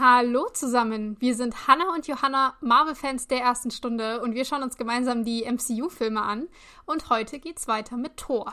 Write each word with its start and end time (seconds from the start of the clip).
Hallo 0.00 0.46
zusammen, 0.52 1.16
wir 1.18 1.34
sind 1.34 1.66
Hannah 1.66 1.92
und 1.92 2.06
Johanna, 2.06 2.54
Marvel-Fans 2.60 3.26
der 3.26 3.40
ersten 3.40 3.72
Stunde 3.72 4.20
und 4.20 4.32
wir 4.32 4.44
schauen 4.44 4.62
uns 4.62 4.76
gemeinsam 4.76 5.24
die 5.24 5.44
MCU-Filme 5.44 6.22
an 6.22 6.46
und 6.86 7.10
heute 7.10 7.40
geht's 7.40 7.66
weiter 7.66 7.96
mit 7.96 8.16
Thor. 8.16 8.48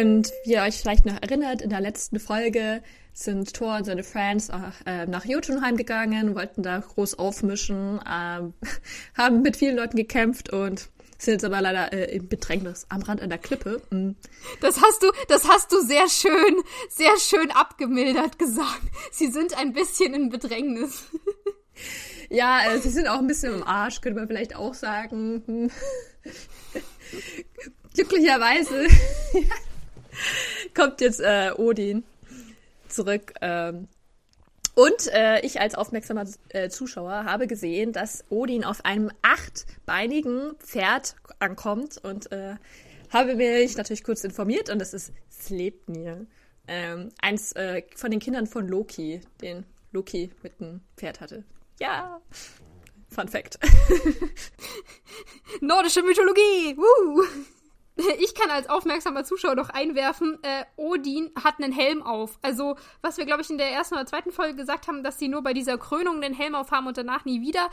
Und 0.00 0.32
wie 0.44 0.52
ihr 0.52 0.62
euch 0.62 0.80
vielleicht 0.80 1.06
noch 1.06 1.20
erinnert, 1.22 1.62
in 1.62 1.70
der 1.70 1.80
letzten 1.80 2.18
Folge 2.18 2.82
sind 3.12 3.54
Thor 3.54 3.76
und 3.76 3.84
seine 3.84 4.02
Friends 4.02 4.50
äh, 4.84 5.06
nach 5.06 5.24
Jotunheim 5.24 5.76
gegangen, 5.76 6.34
wollten 6.34 6.62
da 6.62 6.78
groß 6.78 7.18
aufmischen, 7.18 7.98
äh, 8.00 8.40
haben 9.16 9.42
mit 9.42 9.56
vielen 9.56 9.76
Leuten 9.76 9.96
gekämpft 9.96 10.52
und 10.52 10.90
sind 11.18 11.34
jetzt 11.34 11.44
aber 11.44 11.62
leider 11.62 11.94
äh, 11.94 12.14
im 12.14 12.28
Bedrängnis 12.28 12.84
am 12.90 13.00
Rand 13.02 13.22
einer 13.22 13.38
Klippe. 13.38 13.80
Mhm. 13.90 14.16
Das 14.60 14.82
hast 14.82 15.02
du, 15.02 15.10
das 15.28 15.48
hast 15.48 15.72
du 15.72 15.80
sehr 15.80 16.08
schön, 16.10 16.56
sehr 16.90 17.16
schön 17.18 17.50
abgemildert 17.52 18.38
gesagt. 18.38 18.82
Sie 19.12 19.28
sind 19.28 19.56
ein 19.56 19.72
bisschen 19.72 20.12
in 20.12 20.28
Bedrängnis. 20.28 21.04
ja, 22.28 22.70
äh, 22.70 22.78
sie 22.80 22.90
sind 22.90 23.08
auch 23.08 23.18
ein 23.18 23.26
bisschen 23.26 23.54
im 23.54 23.62
Arsch, 23.62 24.02
könnte 24.02 24.18
man 24.18 24.28
vielleicht 24.28 24.56
auch 24.56 24.74
sagen. 24.74 25.42
Hm. 25.46 25.70
Glücklicherweise 27.94 28.88
kommt 30.74 31.00
jetzt 31.00 31.20
äh, 31.20 31.52
Odin 31.56 32.04
zurück. 32.88 33.32
Ähm, 33.40 33.88
und 34.74 35.06
äh, 35.12 35.40
ich 35.40 35.60
als 35.60 35.74
aufmerksamer 35.74 36.26
äh, 36.50 36.68
Zuschauer 36.68 37.24
habe 37.24 37.46
gesehen, 37.46 37.92
dass 37.92 38.24
Odin 38.28 38.62
auf 38.64 38.84
einem 38.84 39.10
achtbeinigen 39.22 40.54
Pferd 40.58 41.16
ankommt 41.38 41.98
und 42.02 42.30
äh, 42.30 42.56
habe 43.10 43.36
mich 43.36 43.76
natürlich 43.76 44.04
kurz 44.04 44.22
informiert 44.24 44.68
und 44.68 44.78
das 44.78 44.92
ist 44.92 45.12
Sleipnir. 45.30 46.26
Ähm, 46.68 47.10
eins 47.22 47.52
äh, 47.52 47.82
von 47.94 48.10
den 48.10 48.20
Kindern 48.20 48.46
von 48.46 48.68
Loki, 48.68 49.20
den 49.40 49.64
Loki 49.92 50.30
mit 50.42 50.60
einem 50.60 50.80
Pferd 50.96 51.20
hatte. 51.20 51.44
Ja, 51.80 52.20
Fun 53.08 53.28
Fact. 53.28 53.58
Nordische 55.60 56.02
Mythologie! 56.02 56.76
Woo! 56.76 57.24
Ich 58.20 58.34
kann 58.34 58.50
als 58.50 58.68
aufmerksamer 58.68 59.24
Zuschauer 59.24 59.54
noch 59.54 59.70
einwerfen, 59.70 60.38
äh, 60.42 60.64
Odin 60.76 61.30
hat 61.42 61.62
einen 61.62 61.72
Helm 61.72 62.02
auf. 62.02 62.38
Also, 62.42 62.76
was 63.00 63.16
wir, 63.16 63.24
glaube 63.24 63.42
ich, 63.42 63.50
in 63.50 63.58
der 63.58 63.70
ersten 63.70 63.94
oder 63.94 64.06
zweiten 64.06 64.32
Folge 64.32 64.54
gesagt 64.54 64.86
haben, 64.86 65.02
dass 65.02 65.18
sie 65.18 65.28
nur 65.28 65.42
bei 65.42 65.54
dieser 65.54 65.78
Krönung 65.78 66.20
den 66.20 66.34
Helm 66.34 66.54
auf 66.54 66.70
haben 66.70 66.86
und 66.86 66.96
danach 66.96 67.24
nie 67.24 67.40
wieder. 67.40 67.70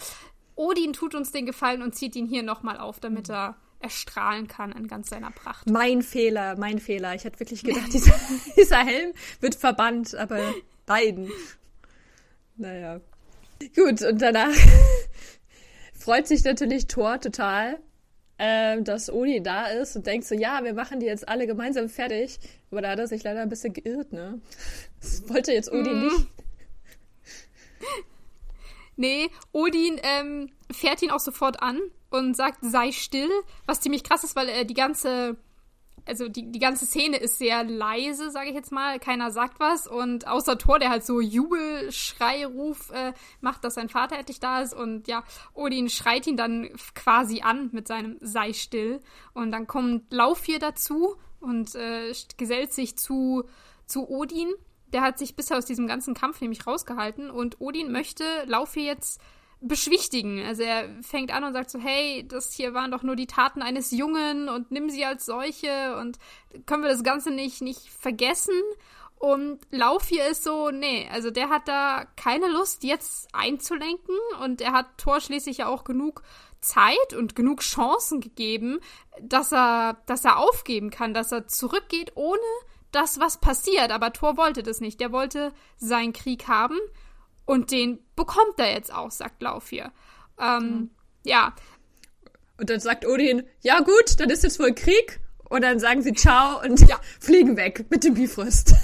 Odin 0.55 0.93
tut 0.93 1.15
uns 1.15 1.31
den 1.31 1.45
Gefallen 1.45 1.81
und 1.81 1.95
zieht 1.95 2.15
ihn 2.15 2.27
hier 2.27 2.43
nochmal 2.43 2.77
auf, 2.77 2.99
damit 2.99 3.29
er 3.29 3.55
erstrahlen 3.79 4.47
kann 4.47 4.71
in 4.71 4.87
ganz 4.87 5.09
seiner 5.09 5.31
Pracht. 5.31 5.69
Mein 5.69 6.01
Fehler, 6.01 6.57
mein 6.57 6.79
Fehler. 6.79 7.13
Ich 7.15 7.25
hätte 7.25 7.39
wirklich 7.39 7.63
gedacht, 7.63 7.87
dieser, 7.93 8.15
dieser 8.55 8.77
Helm 8.77 9.13
wird 9.41 9.55
verbannt, 9.55 10.15
aber 10.15 10.39
nein. 10.87 11.29
Naja. 12.55 13.01
Gut, 13.75 14.01
und 14.01 14.21
danach 14.21 14.53
freut 15.93 16.27
sich 16.27 16.43
natürlich 16.43 16.87
Thor 16.87 17.19
total, 17.19 17.79
ähm, 18.39 18.83
dass 18.83 19.09
Uni 19.09 19.41
da 19.41 19.67
ist 19.67 19.95
und 19.95 20.07
denkt 20.07 20.25
so, 20.25 20.35
ja, 20.35 20.63
wir 20.63 20.73
machen 20.73 20.99
die 20.99 21.05
jetzt 21.05 21.27
alle 21.27 21.47
gemeinsam 21.47 21.89
fertig. 21.89 22.39
Aber 22.71 22.81
da 22.81 22.91
hat 22.91 22.99
er 22.99 23.07
sich 23.07 23.23
leider 23.23 23.41
ein 23.41 23.49
bisschen 23.49 23.73
geirrt, 23.73 24.11
ne? 24.11 24.41
Das 24.99 25.27
wollte 25.29 25.51
jetzt 25.51 25.71
Odin 25.71 25.99
mm. 25.99 26.03
nicht. 26.03 26.27
Nee, 28.95 29.29
Odin 29.51 29.99
ähm, 30.03 30.51
fährt 30.71 31.01
ihn 31.01 31.09
auch 31.09 31.19
sofort 31.19 31.63
an 31.63 31.79
und 32.11 32.37
sagt, 32.37 32.59
sei 32.61 32.91
still, 32.91 33.29
was 33.65 33.81
ziemlich 33.81 34.03
krass 34.03 34.23
ist, 34.23 34.35
weil 34.35 34.47
er 34.47 34.65
die 34.65 34.75
ganze 34.75 35.35
also 36.05 36.27
die, 36.27 36.51
die 36.51 36.59
ganze 36.59 36.85
Szene 36.85 37.17
ist 37.17 37.37
sehr 37.37 37.63
leise, 37.63 38.29
sage 38.29 38.49
ich 38.49 38.55
jetzt 38.55 38.71
mal. 38.71 38.99
Keiner 38.99 39.31
sagt 39.31 39.59
was. 39.59 39.87
Und 39.87 40.27
außer 40.27 40.57
Thor, 40.57 40.79
der 40.79 40.89
halt 40.89 41.05
so 41.05 41.21
Jubelschreiruf 41.21 42.91
äh, 42.91 43.13
macht, 43.41 43.63
dass 43.63 43.75
sein 43.75 43.89
Vater 43.89 44.17
endlich 44.17 44.39
da 44.39 44.61
ist. 44.61 44.73
Und 44.73 45.07
ja, 45.07 45.23
Odin 45.53 45.89
schreit 45.89 46.27
ihn 46.27 46.37
dann 46.37 46.69
quasi 46.95 47.41
an 47.41 47.69
mit 47.71 47.87
seinem 47.87 48.17
Sei 48.21 48.53
still. 48.53 48.99
Und 49.33 49.51
dann 49.51 49.67
kommt 49.67 50.11
Laufir 50.11 50.59
dazu 50.59 51.15
und 51.39 51.73
äh, 51.75 52.13
gesellt 52.37 52.73
sich 52.73 52.97
zu, 52.97 53.45
zu 53.85 54.09
Odin. 54.09 54.53
Der 54.87 55.01
hat 55.01 55.17
sich 55.17 55.35
bisher 55.35 55.57
aus 55.57 55.65
diesem 55.65 55.87
ganzen 55.87 56.13
Kampf 56.13 56.41
nämlich 56.41 56.67
rausgehalten. 56.67 57.29
Und 57.29 57.61
Odin 57.61 57.91
möchte 57.91 58.23
Laufir 58.45 58.83
jetzt 58.83 59.21
beschwichtigen. 59.63 60.43
Also 60.45 60.63
er 60.63 60.89
fängt 61.01 61.31
an 61.31 61.43
und 61.43 61.53
sagt 61.53 61.69
so, 61.69 61.79
hey, 61.79 62.25
das 62.27 62.53
hier 62.53 62.73
waren 62.73 62.91
doch 62.91 63.03
nur 63.03 63.15
die 63.15 63.27
Taten 63.27 63.61
eines 63.61 63.91
Jungen 63.91 64.49
und 64.49 64.71
nimm 64.71 64.89
sie 64.89 65.05
als 65.05 65.25
solche 65.25 65.97
und 65.97 66.19
können 66.65 66.83
wir 66.83 66.89
das 66.89 67.03
Ganze 67.03 67.31
nicht, 67.31 67.61
nicht 67.61 67.89
vergessen? 67.89 68.61
Und 69.17 69.59
Lauf 69.71 70.07
hier 70.09 70.27
ist 70.27 70.43
so, 70.43 70.69
nee, 70.69 71.09
also 71.11 71.31
der 71.31 71.49
hat 71.49 71.67
da 71.69 72.05
keine 72.17 72.49
Lust, 72.49 72.83
jetzt 72.83 73.29
einzulenken 73.33 74.17
und 74.43 74.59
er 74.59 74.73
hat 74.73 74.97
Thor 74.97 75.21
schließlich 75.21 75.59
ja 75.59 75.67
auch 75.67 75.85
genug 75.85 76.23
Zeit 76.59 77.13
und 77.17 77.35
genug 77.35 77.61
Chancen 77.61 78.19
gegeben, 78.19 78.79
dass 79.21 79.53
er, 79.53 79.97
dass 80.07 80.25
er 80.25 80.39
aufgeben 80.39 80.89
kann, 80.89 81.13
dass 81.13 81.31
er 81.31 81.47
zurückgeht, 81.47 82.11
ohne 82.15 82.41
dass 82.91 83.19
was 83.19 83.39
passiert. 83.39 83.91
Aber 83.91 84.11
Thor 84.11 84.35
wollte 84.35 84.61
das 84.61 84.81
nicht. 84.81 84.99
Der 84.99 85.13
wollte 85.13 85.53
seinen 85.77 86.13
Krieg 86.13 86.47
haben 86.49 86.77
und 87.45 87.71
den 87.71 87.99
bekommt 88.15 88.57
er 88.57 88.71
jetzt 88.71 88.93
auch, 88.93 89.11
sagt 89.11 89.41
Lauf 89.41 89.69
hier. 89.69 89.91
Ähm, 90.39 90.63
mhm. 90.63 90.89
Ja. 91.23 91.53
Und 92.59 92.69
dann 92.69 92.79
sagt 92.79 93.05
Odin, 93.05 93.43
ja 93.61 93.79
gut, 93.79 94.19
dann 94.19 94.29
ist 94.29 94.43
jetzt 94.43 94.59
wohl 94.59 94.73
Krieg. 94.73 95.19
Und 95.49 95.61
dann 95.61 95.79
sagen 95.79 96.01
sie 96.01 96.13
Ciao 96.13 96.61
und 96.63 96.79
ja, 96.87 96.99
fliegen 97.19 97.57
weg 97.57 97.85
mit 97.89 98.03
dem 98.03 98.15
Bifrost. 98.15 98.73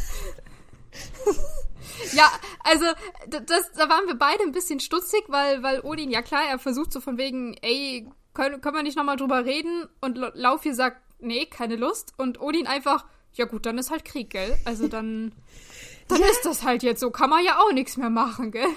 Ja, 2.14 2.32
also 2.64 2.86
das, 3.28 3.72
da 3.74 3.90
waren 3.90 4.08
wir 4.08 4.16
beide 4.16 4.44
ein 4.44 4.52
bisschen 4.52 4.80
stutzig, 4.80 5.24
weil, 5.28 5.62
weil 5.64 5.82
Odin, 5.82 6.10
ja 6.10 6.22
klar, 6.22 6.44
er 6.50 6.60
versucht 6.60 6.94
so 6.94 7.02
von 7.02 7.18
wegen, 7.18 7.56
ey, 7.62 8.08
können, 8.34 8.62
können 8.62 8.76
wir 8.76 8.84
nicht 8.84 8.98
nochmal 8.98 9.18
drüber 9.18 9.46
reden? 9.46 9.88
Und 10.02 10.18
Lauf 10.18 10.64
hier 10.64 10.76
sagt, 10.76 11.02
nee, 11.20 11.46
keine 11.46 11.76
Lust. 11.76 12.14
Und 12.18 12.40
Odin 12.40 12.68
einfach, 12.68 13.06
ja 13.34 13.46
gut, 13.46 13.66
dann 13.66 13.78
ist 13.78 13.92
halt 13.92 14.06
Krieg, 14.06 14.30
gell? 14.30 14.58
Also 14.66 14.88
dann 14.88 15.34
dann 16.10 16.24
ist 16.24 16.44
das 16.44 16.64
halt 16.64 16.84
jetzt 16.84 17.00
so. 17.00 17.12
Kann 17.12 17.30
man 17.30 17.46
ja 17.46 17.60
auch 17.60 17.72
nichts 17.72 17.96
mehr 17.96 18.10
machen, 18.10 18.52
gell? 18.52 18.68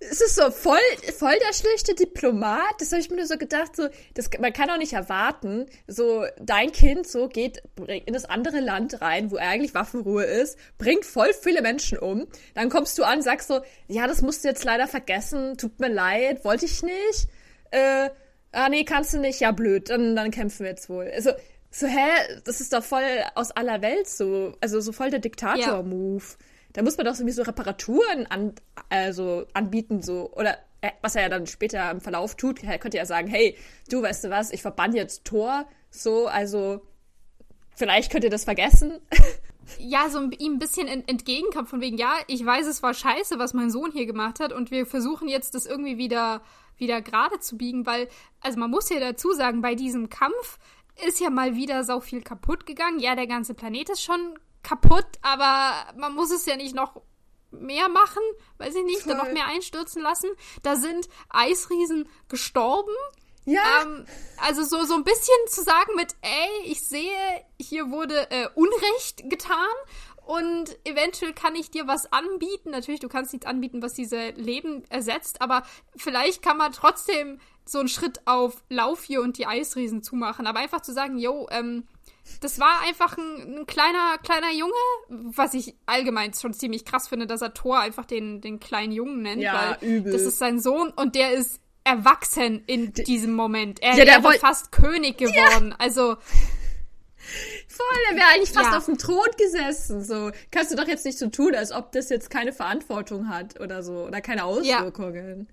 Es 0.00 0.20
ist 0.20 0.34
so 0.34 0.50
voll, 0.50 0.78
voll 1.16 1.34
der 1.46 1.52
schlechte 1.54 1.94
Diplomat. 1.94 2.74
Das 2.80 2.90
habe 2.90 3.00
ich 3.00 3.08
mir 3.08 3.16
nur 3.16 3.26
so 3.26 3.38
gedacht, 3.38 3.76
so, 3.76 3.88
das, 4.14 4.28
man 4.40 4.52
kann 4.52 4.68
auch 4.68 4.76
nicht 4.76 4.92
erwarten, 4.92 5.66
so, 5.86 6.24
dein 6.40 6.72
Kind 6.72 7.06
so 7.06 7.28
geht 7.28 7.62
in 7.76 8.12
das 8.12 8.24
andere 8.24 8.60
Land 8.60 9.00
rein, 9.00 9.30
wo 9.30 9.36
eigentlich 9.36 9.74
Waffenruhe 9.74 10.24
ist, 10.24 10.58
bringt 10.76 11.04
voll 11.04 11.32
viele 11.32 11.62
Menschen 11.62 11.98
um. 11.98 12.26
Dann 12.54 12.68
kommst 12.68 12.98
du 12.98 13.04
an, 13.04 13.22
sagst 13.22 13.48
so, 13.48 13.60
ja, 13.86 14.08
das 14.08 14.20
musst 14.20 14.42
du 14.42 14.48
jetzt 14.48 14.64
leider 14.64 14.88
vergessen, 14.88 15.56
tut 15.56 15.78
mir 15.78 15.88
leid, 15.88 16.44
wollte 16.44 16.66
ich 16.66 16.82
nicht. 16.82 17.28
Äh, 17.70 18.10
ah, 18.50 18.68
nee, 18.68 18.84
kannst 18.84 19.14
du 19.14 19.18
nicht, 19.18 19.40
ja, 19.40 19.52
blöd, 19.52 19.88
dann, 19.88 20.16
dann 20.16 20.32
kämpfen 20.32 20.64
wir 20.64 20.70
jetzt 20.70 20.88
wohl. 20.88 21.10
Also, 21.14 21.30
so, 21.70 21.86
hä, 21.86 22.40
das 22.44 22.60
ist 22.60 22.72
doch 22.72 22.82
voll 22.82 23.04
aus 23.36 23.52
aller 23.52 23.80
Welt 23.82 24.08
so, 24.08 24.52
also 24.60 24.80
so 24.80 24.90
voll 24.92 25.10
der 25.10 25.20
Diktator-Move. 25.20 26.24
Ja 26.24 26.46
da 26.72 26.82
muss 26.82 26.96
man 26.96 27.06
doch 27.06 27.14
sowieso 27.14 27.42
Reparaturen 27.42 28.26
an, 28.26 28.54
also 28.88 29.46
anbieten, 29.52 30.02
so, 30.02 30.30
oder 30.32 30.56
äh, 30.80 30.90
was 31.00 31.16
er 31.16 31.22
ja 31.22 31.28
dann 31.28 31.46
später 31.46 31.90
im 31.90 32.00
Verlauf 32.00 32.36
tut, 32.36 32.62
er 32.64 32.78
könnte 32.78 32.96
ja 32.96 33.06
sagen, 33.06 33.28
hey, 33.28 33.56
du 33.90 34.02
weißt 34.02 34.24
du 34.24 34.30
was, 34.30 34.52
ich 34.52 34.62
verbann 34.62 34.94
jetzt 34.94 35.24
Tor, 35.24 35.66
so, 35.90 36.26
also 36.26 36.80
vielleicht 37.74 38.10
könnt 38.10 38.24
ihr 38.24 38.30
das 38.30 38.44
vergessen. 38.44 39.00
ja, 39.78 40.08
so 40.08 40.20
ihm 40.38 40.54
ein 40.54 40.58
bisschen 40.58 40.88
entgegenkommt 40.88 41.68
von 41.68 41.80
wegen, 41.80 41.98
ja, 41.98 42.14
ich 42.26 42.44
weiß, 42.44 42.66
es 42.66 42.82
war 42.82 42.94
scheiße, 42.94 43.38
was 43.38 43.54
mein 43.54 43.70
Sohn 43.70 43.92
hier 43.92 44.06
gemacht 44.06 44.40
hat 44.40 44.52
und 44.52 44.70
wir 44.70 44.86
versuchen 44.86 45.28
jetzt 45.28 45.54
das 45.54 45.66
irgendwie 45.66 45.98
wieder, 45.98 46.42
wieder 46.78 47.00
gerade 47.02 47.38
zu 47.38 47.56
biegen, 47.56 47.86
weil, 47.86 48.08
also 48.40 48.58
man 48.58 48.70
muss 48.70 48.88
ja 48.88 48.98
dazu 48.98 49.32
sagen, 49.32 49.60
bei 49.62 49.74
diesem 49.74 50.08
Kampf 50.08 50.58
ist 51.06 51.20
ja 51.20 51.30
mal 51.30 51.54
wieder 51.54 51.84
so 51.84 52.00
viel 52.00 52.22
kaputt 52.22 52.66
gegangen. 52.66 52.98
Ja, 52.98 53.14
der 53.14 53.26
ganze 53.26 53.54
Planet 53.54 53.90
ist 53.90 54.02
schon 54.02 54.38
kaputt, 54.62 55.06
aber 55.22 55.92
man 55.96 56.14
muss 56.14 56.30
es 56.30 56.46
ja 56.46 56.56
nicht 56.56 56.74
noch 56.74 57.02
mehr 57.50 57.88
machen, 57.88 58.22
weiß 58.58 58.74
ich 58.74 58.84
nicht, 58.84 59.06
da 59.06 59.14
noch 59.14 59.30
mehr 59.30 59.46
einstürzen 59.46 60.02
lassen. 60.02 60.30
Da 60.62 60.76
sind 60.76 61.08
Eisriesen 61.28 62.08
gestorben. 62.28 62.94
Ja. 63.44 63.82
Ähm, 63.82 64.06
also 64.38 64.62
so, 64.62 64.84
so 64.84 64.94
ein 64.94 65.04
bisschen 65.04 65.34
zu 65.48 65.62
sagen 65.62 65.94
mit, 65.96 66.14
ey, 66.22 66.70
ich 66.70 66.86
sehe, 66.86 67.44
hier 67.60 67.90
wurde 67.90 68.30
äh, 68.30 68.48
Unrecht 68.54 69.28
getan 69.28 69.56
und 70.24 70.78
eventuell 70.84 71.32
kann 71.32 71.56
ich 71.56 71.70
dir 71.70 71.88
was 71.88 72.12
anbieten. 72.12 72.70
Natürlich, 72.70 73.00
du 73.00 73.08
kannst 73.08 73.32
nichts 73.32 73.46
anbieten, 73.46 73.82
was 73.82 73.94
diese 73.94 74.30
Leben 74.30 74.84
ersetzt, 74.90 75.42
aber 75.42 75.64
vielleicht 75.96 76.42
kann 76.42 76.56
man 76.56 76.72
trotzdem 76.72 77.40
so 77.64 77.80
einen 77.80 77.88
Schritt 77.88 78.20
auf 78.26 78.62
Lauf 78.68 79.02
hier 79.02 79.20
und 79.20 79.38
die 79.38 79.46
Eisriesen 79.46 80.02
zumachen. 80.02 80.46
Aber 80.46 80.60
einfach 80.60 80.80
zu 80.80 80.92
sagen, 80.92 81.18
yo, 81.18 81.48
ähm, 81.50 81.86
das 82.40 82.58
war 82.58 82.80
einfach 82.86 83.16
ein, 83.18 83.58
ein, 83.58 83.66
kleiner, 83.66 84.16
kleiner 84.22 84.52
Junge, 84.52 84.72
was 85.36 85.54
ich 85.54 85.74
allgemein 85.86 86.32
schon 86.34 86.54
ziemlich 86.54 86.84
krass 86.84 87.08
finde, 87.08 87.26
dass 87.26 87.42
er 87.42 87.54
Thor 87.54 87.80
einfach 87.80 88.04
den, 88.04 88.40
den 88.40 88.60
kleinen 88.60 88.92
Jungen 88.92 89.22
nennt. 89.22 89.42
Ja, 89.42 89.76
weil 89.80 89.88
übel. 89.88 90.12
Das 90.12 90.22
ist 90.22 90.38
sein 90.38 90.60
Sohn 90.60 90.90
und 90.90 91.14
der 91.14 91.32
ist 91.32 91.60
erwachsen 91.84 92.62
in 92.66 92.92
diesem 92.92 93.32
Moment. 93.34 93.82
Er 93.82 93.96
Ja, 93.96 94.04
der 94.04 94.22
wäre 94.22 94.38
fast 94.38 94.72
König 94.72 95.18
geworden. 95.18 95.74
Also, 95.78 96.16
Voll, 97.68 97.96
der 98.10 98.16
wäre 98.16 98.26
eigentlich 98.34 98.50
fast 98.50 98.72
Ja. 98.72 98.78
auf 98.78 98.86
dem 98.86 98.98
Thron 98.98 99.24
gesessen. 99.38 100.02
So 100.04 100.30
kannst 100.50 100.72
du 100.72 100.76
doch 100.76 100.88
jetzt 100.88 101.04
nicht 101.04 101.18
so 101.18 101.28
tun, 101.28 101.54
als 101.54 101.72
ob 101.72 101.92
das 101.92 102.08
jetzt 102.08 102.30
keine 102.30 102.52
Verantwortung 102.52 103.28
hat 103.28 103.60
oder 103.60 103.82
so 103.82 104.06
oder 104.06 104.20
keine 104.20 104.44
Auswirkungen. 104.44 105.48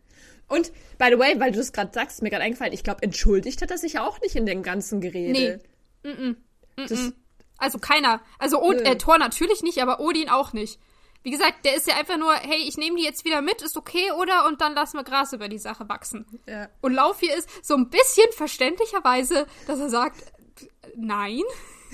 Und 0.47 0.71
by 0.97 1.09
the 1.11 1.19
way, 1.19 1.39
weil 1.39 1.51
du 1.51 1.59
es 1.59 1.71
gerade 1.71 1.91
sagst, 1.93 2.23
mir 2.23 2.31
gerade 2.31 2.43
eingefallen, 2.43 2.73
ich 2.73 2.83
glaube, 2.83 3.03
entschuldigt 3.03 3.61
hat 3.61 3.69
er 3.69 3.77
sich 3.77 3.99
auch 3.99 4.19
nicht 4.21 4.35
in 4.35 4.47
dem 4.47 4.63
ganzen 4.63 4.99
Gerede. 4.99 5.59
Das, 6.87 7.13
also 7.57 7.77
keiner. 7.79 8.21
Also 8.37 8.61
o 8.61 8.71
Nö. 8.71 8.79
äh, 8.79 8.97
Thor 8.97 9.17
natürlich 9.17 9.63
nicht, 9.63 9.81
aber 9.81 9.99
Odin 9.99 10.29
auch 10.29 10.53
nicht. 10.53 10.79
Wie 11.21 11.31
gesagt, 11.31 11.65
der 11.65 11.75
ist 11.75 11.85
ja 11.85 11.95
einfach 11.95 12.17
nur, 12.17 12.33
hey, 12.33 12.63
ich 12.65 12.77
nehme 12.77 12.97
die 12.97 13.03
jetzt 13.03 13.25
wieder 13.25 13.41
mit, 13.41 13.61
ist 13.61 13.75
okay, 13.75 14.11
oder? 14.17 14.45
Und 14.47 14.61
dann 14.61 14.73
lassen 14.73 14.97
wir 14.97 15.03
Gras 15.03 15.33
über 15.33 15.49
die 15.49 15.57
Sache 15.57 15.89
wachsen. 15.89 16.25
ja. 16.47 16.69
Und 16.81 16.93
Lauf 16.93 17.19
hier 17.19 17.35
ist 17.35 17.49
so 17.61 17.75
ein 17.75 17.89
bisschen 17.89 18.31
verständlicherweise, 18.31 19.45
dass 19.67 19.79
er 19.79 19.89
sagt, 19.89 20.21
äh, 20.21 20.65
nein. 20.95 21.41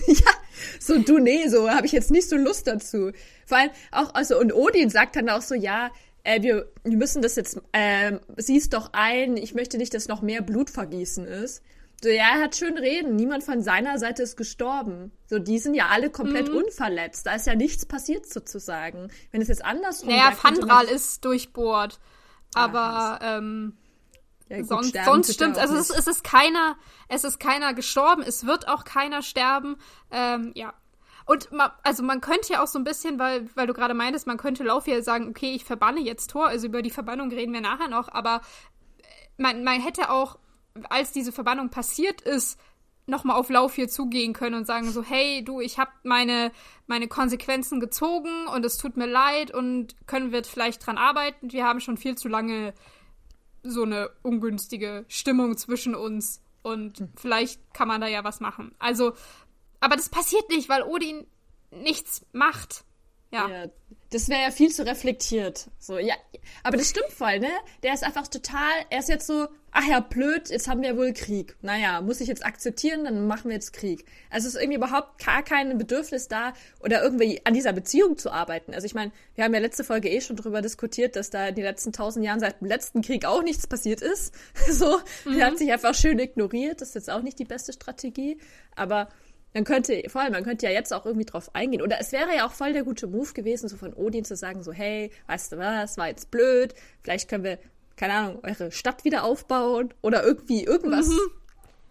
Ja, 0.08 0.30
so 0.78 1.00
du, 1.00 1.20
nee, 1.20 1.48
so 1.48 1.70
habe 1.70 1.86
ich 1.86 1.94
jetzt 1.94 2.12
nicht 2.12 2.28
so 2.28 2.36
Lust 2.36 2.68
dazu. 2.68 3.14
Vor 3.46 3.58
allem 3.58 3.70
auch, 3.94 4.14
also, 4.14 4.38
und 4.38 4.54
Odin 4.54 4.90
sagt 4.90 5.16
dann 5.16 5.30
auch 5.30 5.42
so, 5.42 5.56
ja, 5.56 5.90
äh, 6.26 6.42
wir, 6.42 6.70
wir 6.84 6.98
müssen 6.98 7.22
das 7.22 7.38
jetzt, 7.38 7.62
ähm, 7.72 8.20
siehst 8.36 8.74
doch 8.74 8.90
ein, 8.92 9.38
ich 9.38 9.54
möchte 9.54 9.78
nicht, 9.78 9.94
dass 9.94 10.10
noch 10.10 10.22
mehr 10.22 10.42
Blutvergießen 10.42 11.26
ist. 11.26 11.62
So, 12.04 12.10
ja, 12.10 12.36
er 12.36 12.42
hat 12.44 12.56
schön 12.56 12.78
reden, 12.78 13.16
niemand 13.16 13.44
von 13.44 13.62
seiner 13.62 13.98
Seite 13.98 14.24
ist 14.24 14.36
gestorben. 14.38 15.12
So, 15.28 15.40
die 15.40 15.60
sind 15.60 15.74
ja 15.74 15.88
alle 15.88 16.10
komplett 16.10 16.50
Mhm. 16.50 16.58
unverletzt. 16.58 17.26
Da 17.26 17.34
ist 17.36 17.48
ja 17.48 17.56
nichts 17.56 17.86
passiert 17.86 18.28
sozusagen. 18.32 19.10
Wenn 19.32 19.42
es 19.42 19.48
jetzt 19.48 19.64
andersrum 19.64 20.10
Naja, 20.10 20.32
Fandral 20.32 20.86
ist 20.86 21.24
durchbohrt. 21.26 22.00
Aber 22.54 23.20
ähm, 23.22 23.78
ja, 24.50 24.58
gut, 24.60 24.68
sonst, 24.68 24.98
sonst 25.06 25.34
stimmt. 25.34 25.58
Also 25.58 25.76
es, 25.76 25.90
nicht. 25.90 26.00
es 26.00 26.08
ist 26.08 26.24
keiner, 26.24 26.78
es 27.10 27.24
ist 27.24 27.40
keiner 27.40 27.74
gestorben, 27.74 28.22
es 28.22 28.46
wird 28.46 28.68
auch 28.68 28.84
keiner 28.84 29.22
sterben. 29.22 29.78
Ähm, 30.12 30.52
ja. 30.56 30.74
Und 31.26 31.52
ma, 31.52 31.76
also 31.82 32.04
man 32.04 32.22
könnte 32.22 32.54
ja 32.54 32.64
auch 32.64 32.68
so 32.68 32.78
ein 32.78 32.84
bisschen, 32.84 33.18
weil, 33.18 33.50
weil 33.56 33.66
du 33.66 33.74
gerade 33.74 33.96
meintest, 33.96 34.28
man 34.28 34.38
könnte 34.38 34.64
Lauf 34.64 34.86
hier 34.86 35.02
sagen, 35.02 35.30
okay, 35.30 35.54
ich 35.56 35.66
verbanne 35.66 36.00
jetzt 36.02 36.30
Tor, 36.30 36.48
also 36.48 36.68
über 36.68 36.84
die 36.84 36.92
Verbannung 36.92 37.30
reden 37.32 37.52
wir 37.52 37.62
nachher 37.62 37.88
noch, 37.88 38.10
aber 38.10 38.42
äh, 39.00 39.02
man, 39.42 39.64
man 39.64 39.82
hätte 39.82 40.12
auch, 40.12 40.38
als 40.90 41.12
diese 41.12 41.32
Verbannung 41.32 41.70
passiert 41.70 42.22
ist, 42.22 42.60
nochmal 43.08 43.38
auf 43.38 43.50
Lauf 43.50 43.76
hier 43.76 43.88
zugehen 43.88 44.34
können 44.34 44.56
und 44.56 44.66
sagen 44.66 44.92
so, 44.92 45.04
hey, 45.04 45.44
du, 45.44 45.62
ich 45.62 45.78
habe 45.78 45.92
meine, 46.04 46.52
meine 46.88 47.08
Konsequenzen 47.08 47.80
gezogen 47.80 48.48
und 48.48 48.66
es 48.66 48.78
tut 48.78 48.98
mir 48.98 49.06
leid 49.06 49.52
und 49.52 49.96
können 50.08 50.32
wir 50.32 50.44
vielleicht 50.44 50.86
dran 50.86 50.98
arbeiten. 50.98 51.52
Wir 51.52 51.66
haben 51.66 51.80
schon 51.80 51.98
viel 51.98 52.18
zu 52.18 52.28
lange 52.28 52.74
so 53.64 53.84
eine 53.84 54.10
ungünstige 54.22 55.06
Stimmung 55.08 55.58
zwischen 55.58 55.96
uns 55.96 56.42
und 56.62 57.08
vielleicht 57.16 57.62
kann 57.74 57.88
man 57.88 58.02
da 58.02 58.08
ja 58.08 58.24
was 58.24 58.40
machen. 58.40 58.74
Also, 58.80 59.14
aber 59.80 59.96
das 59.96 60.10
passiert 60.10 60.50
nicht, 60.50 60.68
weil 60.68 60.84
Odin 60.84 61.28
nichts 61.72 62.26
macht. 62.32 62.86
Ja. 63.32 63.50
Ja, 63.50 63.66
das 64.12 64.30
wäre 64.30 64.42
ja 64.42 64.52
viel 64.52 64.72
zu 64.72 64.86
reflektiert. 64.86 65.68
So, 65.80 65.98
ja, 65.98 66.16
aber 66.64 66.78
das 66.78 66.90
stimmt 66.90 67.12
voll, 67.12 67.40
ne? 67.40 67.50
Der 67.84 67.94
ist 67.94 68.04
einfach 68.04 68.28
total, 68.28 68.72
er 68.90 69.00
ist 69.00 69.10
jetzt 69.10 69.28
so, 69.28 69.48
ach 69.72 69.86
ja, 69.88 70.00
blöd, 70.00 70.50
jetzt 70.50 70.70
haben 70.70 70.82
wir 70.84 70.96
wohl 70.96 71.12
Krieg. 71.12 71.58
Naja, 71.62 72.02
muss 72.02 72.22
ich 72.22 72.28
jetzt 72.28 72.46
akzeptieren, 72.46 73.04
dann 73.04 73.28
machen 73.28 73.50
wir 73.50 73.56
jetzt 73.56 73.74
Krieg. 73.74 74.06
Also 74.30 74.48
es 74.48 74.56
ist 74.56 74.62
irgendwie 74.62 74.78
überhaupt 74.78 75.26
gar 75.26 75.44
kein 75.44 75.78
Bedürfnis 75.78 76.28
da, 76.28 76.54
oder 76.80 77.04
irgendwie 77.04 77.42
an 77.46 77.54
dieser 77.54 77.74
Beziehung 77.74 78.18
zu 78.18 78.32
arbeiten. 78.32 78.74
Also 78.74 78.86
ich 78.86 78.94
meine, 78.94 79.12
wir 79.34 79.44
haben 79.44 79.54
ja 79.54 79.60
letzte 79.60 79.84
Folge 79.84 80.10
eh 80.10 80.22
schon 80.22 80.38
drüber 80.38 80.62
diskutiert, 80.62 81.16
dass 81.16 81.30
da 81.30 81.48
in 81.48 81.56
den 81.56 81.66
letzten 81.66 81.92
tausend 81.92 82.24
Jahren 82.26 82.40
seit 82.40 82.62
dem 82.62 82.68
letzten 82.68 83.02
Krieg 83.02 83.26
auch 83.26 83.44
nichts 83.44 83.68
passiert 83.68 84.02
ist. 84.02 84.34
So, 84.76 85.00
er 85.26 85.48
hat 85.48 85.58
sich 85.58 85.72
einfach 85.72 85.94
schön 85.94 86.20
ignoriert. 86.20 86.82
Das 86.82 86.90
ist 86.90 86.96
jetzt 86.96 87.10
auch 87.10 87.22
nicht 87.22 87.40
die 87.40 87.46
beste 87.46 87.72
Strategie. 87.72 88.38
Aber 88.76 89.08
man 89.56 89.64
könnte, 89.64 90.04
vor 90.10 90.22
allem, 90.22 90.34
man 90.34 90.44
könnte 90.44 90.66
ja 90.66 90.72
jetzt 90.74 90.94
auch 90.94 91.06
irgendwie 91.06 91.26
drauf 91.26 91.50
eingehen. 91.56 91.82
Oder 91.82 91.98
es 92.00 92.12
wäre 92.12 92.36
ja 92.36 92.46
auch 92.46 92.52
voll 92.52 92.74
der 92.74 92.84
gute 92.84 93.08
Move 93.08 93.32
gewesen, 93.32 93.70
so 93.70 93.78
von 93.78 93.94
Odin 93.94 94.26
zu 94.26 94.36
sagen, 94.36 94.62
so, 94.64 94.74
hey, 94.74 95.12
weißt 95.28 95.54
du 95.54 95.58
was, 95.58 95.98
war 95.98 96.10
jetzt 96.10 96.30
blöd, 96.30 96.76
vielleicht 97.02 97.30
können 97.30 97.46
wir, 97.46 97.58
keine 97.96 98.14
Ahnung, 98.14 98.40
eure 98.44 98.72
Stadt 98.72 99.06
wieder 99.06 99.24
aufbauen 99.24 99.94
oder 100.02 100.24
irgendwie 100.26 100.66
irgendwas, 100.66 101.10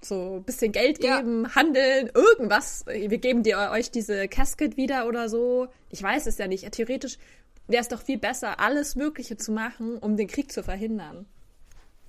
so 0.02 0.36
ein 0.36 0.44
bisschen 0.44 0.72
Geld 0.72 1.02
Ja. 1.02 1.16
geben, 1.16 1.54
handeln, 1.54 2.10
irgendwas. 2.12 2.84
Wir 2.86 3.16
geben 3.16 3.42
dir 3.42 3.70
euch 3.72 3.90
diese 3.90 4.28
Casket 4.28 4.76
wieder 4.76 5.08
oder 5.08 5.30
so. 5.30 5.68
Ich 5.88 6.02
weiß 6.02 6.26
es 6.26 6.36
ja 6.36 6.46
nicht. 6.46 6.70
Theoretisch 6.70 7.16
wäre 7.66 7.80
es 7.80 7.88
doch 7.88 8.02
viel 8.02 8.18
besser, 8.18 8.60
alles 8.60 8.94
Mögliche 8.94 9.38
zu 9.38 9.52
machen, 9.52 9.96
um 9.96 10.18
den 10.18 10.28
Krieg 10.28 10.52
zu 10.52 10.62
verhindern. 10.62 11.24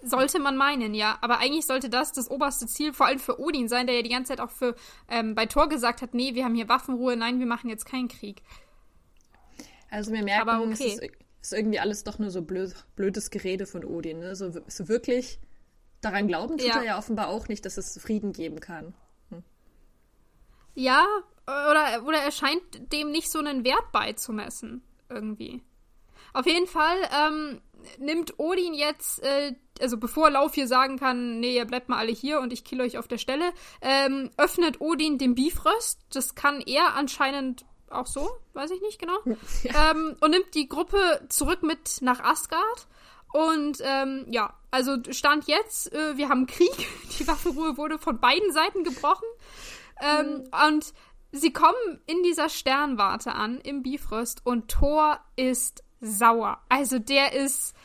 Sollte 0.07 0.39
man 0.39 0.55
meinen, 0.55 0.93
ja. 0.93 1.17
Aber 1.21 1.39
eigentlich 1.39 1.65
sollte 1.65 1.89
das 1.89 2.11
das 2.11 2.29
oberste 2.29 2.67
Ziel, 2.67 2.93
vor 2.93 3.07
allem 3.07 3.19
für 3.19 3.39
Odin 3.39 3.67
sein, 3.67 3.87
der 3.87 3.95
ja 3.95 4.01
die 4.01 4.09
ganze 4.09 4.29
Zeit 4.29 4.39
auch 4.39 4.51
für 4.51 4.75
ähm, 5.09 5.35
bei 5.35 5.45
Thor 5.45 5.67
gesagt 5.67 6.01
hat, 6.01 6.13
nee, 6.13 6.35
wir 6.35 6.45
haben 6.45 6.55
hier 6.55 6.69
Waffenruhe, 6.69 7.15
nein, 7.17 7.39
wir 7.39 7.47
machen 7.47 7.69
jetzt 7.69 7.85
keinen 7.85 8.07
Krieg. 8.07 8.41
Also 9.89 10.11
wir 10.11 10.23
merken, 10.23 10.49
Aber 10.49 10.63
es 10.71 10.79
okay. 10.81 10.89
ist, 10.89 11.11
ist 11.41 11.53
irgendwie 11.53 11.79
alles 11.79 12.03
doch 12.03 12.19
nur 12.19 12.29
so 12.29 12.41
blöd, 12.41 12.75
blödes 12.95 13.29
Gerede 13.29 13.65
von 13.65 13.83
Odin. 13.83 14.19
Ne? 14.19 14.35
So, 14.35 14.51
so 14.67 14.87
wirklich 14.87 15.39
daran 16.01 16.27
glauben 16.27 16.57
tut 16.57 16.67
Ja. 16.67 16.77
er 16.77 16.83
ja 16.83 16.97
offenbar 16.97 17.29
auch 17.29 17.47
nicht, 17.47 17.65
dass 17.65 17.77
es 17.77 17.99
Frieden 17.99 18.31
geben 18.31 18.59
kann. 18.59 18.93
Ja, 20.75 21.05
oder, 21.45 22.03
oder 22.05 22.17
er 22.17 22.31
scheint 22.31 22.91
dem 22.91 23.11
nicht 23.11 23.31
so 23.31 23.39
einen 23.39 23.63
Wert 23.63 23.91
beizumessen, 23.93 24.83
irgendwie. 25.09 25.63
Auf 26.33 26.45
jeden 26.45 26.67
Fall 26.67 26.97
ähm, 27.17 27.61
nimmt 27.97 28.39
Odin 28.39 28.73
jetzt, 28.73 29.23
äh, 29.23 29.53
also 29.79 29.97
bevor 29.97 30.29
Lauf 30.29 30.53
hier 30.53 30.67
sagen 30.67 30.97
kann, 30.97 31.39
nee, 31.39 31.55
ihr 31.55 31.65
bleibt 31.65 31.89
mal 31.89 31.97
alle 31.97 32.11
hier 32.11 32.39
und 32.39 32.53
ich 32.53 32.63
kill 32.63 32.81
euch 32.81 32.97
auf 32.97 33.07
der 33.07 33.17
Stelle, 33.17 33.51
ähm, 33.81 34.31
öffnet 34.37 34.81
Odin 34.81 35.17
den 35.17 35.35
Bifröst. 35.35 35.99
Das 36.13 36.35
kann 36.35 36.61
er 36.61 36.95
anscheinend 36.95 37.65
auch 37.89 38.07
so, 38.07 38.29
weiß 38.53 38.71
ich 38.71 38.81
nicht 38.81 38.99
genau. 38.99 39.17
ähm, 39.63 40.15
und 40.19 40.31
nimmt 40.31 40.53
die 40.53 40.67
Gruppe 40.67 41.25
zurück 41.29 41.63
mit 41.63 42.01
nach 42.01 42.19
Asgard. 42.19 42.87
Und 43.33 43.79
ähm, 43.81 44.25
ja, 44.29 44.53
also 44.71 44.95
Stand 45.11 45.47
jetzt, 45.47 45.91
äh, 45.93 46.17
wir 46.17 46.29
haben 46.29 46.45
Krieg. 46.47 46.87
Die 47.19 47.27
Waffenruhe 47.27 47.77
wurde 47.77 47.99
von 47.99 48.19
beiden 48.19 48.51
Seiten 48.53 48.83
gebrochen. 48.83 49.27
Ähm, 50.01 50.43
Und 50.67 50.93
sie 51.31 51.53
kommen 51.53 52.01
in 52.05 52.23
dieser 52.23 52.49
Sternwarte 52.49 53.33
an, 53.33 53.59
im 53.59 53.83
Bifrost, 53.83 54.45
und 54.45 54.69
Thor 54.69 55.19
ist 55.35 55.83
sauer. 56.05 56.59
Also 56.69 56.99
der 56.99 57.33
ist 57.33 57.75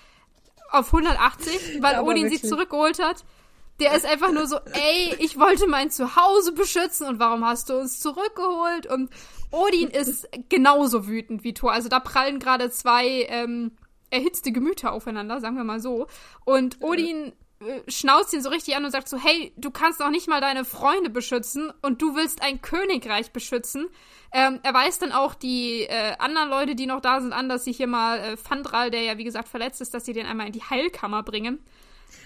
auf 0.70 0.93
180, 0.93 1.81
weil 1.82 1.96
Aber 1.96 2.08
Odin 2.08 2.28
sie 2.28 2.34
wirklich. 2.34 2.50
zurückgeholt 2.50 3.02
hat. 3.02 3.25
Der 3.81 3.94
ist 3.94 4.05
einfach 4.05 4.31
nur 4.31 4.47
so, 4.47 4.56
ey, 4.73 5.16
ich 5.18 5.38
wollte 5.38 5.66
mein 5.66 5.90
Zuhause 5.90 6.52
beschützen 6.52 7.06
und 7.06 7.18
warum 7.18 7.44
hast 7.44 7.71
du 7.71 7.78
uns 7.78 8.00
zurückgeholt? 8.00 8.87
Und 8.87 9.11
Odin 9.50 9.88
ist 9.90 10.28
genauso 10.49 11.06
wütend 11.06 11.44
wie 11.44 11.54
Thor. 11.54 11.73
Also 11.73 11.88
da 11.88 12.00
prallen 12.00 12.38
gerade 12.38 12.71
zwei 12.71 13.26
ähm, 13.28 13.73
erhitzte 14.11 14.52
Gemüter 14.52 14.92
aufeinander, 14.92 15.40
sagen 15.40 15.56
wir 15.56 15.64
mal 15.64 15.80
so. 15.80 16.06
Und 16.44 16.83
Odin 16.83 17.33
schnauzt 17.88 18.33
ihn 18.33 18.43
so 18.43 18.49
richtig 18.49 18.75
an 18.76 18.85
und 18.85 18.90
sagt 18.90 19.09
so, 19.09 19.19
hey, 19.19 19.52
du 19.57 19.71
kannst 19.71 20.00
noch 20.00 20.11
nicht 20.11 20.29
mal 20.29 20.40
deine 20.40 20.64
Freunde 20.64 21.11
beschützen 21.11 21.73
und 21.83 22.00
du 22.00 22.14
willst 22.17 22.43
ein 22.43 22.62
Königreich 22.62 23.33
beschützen. 23.33 23.88
Ähm, 24.33 24.61
er 24.62 24.73
weist 24.73 25.02
dann 25.02 25.12
auch 25.12 25.35
die 25.35 25.83
äh, 25.83 26.14
anderen 26.19 26.49
Leute, 26.49 26.75
die 26.75 26.87
noch 26.87 27.00
da 27.00 27.21
sind, 27.21 27.33
an, 27.33 27.49
dass 27.49 27.64
sie 27.64 27.73
hier 27.73 27.87
mal 27.87 28.19
äh, 28.19 28.37
Fandral, 28.37 28.90
der 28.90 29.02
ja 29.02 29.19
wie 29.19 29.25
gesagt 29.25 29.49
verletzt 29.49 29.81
ist, 29.81 29.93
dass 29.93 30.05
sie 30.07 30.12
den 30.12 30.26
einmal 30.26 30.47
in 30.47 30.52
die 30.52 30.62
Heilkammer 30.62 31.23
bringen. 31.23 31.59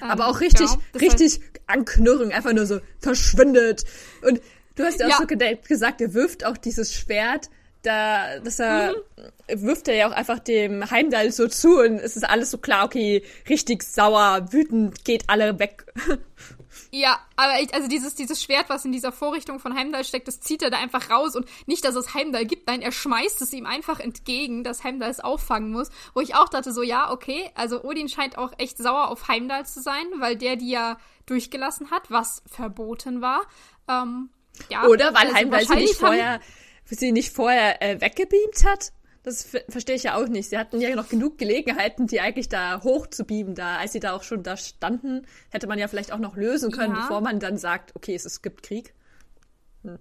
Ähm, 0.00 0.10
Aber 0.10 0.28
auch 0.28 0.40
richtig, 0.40 0.68
genau, 0.68 0.80
das 0.92 1.02
richtig 1.02 1.40
anknurren, 1.66 2.30
einfach 2.30 2.52
nur 2.52 2.66
so 2.66 2.80
verschwindet. 3.00 3.84
Und 4.22 4.40
du 4.76 4.84
hast 4.84 5.00
ja 5.00 5.06
auch 5.06 5.10
Ja. 5.10 5.18
so 5.18 5.26
gesagt, 5.26 6.00
er 6.00 6.14
wirft 6.14 6.44
auch 6.46 6.56
dieses 6.56 6.94
Schwert, 6.94 7.50
da, 7.84 8.38
dass 8.40 8.58
er, 8.58 8.94
Mhm. 9.48 9.62
wirft 9.66 9.88
er 9.88 9.94
ja 9.94 10.08
auch 10.08 10.12
einfach 10.12 10.38
dem 10.38 10.90
Heimdall 10.90 11.30
so 11.32 11.46
zu 11.48 11.78
und 11.80 11.98
es 11.98 12.16
ist 12.16 12.24
alles 12.24 12.50
so 12.50 12.58
klar, 12.58 12.84
okay, 12.84 13.22
richtig 13.48 13.82
sauer, 13.82 14.46
wütend, 14.52 15.04
geht 15.04 15.24
alle 15.28 15.58
weg. 15.58 15.86
Ja, 16.90 17.18
aber 17.36 17.60
ich, 17.60 17.72
also 17.74 17.88
dieses, 17.88 18.14
dieses 18.14 18.40
Schwert, 18.42 18.68
was 18.68 18.84
in 18.84 18.92
dieser 18.92 19.10
Vorrichtung 19.10 19.58
von 19.58 19.74
Heimdall 19.76 20.04
steckt, 20.04 20.28
das 20.28 20.40
zieht 20.40 20.62
er 20.62 20.70
da 20.70 20.78
einfach 20.78 21.10
raus 21.10 21.34
und 21.34 21.46
nicht, 21.66 21.84
dass 21.84 21.96
es 21.96 22.14
Heimdall 22.14 22.46
gibt, 22.46 22.68
nein, 22.68 22.82
er 22.82 22.92
schmeißt 22.92 23.42
es 23.42 23.52
ihm 23.52 23.66
einfach 23.66 23.98
entgegen, 23.98 24.62
dass 24.62 24.84
Heimdall 24.84 25.10
es 25.10 25.18
auffangen 25.18 25.70
muss. 25.72 25.88
Wo 26.14 26.20
ich 26.20 26.36
auch 26.36 26.48
dachte, 26.48 26.72
so, 26.72 26.82
ja, 26.82 27.10
okay, 27.10 27.50
also 27.56 27.82
Odin 27.82 28.08
scheint 28.08 28.38
auch 28.38 28.52
echt 28.58 28.78
sauer 28.78 29.08
auf 29.08 29.26
Heimdall 29.26 29.66
zu 29.66 29.82
sein, 29.82 30.04
weil 30.18 30.36
der 30.36 30.54
die 30.54 30.70
ja 30.70 30.96
durchgelassen 31.26 31.90
hat, 31.90 32.10
was 32.12 32.42
verboten 32.46 33.20
war. 33.20 33.42
Ähm, 33.88 34.30
ja, 34.70 34.84
Oder 34.86 35.06
weil 35.14 35.24
also 35.26 35.34
Heimdall 35.34 35.66
sie 35.66 35.74
nicht 35.74 35.94
haben- 35.94 35.98
vorher, 36.06 36.40
sie 36.84 37.12
nicht 37.12 37.32
vorher 37.32 37.82
äh, 37.82 38.00
weggebeamt 38.00 38.64
hat. 38.64 38.92
Das 39.22 39.42
ver- 39.42 39.64
verstehe 39.70 39.96
ich 39.96 40.02
ja 40.02 40.16
auch 40.16 40.28
nicht. 40.28 40.50
Sie 40.50 40.58
hatten 40.58 40.80
ja 40.80 40.94
noch 40.94 41.08
genug 41.08 41.38
Gelegenheiten, 41.38 42.06
die 42.06 42.20
eigentlich 42.20 42.48
da 42.50 42.82
hoch 42.82 43.06
zu 43.06 43.24
beamen. 43.24 43.54
Da, 43.54 43.78
als 43.78 43.92
sie 43.92 44.00
da 44.00 44.12
auch 44.12 44.22
schon 44.22 44.42
da 44.42 44.56
standen, 44.56 45.26
hätte 45.50 45.66
man 45.66 45.78
ja 45.78 45.88
vielleicht 45.88 46.12
auch 46.12 46.18
noch 46.18 46.36
lösen 46.36 46.70
können, 46.70 46.94
Ja. 46.94 47.00
bevor 47.00 47.22
man 47.22 47.40
dann 47.40 47.56
sagt, 47.56 47.96
okay, 47.96 48.14
es, 48.14 48.26
es 48.26 48.42
gibt 48.42 48.62
Krieg. 48.62 48.92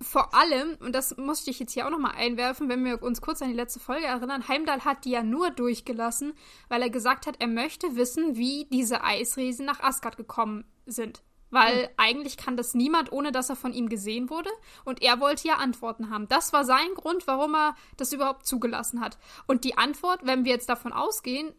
vor 0.01 0.33
allem, 0.33 0.77
und 0.79 0.93
das 0.93 1.15
musste 1.17 1.51
ich 1.51 1.59
jetzt 1.59 1.73
hier 1.73 1.85
auch 1.85 1.89
nochmal 1.91 2.15
einwerfen, 2.15 2.69
wenn 2.69 2.83
wir 2.85 3.01
uns 3.03 3.21
kurz 3.21 3.41
an 3.41 3.49
die 3.49 3.55
letzte 3.55 3.79
Folge 3.81 4.05
erinnern, 4.05 4.47
Heimdall 4.47 4.81
hat 4.85 5.03
die 5.05 5.11
ja 5.11 5.23
nur 5.23 5.51
durchgelassen, 5.51 6.33
weil 6.69 6.81
er 6.81 6.89
gesagt 6.89 7.25
hat, 7.27 7.35
er 7.39 7.47
möchte 7.47 7.95
wissen, 7.97 8.35
wie 8.37 8.65
diese 8.71 9.03
Eisriesen 9.03 9.65
nach 9.65 9.81
Asgard 9.81 10.15
gekommen 10.17 10.63
sind. 10.85 11.21
Weil 11.53 11.83
mhm. 11.83 11.89
eigentlich 11.97 12.35
kann 12.35 12.57
das 12.57 12.73
niemand, 12.73 13.11
ohne 13.11 13.31
dass 13.31 13.49
er 13.49 13.55
von 13.55 13.73
ihm 13.73 13.87
gesehen 13.87 14.29
wurde. 14.29 14.49
Und 14.85 15.01
er 15.01 15.19
wollte 15.19 15.47
ja 15.47 15.57
Antworten 15.57 16.09
haben. 16.09 16.27
Das 16.27 16.51
war 16.51 16.65
sein 16.65 16.93
Grund, 16.95 17.27
warum 17.27 17.55
er 17.55 17.75
das 17.95 18.11
überhaupt 18.11 18.47
zugelassen 18.47 19.01
hat. 19.01 19.19
Und 19.45 19.63
die 19.63 19.77
Antwort, 19.77 20.21
wenn 20.23 20.45
wir 20.45 20.51
jetzt 20.51 20.69
davon 20.69 20.91
ausgehen, 20.91 21.53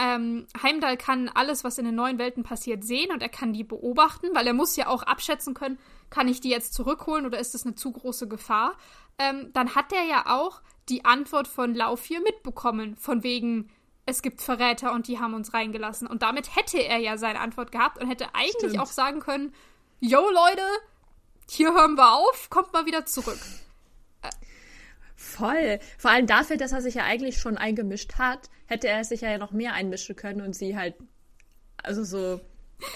ähm, 0.00 0.46
Heimdall 0.62 0.96
kann 0.96 1.28
alles, 1.28 1.64
was 1.64 1.76
in 1.76 1.84
den 1.84 1.94
neuen 1.94 2.18
Welten 2.18 2.42
passiert, 2.42 2.84
sehen 2.84 3.12
und 3.12 3.22
er 3.22 3.28
kann 3.28 3.52
die 3.52 3.64
beobachten, 3.64 4.28
weil 4.32 4.46
er 4.46 4.54
muss 4.54 4.76
ja 4.76 4.86
auch 4.86 5.02
abschätzen 5.02 5.52
können, 5.52 5.78
kann 6.08 6.28
ich 6.28 6.40
die 6.40 6.48
jetzt 6.48 6.72
zurückholen 6.72 7.26
oder 7.26 7.38
ist 7.38 7.52
das 7.52 7.66
eine 7.66 7.74
zu 7.74 7.92
große 7.92 8.26
Gefahr? 8.26 8.78
Ähm, 9.18 9.50
dann 9.52 9.74
hat 9.74 9.92
er 9.92 10.04
ja 10.04 10.24
auch 10.38 10.62
die 10.88 11.04
Antwort 11.04 11.48
von 11.48 11.74
Laufir 11.74 12.20
mitbekommen, 12.20 12.96
von 12.96 13.22
wegen, 13.22 13.70
es 14.10 14.22
gibt 14.22 14.42
Verräter 14.42 14.92
und 14.92 15.08
die 15.08 15.18
haben 15.18 15.34
uns 15.34 15.54
reingelassen. 15.54 16.06
Und 16.06 16.22
damit 16.22 16.54
hätte 16.56 16.78
er 16.78 16.98
ja 16.98 17.16
seine 17.16 17.40
Antwort 17.40 17.72
gehabt 17.72 17.98
und 18.00 18.08
hätte 18.08 18.34
eigentlich 18.34 18.70
Stimmt. 18.70 18.80
auch 18.80 18.86
sagen 18.86 19.20
können, 19.20 19.54
yo 20.00 20.20
Leute, 20.20 20.62
hier 21.48 21.72
hören 21.72 21.94
wir 21.94 22.12
auf, 22.12 22.50
kommt 22.50 22.72
mal 22.72 22.86
wieder 22.86 23.06
zurück. 23.06 23.38
Voll. 25.16 25.78
Vor 25.98 26.10
allem 26.10 26.26
dafür, 26.26 26.56
dass 26.56 26.72
er 26.72 26.82
sich 26.82 26.94
ja 26.94 27.04
eigentlich 27.04 27.38
schon 27.38 27.56
eingemischt 27.56 28.18
hat, 28.18 28.50
hätte 28.66 28.88
er 28.88 29.04
sich 29.04 29.20
ja 29.20 29.38
noch 29.38 29.52
mehr 29.52 29.74
einmischen 29.74 30.16
können 30.16 30.40
und 30.40 30.54
sie 30.54 30.76
halt, 30.76 30.94
also 31.82 32.04
so, 32.04 32.40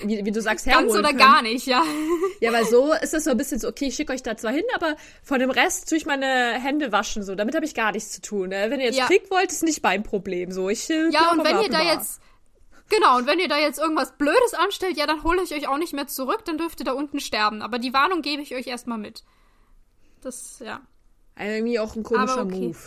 wie, 0.02 0.24
wie 0.24 0.30
du 0.30 0.40
sagst, 0.40 0.66
herholen 0.66 0.88
Ganz 0.88 0.98
oder 0.98 1.08
können. 1.08 1.18
gar 1.18 1.42
nicht, 1.42 1.66
ja. 1.66 1.82
Ja, 2.40 2.52
weil 2.52 2.64
so 2.66 2.92
ist 2.92 3.14
es 3.14 3.24
so 3.24 3.30
ein 3.30 3.36
bisschen 3.36 3.58
so, 3.58 3.68
okay, 3.68 3.86
ich 3.86 3.94
schicke 3.94 4.12
euch 4.12 4.22
da 4.22 4.36
zwar 4.36 4.52
hin, 4.52 4.64
aber 4.74 4.96
von 5.22 5.40
dem 5.40 5.50
Rest 5.50 5.88
tue 5.88 5.98
ich 5.98 6.06
meine 6.06 6.60
Hände 6.60 6.92
waschen, 6.92 7.22
so. 7.22 7.34
Damit 7.34 7.54
habe 7.54 7.64
ich 7.64 7.74
gar 7.74 7.92
nichts 7.92 8.12
zu 8.12 8.20
tun. 8.20 8.50
Ne? 8.50 8.66
Wenn 8.70 8.80
ihr 8.80 8.86
jetzt 8.86 8.98
ja. 8.98 9.06
Krieg 9.06 9.30
wollt, 9.30 9.50
ist 9.50 9.62
nicht 9.62 9.82
mein 9.82 10.02
Problem, 10.02 10.52
so. 10.52 10.68
Ich, 10.68 10.88
äh, 10.90 11.10
ja, 11.10 11.32
und 11.32 11.44
wenn 11.44 11.60
ihr 11.60 11.70
da 11.70 11.82
jetzt, 11.82 12.20
Genau, 12.90 13.16
und 13.16 13.26
wenn 13.26 13.38
ihr 13.38 13.48
da 13.48 13.58
jetzt 13.58 13.78
irgendwas 13.78 14.12
Blödes 14.16 14.54
anstellt, 14.54 14.96
ja, 14.96 15.06
dann 15.06 15.24
hole 15.24 15.42
ich 15.42 15.52
euch 15.52 15.68
auch 15.68 15.78
nicht 15.78 15.94
mehr 15.94 16.06
zurück, 16.06 16.44
dann 16.44 16.58
dürft 16.58 16.80
ihr 16.80 16.84
da 16.84 16.92
unten 16.92 17.18
sterben. 17.18 17.62
Aber 17.62 17.78
die 17.78 17.94
Warnung 17.94 18.20
gebe 18.20 18.42
ich 18.42 18.54
euch 18.54 18.66
erstmal 18.66 18.98
mit. 18.98 19.24
Das, 20.20 20.60
ja. 20.64 20.82
Also 21.34 21.52
irgendwie 21.52 21.78
auch 21.78 21.96
ein 21.96 22.02
komischer 22.02 22.42
okay. 22.42 22.68
Move. 22.68 22.78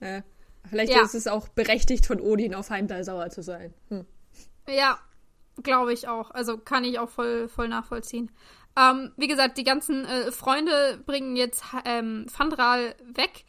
Ja. 0.00 0.22
Vielleicht 0.68 0.92
ja. 0.92 1.02
ist 1.02 1.14
es 1.14 1.26
auch 1.26 1.48
berechtigt 1.48 2.06
von 2.06 2.20
Odin 2.20 2.54
auf 2.54 2.70
Heimdall 2.70 3.02
sauer 3.02 3.30
zu 3.30 3.42
sein. 3.42 3.74
Hm. 3.88 4.06
Ja, 4.68 4.98
glaube 5.62 5.92
ich 5.92 6.08
auch. 6.08 6.30
Also 6.30 6.58
kann 6.58 6.84
ich 6.84 6.98
auch 6.98 7.08
voll, 7.08 7.48
voll 7.48 7.68
nachvollziehen. 7.68 8.30
Ähm, 8.76 9.12
wie 9.16 9.28
gesagt, 9.28 9.58
die 9.58 9.64
ganzen 9.64 10.04
äh, 10.04 10.32
Freunde 10.32 11.02
bringen 11.04 11.36
jetzt 11.36 11.64
ähm, 11.84 12.26
Fandral 12.28 12.94
weg. 13.04 13.44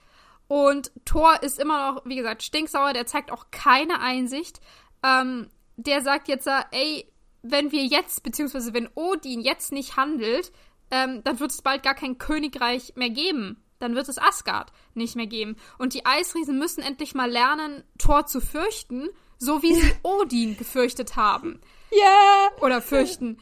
Und 0.48 0.92
Thor 1.06 1.42
ist 1.44 1.60
immer 1.60 1.94
noch, 1.94 2.06
wie 2.06 2.16
gesagt, 2.16 2.44
stinksauer. 2.44 2.94
Der 2.94 3.06
zeigt 3.06 3.32
auch 3.32 3.46
keine 3.52 4.02
Einsicht. 4.02 4.60
Ähm, 5.04 5.50
der 5.78 6.02
sagt 6.02 6.28
jetzt, 6.28 6.48
ey, 6.72 7.12
wenn 7.42 7.72
wir 7.72 7.86
jetzt, 7.86 8.24
beziehungsweise 8.24 8.74
wenn 8.74 8.90
Odin 8.96 9.42
jetzt 9.42 9.72
nicht 9.72 9.98
handelt, 9.98 10.52
ähm, 10.92 11.24
dann 11.24 11.40
wird 11.40 11.52
es 11.52 11.62
bald 11.62 11.84
gar 11.84 11.96
kein 11.96 12.18
Königreich 12.18 12.94
mehr 12.96 13.10
geben 13.10 13.64
dann 13.82 13.96
wird 13.96 14.08
es 14.08 14.18
Asgard 14.18 14.72
nicht 14.94 15.16
mehr 15.16 15.28
geben. 15.28 15.58
Und 15.78 15.94
die 15.94 16.06
Eisriesen 16.06 16.58
müssen 16.58 16.82
endlich 16.82 17.14
mal 17.16 17.30
lernen, 17.30 17.84
Thor 17.98 18.26
zu 18.26 18.40
fürchten, 18.40 19.10
so 19.38 19.64
wie 19.64 19.74
sie 19.74 19.94
Odin 20.04 20.58
gefürchtet 20.58 21.16
haben. 21.16 21.62
Ja. 21.92 22.50
Oder 22.62 22.82
fürchten. 22.82 23.38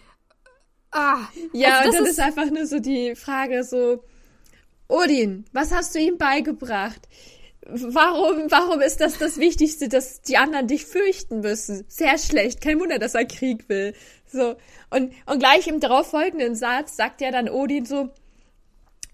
Ah, 0.91 1.27
ja, 1.53 1.79
also 1.79 1.89
und 1.89 1.95
dann 1.95 2.05
ist, 2.05 2.11
ist 2.11 2.19
einfach 2.19 2.49
nur 2.49 2.65
so 2.65 2.79
die 2.79 3.15
Frage 3.15 3.63
so, 3.63 4.03
Odin, 4.87 5.45
was 5.53 5.71
hast 5.71 5.93
du 5.93 5.99
ihm 5.99 6.17
beigebracht? 6.17 7.07
Warum, 7.61 8.49
warum 8.49 8.81
ist 8.81 8.99
das 8.99 9.19
das 9.19 9.37
Wichtigste, 9.37 9.87
dass 9.87 10.21
die 10.21 10.37
anderen 10.37 10.67
dich 10.67 10.85
fürchten 10.85 11.41
müssen? 11.41 11.85
Sehr 11.87 12.17
schlecht. 12.17 12.61
Kein 12.61 12.79
Wunder, 12.79 12.97
dass 12.97 13.13
er 13.13 13.25
Krieg 13.25 13.69
will. 13.69 13.93
So. 14.25 14.55
Und, 14.89 15.13
und 15.27 15.39
gleich 15.39 15.67
im 15.67 15.79
darauffolgenden 15.79 16.55
Satz 16.55 16.95
sagt 16.95 17.21
ja 17.21 17.29
dann 17.29 17.49
Odin 17.49 17.85
so, 17.85 18.09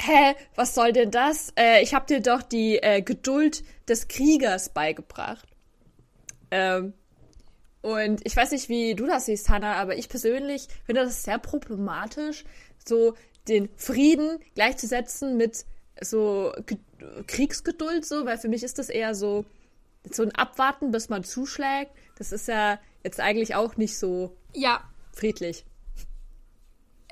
hä, 0.01 0.35
was 0.55 0.75
soll 0.75 0.93
denn 0.93 1.11
das? 1.11 1.51
Äh, 1.57 1.83
ich 1.83 1.93
habe 1.93 2.05
dir 2.05 2.21
doch 2.21 2.41
die 2.41 2.77
äh, 2.77 3.01
Geduld 3.01 3.63
des 3.89 4.07
Kriegers 4.07 4.69
beigebracht. 4.69 5.47
Ähm, 6.51 6.93
und 7.85 8.25
ich 8.25 8.35
weiß 8.35 8.51
nicht, 8.51 8.69
wie 8.69 8.95
du 8.95 9.05
das 9.05 9.25
siehst, 9.25 9.49
Hannah, 9.49 9.75
aber 9.75 9.97
ich 9.97 10.09
persönlich 10.09 10.67
finde 10.85 11.03
das 11.03 11.23
sehr 11.23 11.37
problematisch, 11.37 12.43
so 12.85 13.15
den 13.47 13.69
Frieden 13.77 14.39
gleichzusetzen 14.55 15.37
mit 15.37 15.65
so 16.01 16.53
Ge 16.65 16.77
Kriegsgeduld, 17.27 18.05
so, 18.05 18.25
weil 18.25 18.37
für 18.37 18.47
mich 18.47 18.63
ist 18.63 18.79
das 18.79 18.89
eher 18.89 19.13
so, 19.13 19.45
so 20.09 20.23
ein 20.23 20.33
Abwarten, 20.33 20.91
bis 20.91 21.09
man 21.09 21.23
zuschlägt. 21.23 21.91
Das 22.17 22.31
ist 22.31 22.47
ja 22.47 22.79
jetzt 23.03 23.19
eigentlich 23.19 23.53
auch 23.53 23.77
nicht 23.77 23.97
so 23.97 24.35
ja. 24.53 24.81
friedlich 25.13 25.65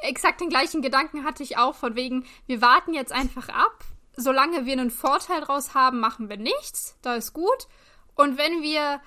exakt 0.03 0.42
den 0.42 0.50
gleichen 0.50 0.82
Gedanken 0.82 1.24
hatte 1.24 1.44
ich 1.44 1.58
auch, 1.58 1.75
von 1.75 1.96
wegen, 1.96 2.25
wir 2.46 2.62
warten 2.62 2.94
jetzt 2.94 3.12
einfach 3.12 3.50
ab. 3.50 3.84
Solange 4.15 4.65
wir 4.65 4.74
einen 4.74 4.92
Vorteil 4.92 5.42
draus 5.42 5.74
haben, 5.74 6.00
machen 6.00 6.30
wir 6.30 6.38
nichts. 6.38 6.98
Da 7.01 7.15
ist 7.15 7.34
gut. 7.34 7.68
Und 8.15 8.38
wenn 8.38 8.62
wir 8.62 9.01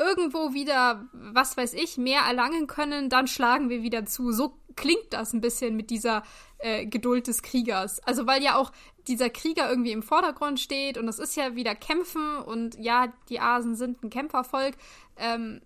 irgendwo 0.00 0.54
wieder, 0.54 1.06
was 1.12 1.56
weiß 1.56 1.74
ich, 1.74 1.98
mehr 1.98 2.22
erlangen 2.22 2.66
können, 2.66 3.08
dann 3.08 3.26
schlagen 3.26 3.68
wir 3.68 3.82
wieder 3.82 4.06
zu. 4.06 4.32
So 4.32 4.56
klingt 4.74 5.12
das 5.12 5.32
ein 5.32 5.40
bisschen 5.40 5.76
mit 5.76 5.90
dieser 5.90 6.22
äh, 6.58 6.86
Geduld 6.86 7.26
des 7.26 7.42
Kriegers. 7.42 8.00
Also 8.00 8.26
weil 8.26 8.42
ja 8.42 8.56
auch 8.56 8.72
dieser 9.06 9.30
Krieger 9.30 9.68
irgendwie 9.68 9.92
im 9.92 10.02
Vordergrund 10.02 10.58
steht 10.58 10.96
und 10.96 11.06
es 11.06 11.18
ist 11.18 11.36
ja 11.36 11.54
wieder 11.54 11.74
Kämpfen 11.74 12.38
und 12.38 12.78
ja, 12.78 13.12
die 13.28 13.40
Asen 13.40 13.74
sind 13.74 14.02
ein 14.02 14.10
Kämpfervolk, 14.10 14.74
ähm, 15.16 15.60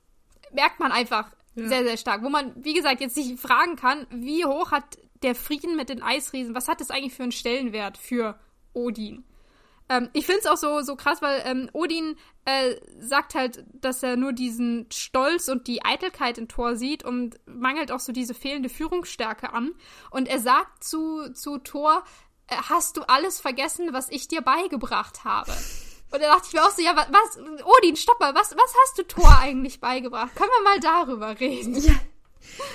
merkt 0.52 0.80
man 0.80 0.92
einfach, 0.92 1.30
ja. 1.54 1.68
Sehr, 1.68 1.84
sehr 1.84 1.96
stark. 1.96 2.22
Wo 2.22 2.28
man, 2.28 2.52
wie 2.64 2.74
gesagt, 2.74 3.00
jetzt 3.00 3.14
sich 3.14 3.38
fragen 3.40 3.76
kann, 3.76 4.06
wie 4.10 4.44
hoch 4.44 4.72
hat 4.72 4.98
der 5.22 5.34
Frieden 5.34 5.76
mit 5.76 5.88
den 5.88 6.02
Eisriesen, 6.02 6.54
was 6.54 6.68
hat 6.68 6.80
das 6.80 6.90
eigentlich 6.90 7.14
für 7.14 7.22
einen 7.22 7.32
Stellenwert 7.32 7.96
für 7.96 8.38
Odin? 8.72 9.24
Ähm, 9.88 10.08
ich 10.12 10.26
finde 10.26 10.40
es 10.40 10.46
auch 10.46 10.56
so, 10.56 10.80
so 10.82 10.96
krass, 10.96 11.20
weil 11.20 11.42
ähm, 11.44 11.68
Odin 11.72 12.16
äh, 12.44 12.76
sagt 13.00 13.34
halt, 13.34 13.64
dass 13.74 14.02
er 14.02 14.16
nur 14.16 14.32
diesen 14.32 14.86
Stolz 14.92 15.48
und 15.48 15.66
die 15.66 15.84
Eitelkeit 15.84 16.38
in 16.38 16.48
Thor 16.48 16.76
sieht 16.76 17.04
und 17.04 17.38
mangelt 17.46 17.92
auch 17.92 18.00
so 18.00 18.12
diese 18.12 18.34
fehlende 18.34 18.68
Führungsstärke 18.68 19.52
an. 19.52 19.74
Und 20.10 20.28
er 20.28 20.40
sagt 20.40 20.84
zu, 20.84 21.32
zu 21.32 21.58
Thor, 21.58 22.04
äh, 22.48 22.56
hast 22.68 22.96
du 22.96 23.02
alles 23.02 23.40
vergessen, 23.40 23.92
was 23.92 24.08
ich 24.10 24.28
dir 24.28 24.40
beigebracht 24.40 25.24
habe? 25.24 25.52
Und 26.10 26.22
da 26.22 26.28
dachte 26.28 26.46
ich 26.48 26.52
mir 26.54 26.62
auch 26.62 26.70
so, 26.70 26.82
ja, 26.82 26.94
was, 26.96 27.38
Odin, 27.64 27.96
stopp 27.96 28.20
mal, 28.20 28.34
was, 28.34 28.52
was 28.52 28.74
hast 28.82 28.98
du 28.98 29.02
Thor 29.02 29.38
eigentlich 29.40 29.80
beigebracht? 29.80 30.34
Können 30.36 30.50
wir 30.58 30.64
mal 30.64 30.80
darüber 30.80 31.40
reden? 31.40 31.76
Ja. 31.76 31.94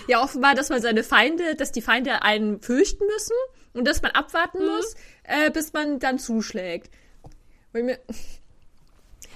Ja, 0.08 0.24
offenbar, 0.24 0.56
dass 0.56 0.70
man 0.70 0.82
seine 0.82 1.04
Feinde, 1.04 1.56
dass 1.56 1.72
die 1.72 1.82
Feinde 1.82 2.24
einen 2.24 2.62
fürchten 2.62 3.06
müssen 3.06 3.36
und 3.74 3.86
dass 3.86 4.02
man 4.02 4.12
abwarten 4.12 4.60
mhm. 4.60 4.68
muss, 4.68 4.96
äh, 5.24 5.52
bis 5.52 5.74
man 5.74 6.00
dann 6.00 6.20
zuschlägt. 6.20 6.92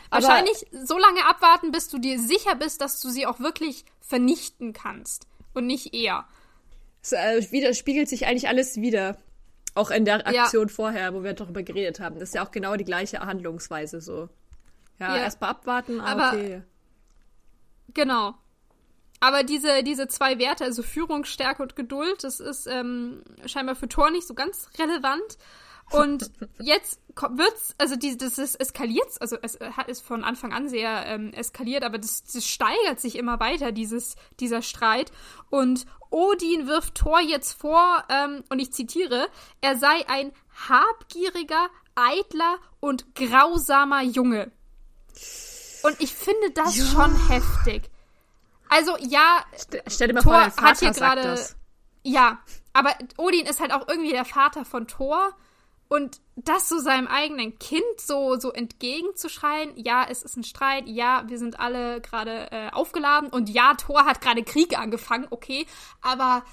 Wahrscheinlich 0.09 0.67
so 0.71 0.97
lange 0.97 1.25
abwarten, 1.27 1.71
bis 1.71 1.89
du 1.89 1.97
dir 1.97 2.19
sicher 2.19 2.55
bist, 2.55 2.81
dass 2.81 2.99
du 2.99 3.09
sie 3.09 3.25
auch 3.25 3.39
wirklich 3.39 3.85
vernichten 3.99 4.73
kannst. 4.73 5.27
Und 5.53 5.67
nicht 5.67 5.93
eher. 5.93 6.25
Es 7.01 7.11
äh, 7.11 7.51
widerspiegelt 7.51 8.09
sich 8.09 8.25
eigentlich 8.25 8.47
alles 8.47 8.77
wieder. 8.77 9.17
Auch 9.75 9.89
in 9.89 10.05
der 10.05 10.27
Aktion 10.27 10.67
ja. 10.67 10.73
vorher, 10.73 11.13
wo 11.13 11.23
wir 11.23 11.33
darüber 11.33 11.63
geredet 11.63 11.99
haben. 11.99 12.19
Das 12.19 12.29
ist 12.29 12.35
ja 12.35 12.45
auch 12.45 12.51
genau 12.51 12.75
die 12.75 12.83
gleiche 12.83 13.19
Handlungsweise 13.19 14.01
so. 14.01 14.29
Ja, 14.99 15.15
ja. 15.15 15.23
erst 15.23 15.41
mal 15.41 15.49
abwarten, 15.49 15.99
ah, 15.99 16.05
aber 16.05 16.37
okay. 16.37 16.61
Genau. 17.93 18.35
Aber 19.19 19.43
diese, 19.43 19.83
diese 19.83 20.07
zwei 20.07 20.37
Werte, 20.37 20.63
also 20.63 20.83
Führungsstärke 20.83 21.63
und 21.63 21.75
Geduld, 21.75 22.23
das 22.23 22.39
ist 22.39 22.67
ähm, 22.67 23.23
scheinbar 23.45 23.75
für 23.75 23.87
Thor 23.87 24.11
nicht 24.11 24.27
so 24.27 24.33
ganz 24.33 24.69
relevant. 24.77 25.37
Und 25.91 26.31
jetzt 26.59 26.99
wird's, 27.15 27.75
also 27.77 27.95
die, 27.95 28.17
das 28.17 28.37
ist 28.37 28.55
eskaliert, 28.55 29.07
also 29.19 29.37
es 29.41 29.59
hat 29.59 29.87
ist 29.87 30.01
von 30.01 30.23
Anfang 30.23 30.51
an 30.51 30.67
sehr 30.67 31.05
ähm, 31.05 31.33
eskaliert, 31.33 31.83
aber 31.83 31.99
das, 31.99 32.23
das 32.23 32.47
steigert 32.47 32.99
sich 32.99 33.15
immer 33.15 33.39
weiter, 33.39 33.71
dieses, 33.71 34.15
dieser 34.39 34.61
Streit. 34.61 35.11
Und 35.49 35.85
Odin 36.09 36.67
wirft 36.67 36.95
Thor 36.95 37.19
jetzt 37.19 37.53
vor, 37.53 38.03
ähm, 38.09 38.43
und 38.49 38.59
ich 38.59 38.73
zitiere, 38.73 39.27
er 39.61 39.77
sei 39.77 40.07
ein 40.07 40.31
habgieriger, 40.67 41.67
eitler 41.95 42.57
und 42.79 43.13
grausamer 43.15 44.01
Junge. 44.01 44.51
Und 45.83 45.95
ich 45.99 46.13
finde 46.13 46.51
das 46.55 46.77
ja. 46.77 46.85
schon 46.85 47.27
heftig. 47.27 47.89
Also 48.69 48.97
ja, 48.99 49.45
stell 49.87 50.07
dir 50.07 50.13
mal 50.15 50.21
Thor 50.21 50.49
vor, 50.49 50.63
hat 50.63 50.79
hier 50.79 50.91
gerade 50.91 51.37
ja, 52.03 52.39
aber 52.73 52.91
Odin 53.17 53.45
ist 53.45 53.59
halt 53.59 53.71
auch 53.71 53.87
irgendwie 53.87 54.11
der 54.11 54.25
Vater 54.25 54.65
von 54.65 54.87
Thor 54.87 55.33
und 55.93 56.21
das 56.35 56.69
so 56.69 56.79
seinem 56.79 57.05
eigenen 57.05 57.59
Kind 57.59 57.83
so, 57.97 58.39
so 58.39 58.51
entgegenzuschreien, 58.51 59.73
ja, 59.75 60.07
es 60.09 60.23
ist 60.23 60.35
ein 60.35 60.43
Streit, 60.43 60.87
ja, 60.87 61.23
wir 61.27 61.37
sind 61.37 61.59
alle 61.59 62.01
gerade 62.01 62.51
äh, 62.51 62.71
aufgeladen 62.71 63.29
und 63.29 63.47
ja, 63.47 63.75
Thor 63.75 64.03
hat 64.05 64.19
gerade 64.19 64.41
Krieg 64.43 64.75
angefangen, 64.77 65.27
okay, 65.29 65.67
aber 66.01 66.43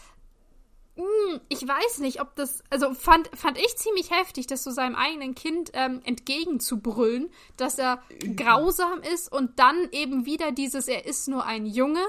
Hm, 0.97 1.41
ich 1.49 1.67
weiß 1.67 2.01
nicht, 2.01 2.21
ob 2.21 2.35
das, 2.35 2.63
also 2.69 2.93
fand, 2.93 3.31
fand 3.35 3.57
ich 3.57 3.75
ziemlich 3.77 4.11
heftig, 4.11 4.47
das 4.47 4.63
so 4.63 4.71
seinem 4.71 4.97
eigenen 4.97 5.35
Kind 5.35 5.71
ähm, 5.73 6.03
entgegenzubrüllen, 6.05 7.31
dass 7.57 7.79
er 7.79 8.03
grausam 8.37 9.01
ist 9.01 9.33
und 9.33 9.59
dann 9.59 9.89
eben 9.93 10.27
wieder 10.27 10.53
dieses, 10.53 10.89
er 10.89 11.07
ist 11.07 11.29
nur 11.29 11.47
ein 11.47 11.65
Junge, 11.65 12.05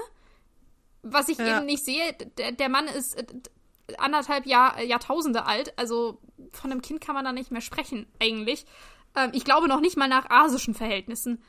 was 1.02 1.30
ich 1.30 1.38
ja. 1.38 1.56
eben 1.56 1.66
nicht 1.66 1.84
sehe. 1.84 2.12
Der, 2.36 2.52
der 2.52 2.68
Mann 2.68 2.86
ist 2.86 3.16
äh, 3.16 3.24
anderthalb 3.98 4.46
Jahr, 4.46 4.80
Jahrtausende 4.82 5.46
alt, 5.46 5.76
also 5.78 6.18
von 6.52 6.70
einem 6.70 6.82
Kind 6.82 7.00
kann 7.00 7.14
man 7.14 7.24
da 7.24 7.32
nicht 7.32 7.50
mehr 7.50 7.60
sprechen, 7.60 8.06
eigentlich. 8.20 8.64
Ähm, 9.16 9.30
ich 9.32 9.44
glaube 9.44 9.68
noch 9.68 9.80
nicht 9.80 9.96
mal 9.96 10.08
nach 10.08 10.30
asischen 10.30 10.74
Verhältnissen. 10.74 11.42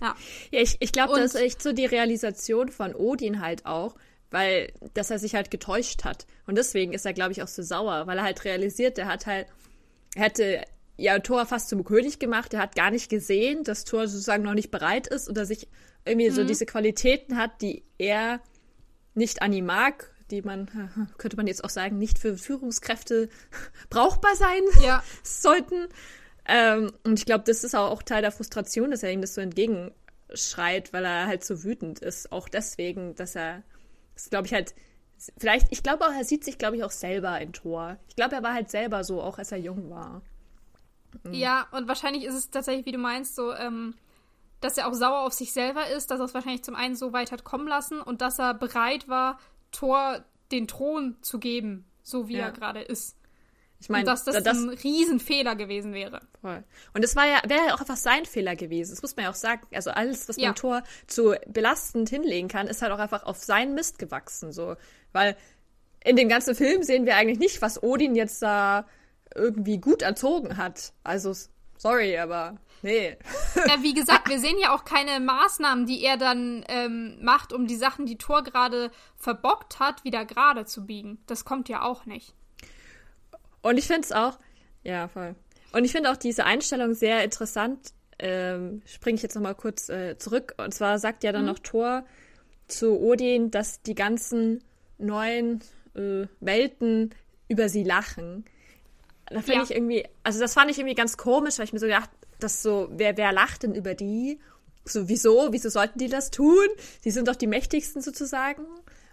Ja, 0.00 0.14
ja 0.50 0.60
ich, 0.60 0.76
ich 0.80 0.92
glaube, 0.92 1.18
das 1.18 1.34
ist 1.34 1.40
echt 1.40 1.62
so 1.62 1.72
die 1.72 1.86
Realisation 1.86 2.70
von 2.70 2.94
Odin 2.94 3.40
halt 3.40 3.66
auch, 3.66 3.94
weil, 4.30 4.72
dass 4.94 5.10
er 5.10 5.18
sich 5.18 5.34
halt 5.34 5.50
getäuscht 5.50 6.04
hat. 6.04 6.26
Und 6.46 6.56
deswegen 6.56 6.92
ist 6.92 7.06
er, 7.06 7.12
glaube 7.12 7.32
ich, 7.32 7.42
auch 7.42 7.48
so 7.48 7.62
sauer, 7.62 8.06
weil 8.06 8.18
er 8.18 8.24
halt 8.24 8.44
realisiert, 8.44 8.98
er 8.98 9.06
hat 9.06 9.26
halt, 9.26 9.46
er 10.14 10.22
hätte 10.22 10.64
ja 10.96 11.18
Thor 11.18 11.46
fast 11.46 11.68
zum 11.68 11.84
König 11.84 12.18
gemacht, 12.18 12.54
er 12.54 12.60
hat 12.60 12.74
gar 12.74 12.90
nicht 12.90 13.10
gesehen, 13.10 13.64
dass 13.64 13.84
Thor 13.84 14.08
sozusagen 14.08 14.42
noch 14.42 14.54
nicht 14.54 14.70
bereit 14.70 15.06
ist 15.06 15.28
oder 15.28 15.44
sich 15.44 15.68
irgendwie 16.04 16.30
mhm. 16.30 16.34
so 16.34 16.44
diese 16.44 16.66
Qualitäten 16.66 17.36
hat, 17.36 17.60
die 17.60 17.84
er 17.98 18.40
nicht 19.14 19.42
an 19.42 19.52
ihm 19.52 19.66
mag, 19.66 20.10
die 20.30 20.42
man, 20.42 21.10
könnte 21.18 21.36
man 21.36 21.46
jetzt 21.46 21.64
auch 21.64 21.70
sagen, 21.70 21.98
nicht 21.98 22.18
für 22.18 22.36
Führungskräfte 22.36 23.28
brauchbar 23.90 24.34
sein 24.36 24.62
ja. 24.82 25.02
sollten. 25.22 25.88
Ähm, 26.46 26.92
und 27.04 27.18
ich 27.18 27.26
glaube, 27.26 27.44
das 27.44 27.64
ist 27.64 27.74
auch, 27.74 27.90
auch 27.90 28.02
Teil 28.02 28.22
der 28.22 28.32
Frustration, 28.32 28.90
dass 28.90 29.02
er 29.02 29.12
ihm 29.12 29.20
das 29.20 29.34
so 29.34 29.40
entgegenschreit, 29.40 30.92
weil 30.92 31.04
er 31.04 31.26
halt 31.26 31.44
so 31.44 31.64
wütend 31.64 31.98
ist. 31.98 32.30
Auch 32.32 32.48
deswegen, 32.48 33.14
dass 33.16 33.34
er, 33.34 33.62
das 34.14 34.30
glaube 34.30 34.46
ich 34.46 34.54
halt, 34.54 34.74
vielleicht, 35.38 35.68
ich 35.70 35.82
glaube 35.82 36.04
auch, 36.04 36.12
er 36.12 36.24
sieht 36.24 36.44
sich, 36.44 36.58
glaube 36.58 36.76
ich, 36.76 36.84
auch 36.84 36.90
selber 36.90 37.40
in 37.40 37.52
Tor. 37.52 37.96
Ich 38.08 38.16
glaube, 38.16 38.36
er 38.36 38.42
war 38.42 38.54
halt 38.54 38.70
selber 38.70 39.02
so, 39.02 39.20
auch 39.20 39.38
als 39.38 39.50
er 39.50 39.58
jung 39.58 39.90
war. 39.90 40.22
Mhm. 41.24 41.34
Ja, 41.34 41.66
und 41.72 41.88
wahrscheinlich 41.88 42.24
ist 42.24 42.34
es 42.34 42.50
tatsächlich, 42.50 42.86
wie 42.86 42.92
du 42.92 42.98
meinst, 42.98 43.34
so, 43.34 43.52
ähm, 43.52 43.94
dass 44.60 44.78
er 44.78 44.88
auch 44.88 44.94
sauer 44.94 45.20
auf 45.20 45.32
sich 45.32 45.52
selber 45.52 45.88
ist, 45.88 46.10
dass 46.10 46.20
er 46.20 46.26
es 46.26 46.34
wahrscheinlich 46.34 46.64
zum 46.64 46.74
einen 46.74 46.96
so 46.96 47.12
weit 47.12 47.32
hat 47.32 47.44
kommen 47.44 47.68
lassen 47.68 48.00
und 48.00 48.20
dass 48.20 48.38
er 48.38 48.54
bereit 48.54 49.08
war, 49.08 49.38
Thor 49.72 50.24
den 50.52 50.68
Thron 50.68 51.16
zu 51.22 51.38
geben, 51.38 51.84
so 52.02 52.28
wie 52.28 52.36
ja. 52.36 52.46
er 52.46 52.52
gerade 52.52 52.80
ist. 52.80 53.16
Ich 53.78 53.90
meine, 53.90 54.04
dass 54.04 54.24
das, 54.24 54.42
das 54.42 54.56
ein 54.56 54.70
Riesenfehler 54.70 55.54
gewesen 55.54 55.92
wäre. 55.92 56.22
Voll. 56.40 56.64
Und 56.94 57.04
es 57.04 57.14
war 57.14 57.26
ja, 57.26 57.42
wäre 57.46 57.66
ja 57.66 57.74
auch 57.74 57.80
einfach 57.80 57.96
sein 57.96 58.24
Fehler 58.24 58.56
gewesen. 58.56 58.92
Das 58.92 59.02
muss 59.02 59.16
man 59.16 59.24
ja 59.24 59.30
auch 59.30 59.36
sagen. 59.36 59.66
Also 59.74 59.90
alles, 59.90 60.28
was 60.28 60.36
ja. 60.38 60.48
man 60.48 60.54
Tor 60.54 60.82
zu 61.06 61.34
belastend 61.46 62.08
hinlegen 62.08 62.48
kann, 62.48 62.68
ist 62.68 62.80
halt 62.80 62.92
auch 62.92 62.98
einfach 62.98 63.24
auf 63.24 63.36
seinen 63.36 63.74
Mist 63.74 63.98
gewachsen. 63.98 64.50
So. 64.50 64.76
Weil 65.12 65.36
in 66.04 66.16
dem 66.16 66.28
ganzen 66.28 66.54
Film 66.54 66.82
sehen 66.82 67.04
wir 67.04 67.16
eigentlich 67.16 67.38
nicht, 67.38 67.60
was 67.60 67.82
Odin 67.82 68.14
jetzt 68.14 68.40
da 68.40 68.86
irgendwie 69.34 69.78
gut 69.78 70.02
erzogen 70.02 70.56
hat. 70.56 70.92
Also, 71.04 71.34
sorry, 71.76 72.16
aber 72.16 72.56
nee. 72.82 73.16
Ja, 73.54 73.82
wie 73.82 73.94
gesagt, 73.94 74.28
wir 74.28 74.38
sehen 74.38 74.58
ja 74.60 74.74
auch 74.74 74.84
keine 74.84 75.20
Maßnahmen, 75.20 75.86
die 75.86 76.02
er 76.04 76.16
dann 76.16 76.64
ähm, 76.68 77.18
macht, 77.22 77.52
um 77.52 77.66
die 77.66 77.76
Sachen, 77.76 78.06
die 78.06 78.18
Thor 78.18 78.42
gerade 78.42 78.90
verbockt 79.16 79.80
hat, 79.80 80.04
wieder 80.04 80.24
gerade 80.24 80.64
zu 80.64 80.86
biegen. 80.86 81.18
Das 81.26 81.44
kommt 81.44 81.68
ja 81.68 81.82
auch 81.82 82.06
nicht. 82.06 82.34
Und 83.62 83.78
ich 83.78 83.86
finde 83.86 84.02
es 84.02 84.12
auch, 84.12 84.38
ja, 84.84 85.08
voll. 85.08 85.34
Und 85.72 85.84
ich 85.84 85.92
finde 85.92 86.10
auch 86.10 86.16
diese 86.16 86.44
Einstellung 86.44 86.94
sehr 86.94 87.24
interessant. 87.24 87.92
Ähm, 88.18 88.82
Springe 88.86 89.16
ich 89.16 89.22
jetzt 89.22 89.34
nochmal 89.34 89.54
kurz 89.54 89.88
äh, 89.88 90.16
zurück. 90.18 90.54
Und 90.56 90.72
zwar 90.72 90.98
sagt 90.98 91.24
ja 91.24 91.32
dann 91.32 91.42
mhm. 91.42 91.48
noch 91.48 91.58
Thor 91.58 92.04
zu 92.68 92.98
Odin, 93.00 93.50
dass 93.50 93.82
die 93.82 93.94
ganzen 93.94 94.62
neuen 94.98 95.60
äh, 95.94 96.26
Welten 96.40 97.14
über 97.48 97.68
sie 97.68 97.84
lachen. 97.84 98.44
Da 99.28 99.40
finde 99.40 99.58
ja. 99.58 99.62
ich 99.64 99.70
irgendwie, 99.72 100.06
also 100.22 100.38
das 100.38 100.54
fand 100.54 100.70
ich 100.70 100.78
irgendwie 100.78 100.94
ganz 100.94 101.16
komisch, 101.16 101.58
weil 101.58 101.64
ich 101.64 101.72
mir 101.72 101.78
so 101.78 101.86
gedacht, 101.86 102.10
dass 102.38 102.62
so, 102.62 102.88
wer, 102.92 103.16
wer 103.16 103.32
lacht 103.32 103.64
denn 103.64 103.74
über 103.74 103.94
die? 103.94 104.38
So, 104.84 105.08
wieso? 105.08 105.48
Wieso 105.50 105.68
sollten 105.68 105.98
die 105.98 106.08
das 106.08 106.30
tun? 106.30 106.66
Sie 107.02 107.10
sind 107.10 107.26
doch 107.26 107.34
die 107.34 107.48
mächtigsten 107.48 108.02
sozusagen. 108.02 108.64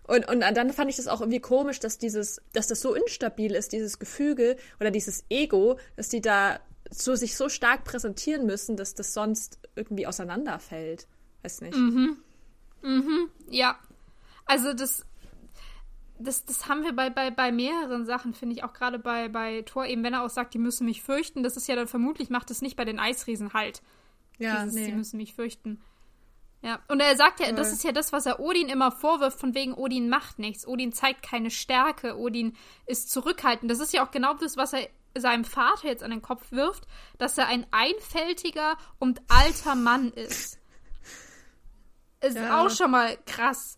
Und, 0.06 0.28
und 0.28 0.42
dann 0.42 0.72
fand 0.74 0.90
ich 0.90 0.98
das 0.98 1.08
auch 1.08 1.22
irgendwie 1.22 1.40
komisch, 1.40 1.80
dass 1.80 1.98
dieses, 1.98 2.42
dass 2.52 2.68
das 2.68 2.82
so 2.82 2.94
instabil 2.94 3.56
ist, 3.56 3.72
dieses 3.72 4.00
Gefüge 4.00 4.58
oder 4.80 4.92
dieses 4.92 5.24
Ego, 5.30 5.80
dass 5.96 6.10
die 6.10 6.22
da 6.22 6.60
so 6.92 7.16
sich 7.16 7.36
so 7.36 7.50
stark 7.50 7.86
präsentieren 7.86 8.46
müssen, 8.46 8.76
dass 8.76 8.94
das 8.94 9.14
sonst 9.14 9.60
irgendwie 9.76 10.06
auseinanderfällt. 10.06 11.08
Weiß 11.42 11.62
nicht. 11.62 11.76
Mhm. 11.76 12.18
Mhm. 12.82 13.30
Ja. 13.50 13.80
Also 14.46 14.74
das, 14.74 15.06
das, 16.24 16.46
das 16.46 16.68
haben 16.68 16.84
wir 16.84 16.94
bei, 16.94 17.10
bei, 17.10 17.32
bei 17.32 17.52
mehreren 17.52 18.06
Sachen, 18.06 18.34
finde 18.34 18.56
ich, 18.56 18.64
auch 18.64 18.74
gerade 18.74 19.00
bei, 19.00 19.30
bei 19.30 19.62
Thor, 19.64 19.86
eben 19.86 20.04
wenn 20.04 20.14
er 20.14 20.24
auch 20.24 20.30
sagt, 20.30 20.54
die 20.54 20.60
müssen 20.60 20.86
mich 20.86 21.04
fürchten, 21.04 21.44
das 21.44 21.58
ist 21.58 21.68
ja 21.68 21.76
dann 21.76 21.88
vermutlich, 21.88 22.30
macht 22.30 22.52
es 22.52 22.62
nicht 22.62 22.76
bei 22.76 22.86
den 22.86 23.00
Eisriesen 23.00 23.54
halt. 23.54 23.82
Ja, 24.38 24.64
Dieses, 24.64 24.76
nee. 24.76 24.86
Sie 24.86 24.92
müssen 24.94 25.18
mich 25.18 25.34
fürchten. 25.34 25.82
Ja, 26.62 26.80
und 26.88 27.02
er 27.02 27.16
sagt 27.18 27.42
ja, 27.42 27.52
das 27.52 27.74
ist 27.74 27.84
ja 27.84 27.92
das, 27.92 28.14
was 28.14 28.26
er 28.26 28.40
Odin 28.40 28.70
immer 28.70 28.90
vorwirft, 28.90 29.38
von 29.38 29.54
wegen 29.54 29.74
Odin 29.74 30.08
macht 30.08 30.40
nichts, 30.40 30.66
Odin 30.66 30.94
zeigt 30.94 31.22
keine 31.22 31.52
Stärke, 31.52 32.18
Odin 32.18 32.56
ist 32.86 33.12
zurückhaltend. 33.12 33.70
Das 33.70 33.80
ist 33.80 33.92
ja 33.92 34.06
auch 34.06 34.12
genau 34.12 34.34
das, 34.34 34.56
was 34.56 34.72
er 34.72 34.88
seinem 35.16 35.44
Vater 35.44 35.88
jetzt 35.88 36.04
an 36.04 36.12
den 36.12 36.22
Kopf 36.22 36.52
wirft, 36.52 36.88
dass 37.18 37.38
er 37.38 37.48
ein 37.48 37.68
einfältiger 37.72 38.78
und 38.98 39.22
alter 39.28 39.76
Mann 39.76 40.12
ist. 40.12 40.58
Ist 42.22 42.38
ja. 42.38 42.62
auch 42.62 42.70
schon 42.70 42.92
mal 42.92 43.18
krass, 43.26 43.78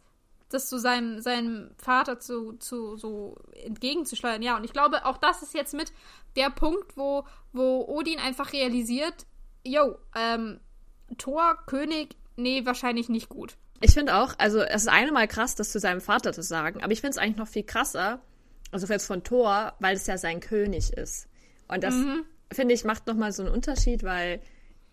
das 0.56 0.68
zu 0.68 0.80
seinem, 0.80 1.22
seinem 1.22 1.72
Vater 1.78 2.20
zu, 2.20 2.54
zu 2.54 2.98
so 2.98 3.38
entgegenzuschleudern. 3.54 4.42
Ja, 4.42 4.58
und 4.58 4.64
ich 4.64 4.74
glaube, 4.74 5.06
auch 5.06 5.18
das 5.18 5.44
ist 5.44 5.54
jetzt 5.54 5.74
mit 5.74 5.94
der 6.36 6.50
Punkt, 6.50 6.98
wo, 6.98 7.26
wo 7.54 7.86
Odin 7.88 8.20
einfach 8.20 8.54
realisiert, 8.54 9.26
yo, 9.64 9.98
ähm, 10.16 10.60
Thor, 11.18 11.58
König, 11.68 12.16
nee, 12.36 12.66
wahrscheinlich 12.66 13.10
nicht 13.10 13.30
gut. 13.30 13.58
Ich 13.82 13.92
finde 13.92 14.16
auch, 14.16 14.34
also 14.38 14.62
es 14.62 14.84
ist 14.84 14.88
einmal 14.88 15.28
krass, 15.28 15.56
das 15.56 15.72
zu 15.72 15.80
seinem 15.80 16.02
Vater 16.02 16.34
zu 16.34 16.42
sagen, 16.42 16.82
aber 16.82 16.94
ich 16.94 17.02
finde 17.02 17.12
es 17.12 17.18
eigentlich 17.18 17.38
noch 17.38 17.48
viel 17.48 17.64
krasser, 17.64 18.22
also 18.72 18.88
jetzt 18.88 19.06
von 19.06 19.24
Thor, 19.24 19.74
weil 19.80 19.96
es 19.96 20.08
ja 20.08 20.18
sein 20.18 20.40
König 20.40 20.94
ist. 20.94 21.28
Und 21.68 21.84
das, 21.84 21.94
mhm. 21.94 22.26
finde 22.52 22.74
ich, 22.74 22.84
macht 22.84 23.08
nochmal 23.08 23.32
so 23.32 23.44
einen 23.44 23.54
Unterschied, 23.54 24.04
weil 24.04 24.42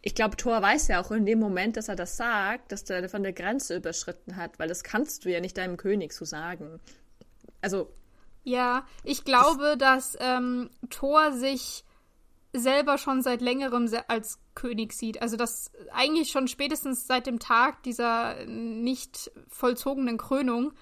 ich 0.02 0.16
glaube, 0.16 0.36
Thor 0.36 0.60
weiß 0.60 0.88
ja 0.88 1.00
auch 1.00 1.12
in 1.12 1.24
dem 1.24 1.38
Moment, 1.38 1.76
dass 1.76 1.88
er 1.88 1.94
das 1.94 2.16
sagt, 2.16 2.72
dass 2.72 2.82
er 2.90 3.08
von 3.08 3.22
der 3.22 3.32
Grenze 3.32 3.76
überschritten 3.76 4.36
hat, 4.36 4.58
weil 4.58 4.68
das 4.68 4.82
kannst 4.82 5.24
du 5.24 5.30
ja 5.30 5.40
nicht 5.40 5.56
deinem 5.56 5.76
König 5.76 6.12
so 6.12 6.24
sagen. 6.24 6.80
Also. 7.60 7.88
Ja, 8.42 8.84
ich 9.04 9.24
glaube, 9.24 9.76
das, 9.78 10.12
dass 10.12 10.18
ähm, 10.20 10.70
Thor 10.90 11.32
sich 11.32 11.84
selber 12.52 12.98
schon 12.98 13.22
seit 13.22 13.40
längerem 13.40 13.88
als 14.08 14.40
König 14.56 14.92
sieht. 14.92 15.22
Also 15.22 15.36
das 15.36 15.70
eigentlich 15.92 16.30
schon 16.32 16.48
spätestens 16.48 17.06
seit 17.06 17.28
dem 17.28 17.38
Tag 17.38 17.84
dieser 17.84 18.44
nicht 18.44 19.30
vollzogenen 19.48 20.18
Krönung 20.18 20.72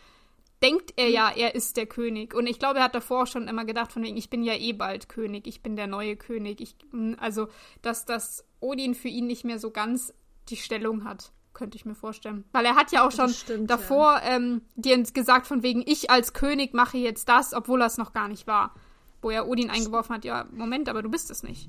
denkt 0.62 0.94
er 0.96 1.08
ja, 1.08 1.30
er 1.30 1.54
ist 1.54 1.76
der 1.76 1.86
König. 1.86 2.34
Und 2.34 2.46
ich 2.46 2.58
glaube, 2.58 2.78
er 2.78 2.84
hat 2.84 2.94
davor 2.94 3.26
schon 3.26 3.48
immer 3.48 3.64
gedacht, 3.64 3.92
von 3.92 4.02
wegen, 4.02 4.16
ich 4.16 4.30
bin 4.30 4.42
ja 4.42 4.54
eh 4.54 4.72
bald 4.72 5.08
König, 5.08 5.46
ich 5.46 5.62
bin 5.62 5.76
der 5.76 5.86
neue 5.86 6.16
König. 6.16 6.60
Ich, 6.60 6.76
also, 7.18 7.48
dass 7.82 8.04
das 8.04 8.44
Odin 8.60 8.94
für 8.94 9.08
ihn 9.08 9.26
nicht 9.26 9.44
mehr 9.44 9.58
so 9.58 9.70
ganz 9.70 10.12
die 10.48 10.56
Stellung 10.56 11.04
hat, 11.04 11.32
könnte 11.54 11.76
ich 11.76 11.84
mir 11.84 11.94
vorstellen. 11.94 12.44
Weil 12.52 12.64
er 12.64 12.76
hat 12.76 12.92
ja 12.92 13.06
auch 13.06 13.12
schon 13.12 13.30
stimmt, 13.30 13.70
davor 13.70 14.20
ja. 14.22 14.36
ähm, 14.36 14.62
dir 14.76 15.02
gesagt, 15.02 15.46
von 15.46 15.62
wegen, 15.62 15.82
ich 15.86 16.10
als 16.10 16.32
König 16.32 16.74
mache 16.74 16.98
jetzt 16.98 17.28
das, 17.28 17.52
obwohl 17.52 17.82
er 17.82 17.86
es 17.86 17.98
noch 17.98 18.12
gar 18.12 18.28
nicht 18.28 18.46
war 18.46 18.74
wo 19.22 19.30
er 19.30 19.48
Odin 19.48 19.70
eingeworfen 19.70 20.14
hat, 20.14 20.24
ja, 20.24 20.46
Moment, 20.50 20.88
aber 20.88 21.02
du 21.02 21.10
bist 21.10 21.30
es 21.30 21.42
nicht. 21.42 21.68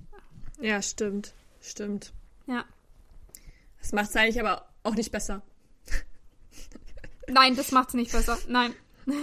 Ja, 0.59 0.81
stimmt. 0.81 1.33
Stimmt. 1.59 2.13
Ja. 2.47 2.65
Das 3.79 3.91
macht 3.91 4.09
es 4.09 4.15
eigentlich 4.15 4.39
aber 4.39 4.67
auch 4.83 4.95
nicht 4.95 5.11
besser. 5.11 5.41
Nein, 7.27 7.55
das 7.55 7.71
macht 7.71 7.89
es 7.89 7.93
nicht 7.93 8.11
besser. 8.11 8.37
Nein. 8.47 8.73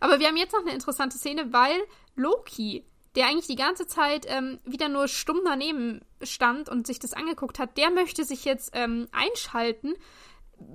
aber 0.00 0.18
wir 0.18 0.28
haben 0.28 0.36
jetzt 0.36 0.52
noch 0.52 0.60
eine 0.60 0.72
interessante 0.72 1.18
Szene, 1.18 1.52
weil 1.52 1.76
Loki, 2.14 2.84
der 3.16 3.26
eigentlich 3.26 3.46
die 3.46 3.56
ganze 3.56 3.86
Zeit 3.86 4.26
ähm, 4.28 4.58
wieder 4.64 4.88
nur 4.88 5.08
stumm 5.08 5.40
daneben 5.44 6.02
stand 6.22 6.68
und 6.68 6.86
sich 6.86 6.98
das 6.98 7.12
angeguckt 7.12 7.58
hat, 7.58 7.76
der 7.76 7.90
möchte 7.90 8.24
sich 8.24 8.44
jetzt 8.44 8.70
ähm, 8.74 9.08
einschalten 9.12 9.94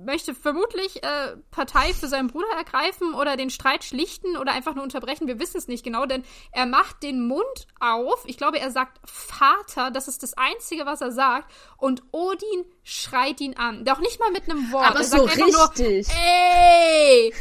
möchte 0.04 0.34
vermutlich 0.34 1.02
äh, 1.02 1.36
Partei 1.50 1.92
für 1.92 2.08
seinen 2.08 2.28
Bruder 2.28 2.48
ergreifen 2.56 3.14
oder 3.14 3.36
den 3.36 3.50
Streit 3.50 3.84
schlichten 3.84 4.36
oder 4.36 4.52
einfach 4.52 4.74
nur 4.74 4.82
unterbrechen. 4.82 5.26
Wir 5.26 5.38
wissen 5.38 5.58
es 5.58 5.68
nicht 5.68 5.84
genau, 5.84 6.06
denn 6.06 6.24
er 6.52 6.66
macht 6.66 7.02
den 7.02 7.26
Mund 7.26 7.66
auf. 7.80 8.24
Ich 8.26 8.36
glaube, 8.36 8.58
er 8.58 8.70
sagt 8.70 8.98
Vater. 9.04 9.90
Das 9.90 10.08
ist 10.08 10.22
das 10.22 10.34
Einzige, 10.36 10.86
was 10.86 11.00
er 11.00 11.12
sagt. 11.12 11.52
Und 11.76 12.02
Odin 12.12 12.64
schreit 12.82 13.40
ihn 13.40 13.56
an. 13.56 13.84
Doch 13.84 14.00
nicht 14.00 14.20
mal 14.20 14.30
mit 14.30 14.50
einem 14.50 14.72
Wort. 14.72 14.86
Aber 14.86 15.00
er 15.00 15.04
so 15.04 15.26
sagt 15.26 15.38
richtig. 15.38 16.08
Nur, 16.08 16.16
Ey! 16.16 17.34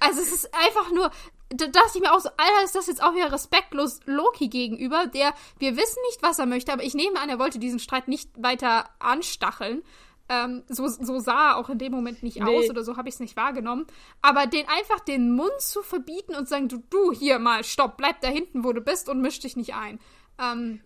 Also 0.00 0.20
es 0.20 0.32
ist 0.32 0.54
einfach 0.54 0.90
nur, 0.92 1.10
da 1.50 1.66
dachte 1.66 1.92
ich 1.94 2.00
mir 2.00 2.12
auch 2.12 2.20
so, 2.20 2.28
Alter, 2.36 2.64
ist 2.64 2.74
das 2.74 2.86
jetzt 2.88 3.02
auch 3.02 3.14
wieder 3.14 3.32
respektlos 3.32 4.00
Loki 4.04 4.48
gegenüber, 4.48 5.06
der, 5.06 5.34
wir 5.58 5.76
wissen 5.76 5.98
nicht, 6.08 6.22
was 6.22 6.38
er 6.38 6.46
möchte, 6.46 6.72
aber 6.72 6.82
ich 6.82 6.94
nehme 6.94 7.18
an, 7.20 7.28
er 7.28 7.38
wollte 7.38 7.58
diesen 7.58 7.78
Streit 7.78 8.08
nicht 8.08 8.30
weiter 8.36 8.88
anstacheln 8.98 9.82
Ähm, 10.30 10.62
so, 10.68 10.86
so 10.88 11.20
sah 11.20 11.52
er 11.52 11.56
auch 11.56 11.70
in 11.70 11.78
dem 11.78 11.90
Moment 11.90 12.22
nicht 12.22 12.38
Nee. 12.38 12.58
aus 12.58 12.68
oder 12.68 12.84
so 12.84 12.98
habe 12.98 13.08
ich 13.08 13.14
es 13.14 13.20
nicht 13.20 13.34
wahrgenommen. 13.34 13.86
Aber 14.20 14.46
den 14.46 14.66
einfach 14.68 15.00
den 15.00 15.32
Mund 15.34 15.58
zu 15.58 15.82
verbieten 15.82 16.34
und 16.34 16.46
sagen, 16.46 16.68
du, 16.68 16.82
du 16.90 17.12
hier 17.12 17.38
mal, 17.38 17.64
stopp, 17.64 17.96
bleib 17.96 18.20
da 18.20 18.28
hinten, 18.28 18.62
wo 18.62 18.74
du 18.74 18.82
bist 18.82 19.08
und 19.08 19.22
misch 19.22 19.40
dich 19.40 19.56
nicht 19.56 19.74
ein. 19.74 19.98
Ähm, 20.38 20.82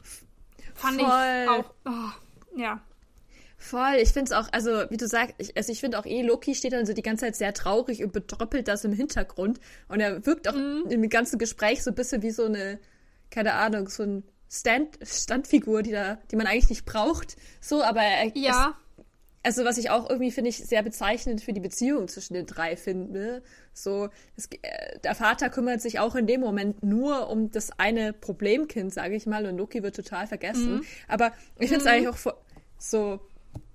fand 0.76 1.00
Voll. 1.00 1.10
ich 1.10 1.48
auch, 1.50 1.64
oh, 1.86 2.10
ja. 2.56 2.80
Voll, 3.62 3.94
ich 4.00 4.08
finde 4.08 4.32
es 4.32 4.32
auch, 4.32 4.48
also 4.52 4.70
wie 4.90 4.96
du 4.96 5.06
sagst, 5.06 5.36
ich, 5.38 5.56
also 5.56 5.70
ich 5.70 5.78
finde 5.80 5.96
auch 5.98 6.04
eh, 6.04 6.22
Loki 6.22 6.54
steht 6.56 6.72
dann 6.72 6.84
so 6.84 6.92
die 6.94 7.02
ganze 7.02 7.26
Zeit 7.26 7.36
sehr 7.36 7.54
traurig 7.54 8.02
und 8.02 8.12
betröppelt 8.12 8.66
das 8.66 8.84
im 8.84 8.92
Hintergrund. 8.92 9.60
Und 9.88 10.00
er 10.00 10.26
wirkt 10.26 10.48
auch 10.48 10.54
Mhm. 10.54 10.86
im 10.90 11.08
ganzen 11.08 11.38
Gespräch 11.38 11.82
so 11.84 11.90
ein 11.90 11.94
bisschen 11.94 12.22
wie 12.22 12.32
so 12.32 12.44
eine, 12.44 12.80
keine 13.30 13.52
Ahnung, 13.54 13.88
so 13.88 14.02
ein 14.02 14.24
Stand, 14.50 14.98
Standfigur, 15.02 15.82
die 15.82 15.92
da, 15.92 16.18
die 16.30 16.36
man 16.36 16.46
eigentlich 16.48 16.70
nicht 16.70 16.84
braucht. 16.84 17.36
So, 17.60 17.82
aber 17.84 18.02
er, 18.02 18.36
Ja, 18.36 18.74
es, 18.98 19.04
also 19.44 19.64
was 19.64 19.78
ich 19.78 19.90
auch 19.90 20.10
irgendwie, 20.10 20.32
finde 20.32 20.50
ich, 20.50 20.58
sehr 20.58 20.82
bezeichnend 20.82 21.40
für 21.40 21.52
die 21.52 21.60
Beziehung 21.60 22.08
zwischen 22.08 22.34
den 22.34 22.46
drei 22.46 22.76
finde. 22.76 23.42
So, 23.72 24.08
es, 24.36 24.46
äh, 24.62 24.98
der 25.04 25.14
Vater 25.14 25.50
kümmert 25.50 25.80
sich 25.80 26.00
auch 26.00 26.16
in 26.16 26.26
dem 26.26 26.40
Moment 26.40 26.82
nur 26.82 27.30
um 27.30 27.50
das 27.52 27.70
eine 27.78 28.12
Problemkind, 28.12 28.92
sage 28.92 29.14
ich 29.14 29.26
mal, 29.26 29.46
und 29.46 29.56
Loki 29.56 29.82
wird 29.84 29.94
total 29.96 30.26
vergessen. 30.26 30.74
Mhm. 30.78 30.82
Aber 31.06 31.32
ich 31.60 31.68
finde 31.68 31.84
es 31.84 31.86
eigentlich 31.90 32.08
auch 32.08 32.34
so, 32.76 33.20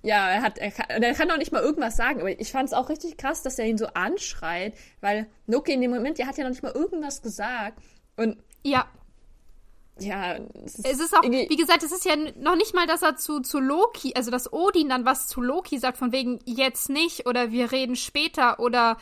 ja, 0.02 0.28
er 0.30 0.42
hat, 0.42 0.58
er 0.58 0.70
kann, 0.70 1.02
er 1.02 1.14
kann 1.14 1.30
auch 1.30 1.38
nicht 1.38 1.52
mal 1.52 1.62
irgendwas 1.62 1.96
sagen, 1.96 2.20
aber 2.20 2.30
ich 2.30 2.52
fand 2.52 2.68
es 2.68 2.72
auch 2.72 2.88
richtig 2.88 3.16
krass, 3.16 3.42
dass 3.42 3.58
er 3.58 3.66
ihn 3.66 3.78
so 3.78 3.86
anschreit, 3.88 4.74
weil 5.00 5.26
Loki 5.46 5.72
in 5.72 5.80
dem 5.80 5.90
Moment, 5.90 6.18
der 6.18 6.26
hat 6.26 6.38
ja 6.38 6.44
noch 6.44 6.50
nicht 6.50 6.62
mal 6.62 6.72
irgendwas 6.72 7.20
gesagt. 7.20 7.82
Und 8.16 8.38
ja. 8.62 8.86
ja, 9.98 10.36
es 10.64 10.76
ist, 10.76 10.86
Es 10.86 11.00
ist 11.00 11.16
auch, 11.16 11.22
wie 11.22 11.56
gesagt, 11.56 11.82
es 11.82 11.92
ist 11.92 12.04
ja 12.04 12.14
noch 12.36 12.56
nicht 12.56 12.74
mal, 12.74 12.86
dass 12.86 13.02
er 13.02 13.16
zu, 13.16 13.40
zu 13.40 13.58
Loki, 13.58 14.12
also 14.14 14.30
dass 14.30 14.52
Odin 14.52 14.88
dann 14.88 15.04
was 15.04 15.26
zu 15.26 15.40
Loki 15.40 15.78
sagt, 15.78 15.98
von 15.98 16.12
wegen 16.12 16.38
jetzt 16.44 16.88
nicht 16.90 17.26
oder 17.26 17.50
wir 17.50 17.72
reden 17.72 17.96
später 17.96 18.60
oder 18.60 18.98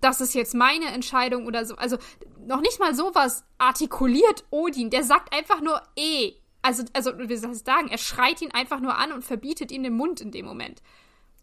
das 0.00 0.20
ist 0.20 0.34
jetzt 0.34 0.54
meine 0.54 0.86
Entscheidung 0.86 1.46
oder 1.46 1.64
so. 1.64 1.76
Also 1.76 1.98
noch 2.46 2.60
nicht 2.60 2.80
mal 2.80 2.94
sowas 2.94 3.44
artikuliert 3.58 4.44
Odin. 4.50 4.90
Der 4.90 5.04
sagt 5.04 5.34
einfach 5.34 5.60
nur 5.60 5.80
eh. 5.96 6.32
Also, 6.62 6.84
also 6.92 7.18
wie 7.18 7.36
soll 7.36 7.52
ich 7.52 7.58
sagen, 7.60 7.88
er 7.88 7.98
schreit 7.98 8.42
ihn 8.42 8.50
einfach 8.52 8.80
nur 8.80 8.96
an 8.98 9.12
und 9.12 9.24
verbietet 9.24 9.72
ihm 9.72 9.82
den 9.82 9.94
Mund 9.94 10.20
in 10.20 10.30
dem 10.30 10.46
Moment. 10.46 10.82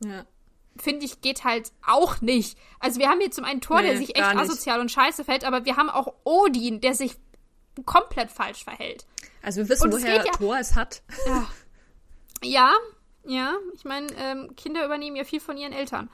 ja. 0.03 0.25
Finde 0.80 1.06
ich, 1.08 1.21
geht 1.21 1.43
halt 1.43 1.71
auch 1.88 2.21
nicht. 2.21 2.56
Also 2.80 2.99
wir 2.99 3.10
haben 3.10 3.19
hier 3.19 3.32
zum 3.32 3.45
einen 3.45 3.62
Thor, 3.62 3.82
der 3.82 3.93
Nee, 3.93 3.97
sich 3.97 4.15
echt 4.15 4.23
asozial 4.23 4.80
und 4.80 4.91
scheiße 4.91 5.23
verhält, 5.23 5.43
aber 5.43 5.65
wir 5.65 5.75
haben 5.75 5.89
auch 5.89 6.13
Odin, 6.23 6.82
der 6.82 6.93
sich 6.93 7.15
komplett 7.86 8.30
falsch 8.30 8.63
verhält. 8.63 9.08
Also 9.41 9.62
wir 9.62 9.69
wissen, 9.69 9.86
Und 9.86 9.93
woher 9.93 10.17
ja- 10.23 10.32
Thor 10.34 10.56
es 10.60 10.75
hat. 10.75 11.01
Ja, 12.43 12.71
ja. 13.25 13.56
Ich 13.73 13.86
meine, 13.86 14.08
ähm, 14.17 14.56
Kinder 14.56 14.86
übernehmen 14.86 15.15
ja 15.15 15.23
viel 15.23 15.39
von 15.39 15.58
ihren 15.58 15.73
Eltern. 15.73 16.10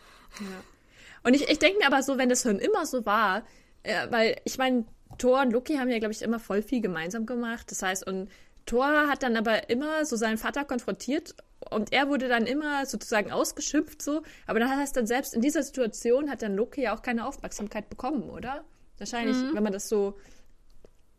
Und 1.24 1.34
ich, 1.34 1.50
ich 1.50 1.60
denke 1.60 1.80
mir 1.80 1.88
aber 1.88 2.02
so, 2.02 2.18
wenn 2.18 2.30
das 2.30 2.44
schon 2.44 2.60
immer 2.60 2.86
so 2.86 3.06
war, 3.06 3.44
äh, 3.84 4.08
weil 4.12 4.40
ich 4.46 4.58
meine, 4.58 4.86
Thor 5.18 5.42
und 5.42 5.52
Loki 5.52 5.76
haben 5.76 5.90
ja, 5.90 6.00
glaube 6.00 6.14
ich, 6.14 6.22
immer 6.22 6.40
voll 6.40 6.62
viel 6.62 6.80
gemeinsam 6.82 7.26
gemacht. 7.26 7.70
Das 7.70 7.82
heißt, 7.82 8.08
und 8.08 8.30
Thor 8.66 9.08
hat 9.08 9.24
dann 9.24 9.36
aber 9.36 9.70
immer 9.70 10.06
so 10.06 10.16
seinen 10.16 10.38
Vater 10.38 10.64
konfrontiert 10.66 11.36
und 11.70 11.92
er 11.94 12.08
wurde 12.10 12.28
dann 12.28 12.46
immer 12.46 12.86
sozusagen 12.86 13.32
ausgeschimpft 13.32 14.02
so. 14.02 14.22
Aber 14.48 14.60
dann 14.60 14.70
heißt 14.70 14.96
dann 14.96 15.08
selbst 15.08 15.34
in 15.34 15.42
dieser 15.42 15.64
Situation 15.64 16.30
hat 16.30 16.42
dann 16.42 16.56
Loki 16.56 16.82
ja 16.84 16.96
auch 16.96 17.02
keine 17.02 17.26
Aufmerksamkeit 17.26 17.90
bekommen, 17.90 18.30
oder? 18.30 18.64
Wahrscheinlich, 18.98 19.36
wenn 19.54 19.64
man 19.64 19.74
das 19.74 19.90
so 19.90 20.18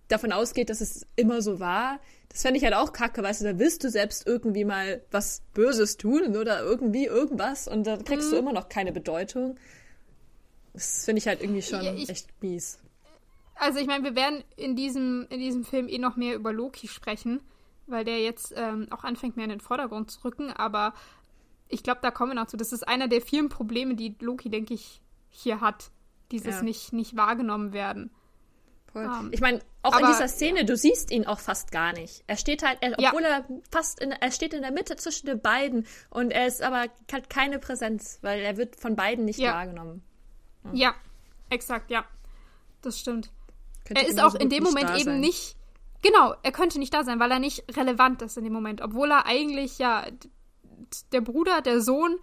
davon 0.09 0.33
ausgeht, 0.33 0.71
dass 0.71 0.81
es 0.81 1.07
immer 1.17 1.43
so 1.43 1.61
war. 1.61 1.99
Das 2.29 2.43
fände 2.43 2.59
ich 2.59 2.65
halt 2.65 2.75
auch 2.75 2.93
kacke, 2.93 3.23
weißt 3.23 3.41
du, 3.41 3.45
da 3.47 3.59
willst 3.59 3.85
du 3.85 3.91
selbst 3.91 4.27
irgendwie 4.27 4.65
mal 4.65 5.03
was 5.11 5.43
Böses 5.55 5.97
tun 5.97 6.37
oder 6.37 6.61
irgendwie 6.61 7.07
irgendwas 7.07 7.69
und 7.69 7.87
dann 7.87 8.05
kriegst 8.05 8.31
du 8.33 8.37
immer 8.37 8.53
noch 8.53 8.69
keine 8.69 8.93
Bedeutung. 8.93 9.57
Das 10.73 11.05
finde 11.05 11.19
ich 11.21 11.29
halt 11.29 11.41
irgendwie 11.41 11.63
schon 11.63 11.83
Ja, 11.83 11.95
ich- 11.95 12.09
echt 12.09 12.27
mies. 12.43 12.79
Also 13.57 13.79
ich 13.79 13.87
meine, 13.87 14.05
wir 14.05 14.17
werden 14.17 14.43
in 14.57 14.75
diesem, 14.77 15.27
in 15.31 15.39
diesem 15.39 15.65
Film 15.65 15.89
eh 15.89 15.99
noch 15.99 16.17
mehr 16.17 16.35
über 16.35 16.53
Loki 16.53 16.89
sprechen, 16.89 17.41
weil 17.87 18.05
der 18.05 18.21
jetzt 18.21 18.53
ähm, 18.57 18.89
auch 18.91 19.05
anfängt, 19.05 19.37
mehr 19.37 19.45
in 19.45 19.51
den 19.51 19.61
Vordergrund 19.61 20.11
zu 20.11 20.25
rücken. 20.25 20.51
Aber 20.53 20.95
ich 21.69 21.83
glaube, 21.83 22.01
da 22.03 22.11
kommen 22.11 22.33
wir 22.33 22.41
noch 22.41 22.47
zu. 22.49 22.57
Das 22.57 22.73
ist 22.73 22.87
einer 22.87 23.09
der 23.09 23.21
vielen 23.21 23.49
Probleme, 23.49 23.95
die 23.95 24.17
Loki, 24.21 24.51
denke 24.51 24.75
ich, 24.75 25.01
hier 25.31 25.61
hat. 25.61 25.91
Dieses 26.31 26.57
Ja. 26.57 26.63
nicht, 26.63 26.93
nicht 26.93 27.17
wahrgenommen 27.17 27.73
werden. 27.73 28.11
Voll. 28.93 29.05
Ähm, 29.05 29.29
ich 29.33 29.41
meine, 29.41 29.61
auch 29.83 29.97
in 29.99 30.05
aber- 30.05 30.13
dieser 30.13 30.29
Szene, 30.29 30.65
du 30.65 30.77
siehst 30.77 31.11
ihn 31.11 31.27
auch 31.27 31.39
fast 31.39 31.71
gar 31.71 31.93
nicht. 31.93 32.25
Er 32.27 32.37
steht 32.37 32.63
halt, 32.65 32.79
er, 32.81 32.99
Ja. 32.99 33.11
obwohl 33.11 33.23
er 33.25 33.45
fast 33.71 34.01
in, 34.01 34.11
er 34.13 34.31
steht 34.31 34.55
in 34.55 34.63
der 34.63 34.73
Mitte 34.73 34.97
zwischen 34.97 35.27
den 35.27 35.41
beiden 35.41 35.87
und 36.11 36.31
er 36.31 36.47
ist 36.47 36.63
aber 36.63 36.87
hat 37.13 37.29
keine 37.31 37.59
Präsenz, 37.59 38.19
weil 38.23 38.41
er 38.41 38.57
wird 38.57 38.77
von 38.77 38.97
beiden 38.97 39.25
nicht 39.27 39.39
Ja. 39.39 39.53
wahrgenommen. 39.55 40.03
Ja, 40.73 40.95
exakt, 41.51 41.91
ja. 41.91 42.05
Das 42.83 42.99
stimmt. 42.99 43.31
Er 43.89 44.07
ist 44.07 44.21
auch 44.21 44.35
in 44.35 44.49
dem 44.49 44.63
Moment 44.65 44.91
eben 44.91 45.05
sein. 45.05 45.21
nicht. 45.21 45.57
Genau, 46.03 46.35
er 46.43 46.53
könnte 46.53 46.79
nicht 46.79 46.93
da 46.95 47.05
sein, 47.05 47.19
weil 47.21 47.31
er 47.31 47.39
nicht 47.39 47.65
relevant 47.77 48.23
ist 48.23 48.37
in 48.37 48.45
dem 48.45 48.53
Moment. 48.53 48.81
Obwohl 48.83 49.11
er 49.11 49.27
eigentlich 49.27 49.79
ja 49.79 50.07
der 51.13 51.21
Bruder, 51.21 51.61
der 51.63 51.81
Sohn 51.81 52.17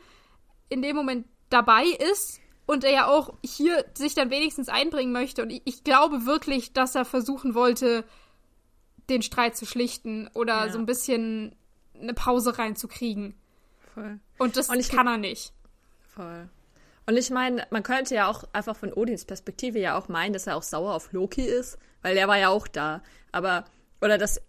in 0.69 0.81
dem 0.81 0.95
Moment 0.95 1.25
dabei 1.49 1.85
ist 2.11 2.39
und 2.65 2.83
er 2.83 2.91
ja 2.91 3.07
auch 3.07 3.33
hier 3.43 3.85
sich 3.95 4.13
dann 4.15 4.29
wenigstens 4.29 4.69
einbringen 4.69 5.11
möchte. 5.11 5.41
Und 5.43 5.49
ich, 5.49 5.61
ich 5.65 5.83
glaube 5.83 6.25
wirklich, 6.25 6.73
dass 6.73 6.95
er 6.95 7.05
versuchen 7.05 7.53
wollte, 7.55 8.05
den 9.09 9.21
Streit 9.21 9.57
zu 9.57 9.65
schlichten 9.65 10.29
oder 10.33 10.67
Ja. 10.67 10.71
so 10.71 10.77
ein 10.79 10.85
bisschen 10.85 11.55
eine 11.99 12.13
Pause 12.13 12.57
reinzukriegen. 12.57 13.35
Voll. 13.93 14.19
Und 14.37 14.57
das 14.57 14.69
Und 14.69 14.79
ich- 14.79 14.89
kann 14.89 15.07
er 15.07 15.17
nicht. 15.17 15.53
Voll. 16.15 16.49
Und 17.05 17.17
ich 17.17 17.29
meine, 17.29 17.65
man 17.71 17.83
könnte 17.83 18.15
ja 18.15 18.27
auch 18.29 18.43
einfach 18.53 18.75
von 18.75 18.93
Odins 18.93 19.25
Perspektive 19.25 19.79
ja 19.79 19.97
auch 19.97 20.07
meinen, 20.07 20.33
dass 20.33 20.47
er 20.47 20.55
auch 20.55 20.63
sauer 20.63 20.93
auf 20.93 21.11
Loki 21.11 21.43
ist, 21.43 21.77
weil 22.01 22.15
der 22.15 22.27
war 22.27 22.37
ja 22.37 22.49
auch 22.49 22.67
da. 22.67 23.01
Aber, 23.31 23.65
oder 24.01 24.17
das, 24.17 24.41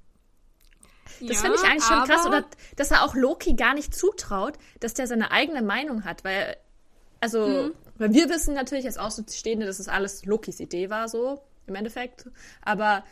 das 1.20 1.40
finde 1.40 1.56
ich 1.56 1.64
eigentlich 1.64 1.84
schon 1.84 2.04
krass, 2.04 2.26
oder 2.26 2.44
dass 2.76 2.90
er 2.90 3.04
auch 3.04 3.14
Loki 3.14 3.54
gar 3.54 3.74
nicht 3.74 3.94
zutraut, 3.94 4.54
dass 4.80 4.94
der 4.94 5.06
seine 5.06 5.30
eigene 5.30 5.62
Meinung 5.62 6.04
hat, 6.04 6.24
weil, 6.24 6.56
also, 7.20 7.46
Mhm. 7.46 7.74
weil 7.96 8.12
wir 8.12 8.28
wissen 8.28 8.54
natürlich 8.54 8.86
als 8.86 8.98
Außenstehende, 8.98 9.66
dass 9.66 9.78
es 9.78 9.88
alles 9.88 10.24
Lokis 10.24 10.60
Idee 10.60 10.90
war, 10.90 11.08
so, 11.08 11.42
im 11.66 11.74
Endeffekt. 11.74 12.28
Aber 12.62 13.04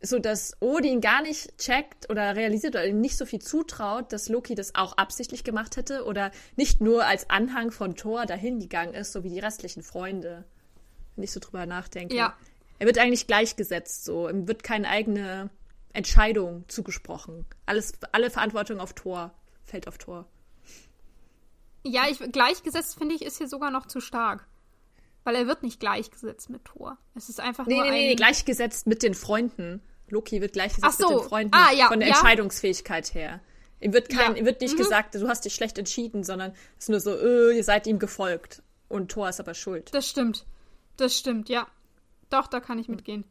so, 0.00 0.18
dass 0.18 0.56
Odin 0.60 1.00
gar 1.00 1.22
nicht 1.22 1.58
checkt 1.58 2.08
oder 2.08 2.36
realisiert 2.36 2.74
oder 2.74 2.86
ihm 2.86 3.00
nicht 3.00 3.16
so 3.16 3.26
viel 3.26 3.40
zutraut, 3.40 4.12
dass 4.12 4.28
Loki 4.28 4.54
das 4.54 4.74
auch 4.74 4.96
absichtlich 4.96 5.42
gemacht 5.42 5.76
hätte 5.76 6.04
oder 6.04 6.30
nicht 6.56 6.80
nur 6.80 7.04
als 7.04 7.28
Anhang 7.30 7.72
von 7.72 7.96
Thor 7.96 8.24
dahin 8.24 8.60
gegangen 8.60 8.94
ist, 8.94 9.12
so 9.12 9.24
wie 9.24 9.30
die 9.30 9.40
restlichen 9.40 9.82
Freunde. 9.82 10.44
Wenn 11.16 11.24
ich 11.24 11.32
so 11.32 11.40
drüber 11.40 11.66
nachdenke. 11.66 12.14
Ja. 12.14 12.36
Er 12.78 12.86
wird 12.86 12.98
eigentlich 12.98 13.26
gleichgesetzt, 13.26 14.04
so. 14.04 14.28
Ihm 14.28 14.46
wird 14.46 14.62
keine 14.62 14.88
eigene 14.88 15.50
Entscheidung 15.92 16.64
zugesprochen. 16.68 17.44
Alles, 17.66 17.92
alle 18.12 18.30
Verantwortung 18.30 18.78
auf 18.78 18.92
Thor 18.92 19.34
fällt 19.64 19.88
auf 19.88 19.98
Thor. 19.98 20.26
Ja, 21.82 22.04
ich, 22.08 22.18
gleichgesetzt 22.30 22.96
finde 22.96 23.16
ich, 23.16 23.22
ist 23.22 23.38
hier 23.38 23.48
sogar 23.48 23.72
noch 23.72 23.86
zu 23.86 24.00
stark. 24.00 24.46
Weil 25.24 25.34
er 25.34 25.46
wird 25.48 25.64
nicht 25.64 25.80
gleichgesetzt 25.80 26.50
mit 26.50 26.64
Thor. 26.64 26.98
Es 27.16 27.28
ist 27.28 27.40
einfach 27.40 27.66
Nee, 27.66 27.74
nur 27.74 27.84
nee, 27.84 27.90
ein... 27.90 27.94
nee, 27.94 28.14
gleichgesetzt 28.14 28.86
mit 28.86 29.02
den 29.02 29.14
Freunden. 29.14 29.82
Loki 30.10 30.40
wird 30.40 30.52
gleichgesetzt 30.52 30.98
so. 30.98 31.08
mit 31.08 31.18
den 31.20 31.28
Freunden 31.28 31.54
Ah, 31.54 31.72
ja, 31.72 31.88
von 31.88 32.00
der 32.00 32.08
ja. 32.08 32.14
Entscheidungsfähigkeit 32.14 33.14
her. 33.14 33.40
Ihm 33.80 33.92
wird, 33.92 34.08
kein, 34.08 34.18
Ja. 34.18 34.30
Mhm. 34.30 34.36
ihm 34.36 34.44
wird 34.46 34.60
nicht 34.60 34.76
gesagt, 34.76 35.14
du 35.14 35.28
hast 35.28 35.44
dich 35.44 35.54
schlecht 35.54 35.78
entschieden, 35.78 36.24
sondern 36.24 36.52
es 36.78 36.84
ist 36.84 36.88
nur 36.88 37.00
so, 37.00 37.10
äh, 37.16 37.56
ihr 37.56 37.64
seid 37.64 37.86
ihm 37.86 37.98
gefolgt. 37.98 38.62
Und 38.88 39.10
Thor 39.10 39.28
ist 39.28 39.38
aber 39.40 39.54
schuld. 39.54 39.94
Das 39.94 40.08
stimmt. 40.08 40.46
Das 40.96 41.16
stimmt, 41.16 41.48
ja. 41.48 41.66
Doch, 42.30 42.46
da 42.46 42.60
kann 42.60 42.78
ich 42.78 42.88
mitgehen. 42.88 43.24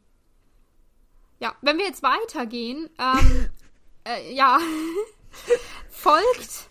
Ja, 1.40 1.54
wenn 1.62 1.78
wir 1.78 1.84
jetzt 1.84 2.02
weitergehen, 2.02 2.88
ähm, 2.98 3.48
äh, 4.04 4.32
ja, 4.34 4.58
folgt, 5.90 6.70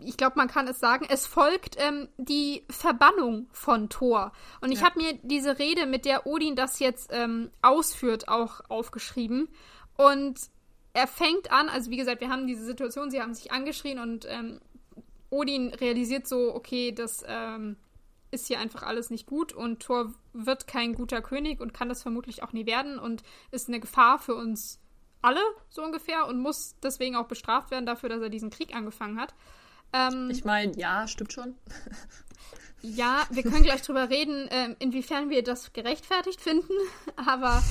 ich 0.00 0.16
glaube, 0.16 0.34
man 0.36 0.48
kann 0.48 0.66
es 0.68 0.80
sagen, 0.80 1.06
es 1.08 1.26
folgt 1.26 1.76
ähm, 1.78 2.08
die 2.16 2.64
Verbannung 2.70 3.48
von 3.52 3.88
Thor. 3.88 4.32
Und 4.60 4.72
ich 4.72 4.80
Ja. 4.80 4.86
habe 4.86 5.00
mir 5.00 5.18
diese 5.22 5.58
Rede, 5.58 5.86
mit 5.86 6.04
der 6.04 6.26
Odin 6.26 6.56
das 6.56 6.78
jetzt 6.78 7.10
ähm, 7.12 7.50
ausführt, 7.62 8.28
auch 8.28 8.60
aufgeschrieben. 8.68 9.48
Und 9.96 10.38
er 10.94 11.06
fängt 11.06 11.50
an, 11.52 11.68
also 11.68 11.90
wie 11.90 11.96
gesagt, 11.96 12.20
wir 12.20 12.28
haben 12.28 12.46
diese 12.46 12.64
Situation, 12.64 13.10
sie 13.10 13.20
haben 13.22 13.34
sich 13.34 13.52
angeschrien 13.52 13.98
und 13.98 14.26
ähm, 14.28 14.60
Odin 15.30 15.72
realisiert 15.74 16.26
so, 16.28 16.54
okay, 16.54 16.92
das 16.92 17.24
ähm, 17.26 17.76
ist 18.30 18.46
hier 18.46 18.58
einfach 18.60 18.82
alles 18.82 19.10
nicht 19.10 19.26
gut 19.26 19.52
und 19.52 19.80
Thor 19.80 20.12
wird 20.32 20.66
kein 20.66 20.94
guter 20.94 21.22
König 21.22 21.60
und 21.60 21.72
kann 21.72 21.88
das 21.88 22.02
vermutlich 22.02 22.42
auch 22.42 22.52
nie 22.52 22.66
werden 22.66 22.98
und 22.98 23.22
ist 23.50 23.68
eine 23.68 23.80
Gefahr 23.80 24.18
für 24.18 24.34
uns 24.34 24.81
alle, 25.22 25.40
so 25.70 25.82
ungefähr, 25.82 26.26
und 26.26 26.38
muss 26.40 26.74
deswegen 26.82 27.16
auch 27.16 27.26
bestraft 27.28 27.70
werden 27.70 27.86
dafür, 27.86 28.08
dass 28.08 28.20
er 28.20 28.28
diesen 28.28 28.50
Krieg 28.50 28.74
angefangen 28.74 29.20
hat. 29.20 29.34
Ähm, 29.92 30.28
Ich 30.30 30.44
meine, 30.44 30.76
ja, 30.76 31.06
stimmt 31.08 31.32
schon. 31.32 31.56
ja, 32.82 33.26
wir 33.30 33.42
können 33.42 33.62
gleich 33.62 33.82
drüber 33.82 34.10
reden, 34.10 34.48
ähm, 34.50 34.74
inwiefern 34.78 35.30
wir 35.30 35.42
das 35.44 35.72
gerechtfertigt 35.72 36.40
finden, 36.40 36.72
aber 37.16 37.62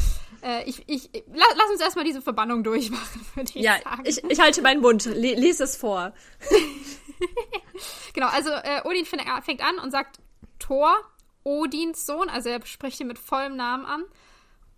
äh, 0.41 0.63
ich, 0.69 0.83
ich, 0.87 1.09
la, 1.33 1.45
lass 1.55 1.69
uns 1.71 1.81
erstmal 1.81 2.05
diese 2.05 2.21
Verbannung 2.21 2.63
durchmachen, 2.63 3.25
würde 3.35 3.49
ich 3.53 3.63
Ja, 3.63 3.77
sagen. 3.83 4.03
ich, 4.05 4.23
ich 4.23 4.39
halte 4.39 4.61
meinen 4.61 4.81
Mund. 4.81 5.05
Le 5.05 5.33
lies 5.35 5.59
es 5.59 5.75
vor. 5.75 6.13
genau, 8.13 8.27
also 8.27 8.49
äh, 8.51 8.81
Odin 8.85 9.05
fängt 9.05 9.61
an 9.61 9.79
und 9.83 9.91
sagt, 9.91 10.19
Thor, 10.59 10.95
Odins 11.43 12.05
Sohn, 12.05 12.29
also 12.29 12.49
er 12.49 12.65
spricht 12.65 12.99
ihn 12.99 13.07
mit 13.07 13.19
vollem 13.19 13.55
Namen 13.55 13.85
an, 13.85 14.03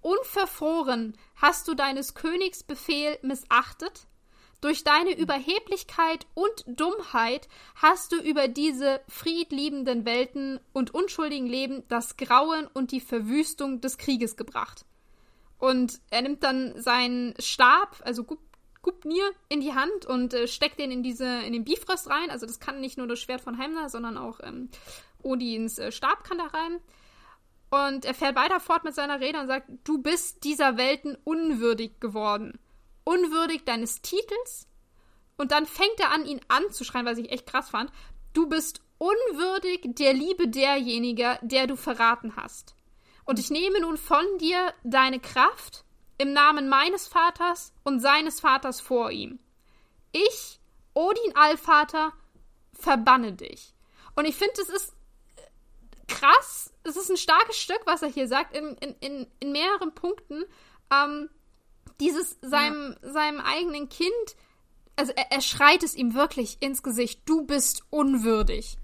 unverfroren 0.03 1.17
hast 1.35 1.67
du 1.67 1.73
deines 1.73 2.13
Königs 2.13 2.63
Befehl 2.63 3.17
missachtet, 3.23 4.07
durch 4.63 4.85
deine 4.85 5.17
Überheblichkeit 5.17 6.25
und 6.35 6.63
Dummheit 6.67 7.49
hast 7.75 8.13
du 8.13 8.15
über 8.15 8.47
diese 8.47 9.01
friedliebenden 9.09 10.05
Welten 10.05 10.61
und 10.71 10.93
unschuldigen 10.93 11.47
Leben 11.47 11.83
das 11.89 12.15
Grauen 12.15 12.67
und 12.73 12.93
die 12.93 13.01
Verwüstung 13.01 13.81
des 13.81 13.97
Krieges 13.97 14.37
gebracht. 14.37 14.85
Und 15.59 15.99
er 16.11 16.21
nimmt 16.21 16.43
dann 16.43 16.81
seinen 16.81 17.33
Stab, 17.39 18.01
also 18.05 18.23
Gupnir, 18.81 19.31
in 19.49 19.59
die 19.59 19.73
Hand 19.73 20.05
und 20.05 20.33
äh, 20.33 20.47
steckt 20.47 20.79
den 20.79 20.91
in 20.91 21.03
diese, 21.03 21.41
in 21.41 21.51
den 21.51 21.65
Bifrost 21.65 22.09
rein. 22.09 22.29
Also 22.29 22.45
das 22.45 22.61
kann 22.61 22.79
nicht 22.79 22.97
nur 22.97 23.07
das 23.07 23.19
Schwert 23.19 23.41
von 23.41 23.57
Heimler, 23.57 23.89
sondern 23.89 24.17
auch 24.17 24.39
ähm, 24.43 24.69
Odins 25.23 25.77
äh, 25.77 25.91
Stab 25.91 26.23
kann 26.23 26.37
da 26.37 26.45
rein. 26.45 26.79
Und 27.73 28.05
er 28.05 28.13
fährt 28.13 28.35
weiter 28.35 28.59
fort 28.59 28.83
mit 28.83 28.93
seiner 28.93 29.19
Rede 29.19 29.39
und 29.39 29.47
sagt, 29.47 29.67
du 29.83 29.97
bist 29.97 30.43
dieser 30.43 30.77
Welten 30.77 31.17
unwürdig 31.23 31.99
geworden 31.99 32.59
unwürdig 33.03 33.63
deines 33.65 34.01
Titels. 34.01 34.67
Und 35.37 35.51
dann 35.51 35.65
fängt 35.65 35.99
er 35.99 36.11
an, 36.11 36.25
ihn 36.25 36.41
anzuschreien, 36.47 37.05
was 37.05 37.17
ich 37.17 37.31
echt 37.31 37.47
krass 37.47 37.69
fand. 37.69 37.91
Du 38.33 38.47
bist 38.47 38.81
unwürdig 38.97 39.81
der 39.83 40.13
Liebe 40.13 40.47
derjenigen, 40.47 41.37
der 41.41 41.67
du 41.67 41.75
verraten 41.75 42.35
hast. 42.35 42.75
Und 43.25 43.39
ich 43.39 43.49
nehme 43.49 43.81
nun 43.81 43.97
von 43.97 44.25
dir 44.39 44.73
deine 44.83 45.19
Kraft 45.19 45.85
im 46.17 46.33
Namen 46.33 46.69
meines 46.69 47.07
Vaters 47.07 47.73
und 47.83 47.99
seines 47.99 48.39
Vaters 48.39 48.81
vor 48.81 49.11
ihm. 49.11 49.39
Ich, 50.11 50.59
Odin 50.93 51.35
Allvater, 51.35 52.13
verbanne 52.73 53.33
dich. 53.33 53.73
Und 54.15 54.25
ich 54.25 54.35
finde, 54.35 54.61
es 54.61 54.69
ist 54.69 54.93
krass, 56.19 56.73
es 56.83 56.95
ist 56.95 57.09
ein 57.09 57.17
starkes 57.17 57.57
Stück, 57.57 57.81
was 57.85 58.01
er 58.01 58.09
hier 58.09 58.27
sagt, 58.27 58.55
in, 58.55 58.75
in, 58.77 58.95
in, 58.99 59.27
in 59.39 59.51
mehreren 59.51 59.93
Punkten. 59.93 60.43
Ähm, 60.91 61.29
dieses 61.99 62.37
seinem, 62.41 62.95
ja. 63.01 63.11
seinem 63.11 63.39
eigenen 63.39 63.89
Kind, 63.89 64.11
also 64.95 65.13
er, 65.15 65.31
er, 65.31 65.41
schreit 65.41 65.83
es 65.83 65.95
ihm 65.95 66.13
wirklich 66.13 66.57
ins 66.59 66.83
Gesicht, 66.83 67.21
du 67.25 67.45
bist 67.45 67.83
unwürdig. 67.89 68.77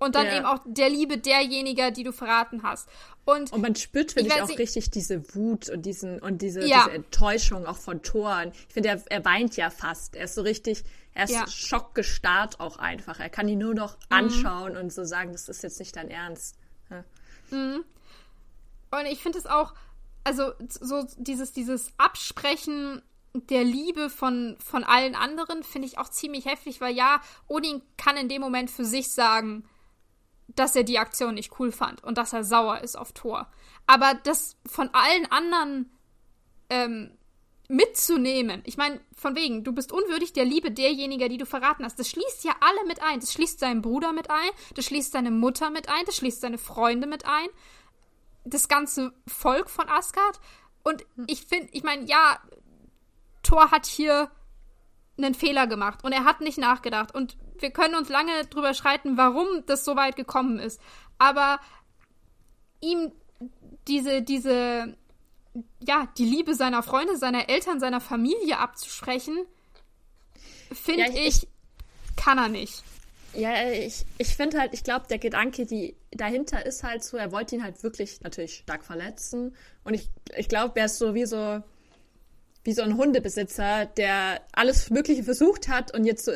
Und 0.00 0.14
dann 0.14 0.26
ja. 0.26 0.36
eben 0.36 0.46
auch 0.46 0.60
der 0.64 0.88
Liebe 0.90 1.18
derjenigen, 1.18 1.92
die 1.92 2.04
du 2.04 2.12
verraten 2.12 2.62
hast. 2.62 2.88
Und, 3.24 3.52
und 3.52 3.60
man 3.60 3.74
spürt, 3.74 4.12
finde 4.12 4.30
ich, 4.30 4.36
ich 4.36 4.42
auch 4.42 4.58
richtig 4.58 4.90
diese 4.90 5.34
Wut 5.34 5.68
und 5.68 5.84
diesen 5.84 6.20
und 6.20 6.40
diese, 6.40 6.64
ja. 6.64 6.84
diese 6.84 6.96
Enttäuschung 6.96 7.66
auch 7.66 7.76
von 7.76 8.00
Toren. 8.02 8.52
Ich 8.68 8.74
finde, 8.74 8.90
er, 8.90 9.02
er 9.08 9.24
weint 9.24 9.56
ja 9.56 9.70
fast. 9.70 10.14
Er 10.14 10.24
ist 10.24 10.36
so 10.36 10.42
richtig, 10.42 10.84
er 11.14 11.24
ist 11.24 11.32
ja. 11.32 11.46
schockgestarrt 11.48 12.60
auch 12.60 12.78
einfach. 12.78 13.18
Er 13.18 13.28
kann 13.28 13.48
ihn 13.48 13.58
nur 13.58 13.74
noch 13.74 13.96
mhm. 13.96 14.02
anschauen 14.08 14.76
und 14.76 14.92
so 14.92 15.04
sagen, 15.04 15.32
das 15.32 15.48
ist 15.48 15.64
jetzt 15.64 15.80
nicht 15.80 15.96
dein 15.96 16.10
Ernst. 16.10 16.57
Mhm. 17.50 17.84
Und 18.90 19.06
ich 19.06 19.22
finde 19.22 19.38
es 19.38 19.46
auch, 19.46 19.74
also 20.24 20.52
so 20.68 21.06
dieses, 21.16 21.52
dieses 21.52 21.92
Absprechen 21.98 23.02
der 23.34 23.64
Liebe 23.64 24.10
von, 24.10 24.56
von 24.58 24.84
allen 24.84 25.14
anderen 25.14 25.62
finde 25.62 25.86
ich 25.86 25.98
auch 25.98 26.08
ziemlich 26.08 26.46
heftig, 26.46 26.80
weil 26.80 26.94
ja, 26.94 27.20
Odin 27.46 27.82
kann 27.96 28.16
in 28.16 28.28
dem 28.28 28.40
Moment 28.40 28.70
für 28.70 28.84
sich 28.84 29.12
sagen, 29.12 29.68
dass 30.48 30.74
er 30.74 30.84
die 30.84 30.98
Aktion 30.98 31.34
nicht 31.34 31.58
cool 31.58 31.70
fand 31.70 32.02
und 32.02 32.18
dass 32.18 32.32
er 32.32 32.42
sauer 32.42 32.80
ist 32.80 32.96
auf 32.96 33.12
Thor. 33.12 33.50
Aber 33.86 34.14
das 34.24 34.56
von 34.66 34.90
allen 34.92 35.30
anderen 35.30 35.90
ähm, 36.70 37.17
mitzunehmen, 37.68 38.62
ich 38.64 38.78
meine, 38.78 39.00
von 39.14 39.36
wegen, 39.36 39.62
du 39.62 39.72
bist 39.72 39.92
unwürdig 39.92 40.32
der 40.32 40.46
Liebe 40.46 40.70
derjenigen, 40.70 41.28
die 41.28 41.36
du 41.36 41.44
verraten 41.44 41.84
hast, 41.84 41.98
das 41.98 42.08
schließt 42.08 42.44
ja 42.44 42.52
alle 42.60 42.86
mit 42.86 43.02
ein. 43.02 43.20
Das 43.20 43.32
schließt 43.32 43.60
seinen 43.60 43.82
Bruder 43.82 44.12
mit 44.12 44.30
ein, 44.30 44.50
das 44.74 44.86
schließt 44.86 45.12
seine 45.12 45.30
Mutter 45.30 45.68
mit 45.68 45.88
ein, 45.88 46.04
das 46.06 46.16
schließt 46.16 46.40
seine 46.40 46.58
Freunde 46.58 47.06
mit 47.06 47.26
ein 47.26 47.48
das 48.50 48.68
ganze 48.68 49.12
Volk 49.26 49.70
von 49.70 49.88
Asgard. 49.88 50.40
Und 50.82 51.04
ich 51.26 51.42
finde, 51.42 51.68
ich 51.72 51.82
meine, 51.82 52.04
ja, 52.06 52.38
Thor 53.42 53.70
hat 53.70 53.86
hier 53.86 54.30
einen 55.16 55.34
Fehler 55.34 55.66
gemacht 55.66 56.04
und 56.04 56.12
er 56.12 56.24
hat 56.24 56.40
nicht 56.40 56.58
nachgedacht. 56.58 57.14
Und 57.14 57.36
wir 57.58 57.70
können 57.70 57.94
uns 57.94 58.08
lange 58.08 58.46
drüber 58.46 58.74
schreiten, 58.74 59.16
warum 59.16 59.64
das 59.66 59.84
so 59.84 59.96
weit 59.96 60.16
gekommen 60.16 60.58
ist. 60.58 60.80
Aber 61.18 61.60
ihm 62.80 63.12
diese, 63.86 64.22
diese, 64.22 64.96
ja, 65.80 66.08
die 66.18 66.24
Liebe 66.24 66.54
seiner 66.54 66.82
Freunde, 66.82 67.16
seiner 67.16 67.48
Eltern, 67.48 67.80
seiner 67.80 68.00
Familie 68.00 68.58
abzusprechen, 68.58 69.36
finde 70.72 71.02
ja, 71.02 71.10
ich, 71.10 71.42
ich, 71.42 71.48
kann 72.16 72.38
er 72.38 72.48
nicht. 72.48 72.82
Ja, 73.34 73.70
ich, 73.70 74.04
ich 74.16 74.34
finde 74.34 74.58
halt, 74.58 74.74
ich 74.74 74.84
glaube, 74.84 75.06
der 75.08 75.18
Gedanke, 75.18 75.66
die 75.66 75.96
dahinter 76.10 76.64
ist 76.64 76.82
halt 76.82 77.04
so, 77.04 77.16
er 77.16 77.30
wollte 77.32 77.56
ihn 77.56 77.62
halt 77.62 77.82
wirklich 77.82 78.20
natürlich 78.22 78.54
stark 78.56 78.84
verletzen. 78.84 79.54
Und 79.84 79.94
ich, 79.94 80.08
ich 80.36 80.48
glaube, 80.48 80.78
er 80.80 80.86
ist 80.86 80.98
so 80.98 81.14
wie 81.14 81.26
so, 81.26 81.62
wie 82.64 82.72
so 82.72 82.82
ein 82.82 82.96
Hundebesitzer, 82.96 83.86
der 83.86 84.40
alles 84.52 84.90
Mögliche 84.90 85.24
versucht 85.24 85.68
hat 85.68 85.94
und 85.94 86.04
jetzt 86.04 86.24
so 86.24 86.32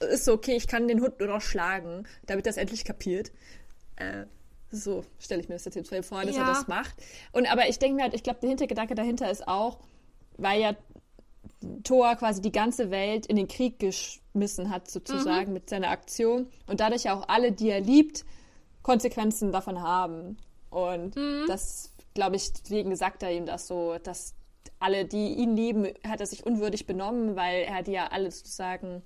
ist 0.00 0.24
so, 0.24 0.32
okay, 0.32 0.56
ich 0.56 0.66
kann 0.66 0.88
den 0.88 1.00
Hund 1.02 1.18
nur 1.20 1.28
noch 1.28 1.42
schlagen, 1.42 2.06
damit 2.26 2.46
er 2.46 2.50
es 2.50 2.56
endlich 2.56 2.84
kapiert. 2.84 3.30
Äh, 3.96 4.24
so 4.70 5.04
stelle 5.18 5.40
ich 5.40 5.48
mir 5.48 5.56
das 5.56 5.64
jetzt 5.64 5.88
vor, 6.06 6.24
dass 6.24 6.36
ja. 6.36 6.42
er 6.42 6.46
das 6.46 6.68
macht. 6.68 6.94
Und 7.32 7.50
aber 7.50 7.68
ich 7.68 7.78
denke 7.78 7.96
mir 7.96 8.02
halt, 8.02 8.14
ich 8.14 8.22
glaube, 8.22 8.40
der 8.40 8.50
Hintergedanke 8.50 8.94
dahinter 8.94 9.30
ist 9.30 9.46
auch, 9.46 9.78
weil 10.36 10.60
ja 10.60 10.76
Thor 11.84 12.16
quasi 12.16 12.40
die 12.40 12.52
ganze 12.52 12.90
Welt 12.90 13.26
in 13.26 13.36
den 13.36 13.48
Krieg 13.48 13.78
geschmissen 13.78 14.70
hat, 14.70 14.90
sozusagen, 14.90 15.48
mhm. 15.48 15.54
mit 15.54 15.70
seiner 15.70 15.88
Aktion. 15.88 16.48
Und 16.66 16.80
dadurch 16.80 17.04
ja 17.04 17.14
auch 17.14 17.28
alle, 17.28 17.52
die 17.52 17.68
er 17.68 17.80
liebt, 17.80 18.24
Konsequenzen 18.82 19.52
davon 19.52 19.82
haben. 19.82 20.38
Und 20.70 21.16
mhm. 21.16 21.44
das, 21.48 21.92
glaube 22.14 22.36
ich, 22.36 22.52
deswegen 22.52 22.94
sagt 22.96 23.22
er 23.22 23.32
ihm 23.32 23.46
das 23.46 23.66
so, 23.66 23.98
dass 24.02 24.34
alle, 24.78 25.04
die 25.04 25.34
ihn 25.34 25.54
lieben, 25.54 25.88
hat 26.06 26.20
er 26.20 26.26
sich 26.26 26.46
unwürdig 26.46 26.86
benommen, 26.86 27.36
weil 27.36 27.62
er 27.62 27.82
die 27.82 27.92
ja 27.92 28.06
alle 28.08 28.30
sozusagen 28.30 29.02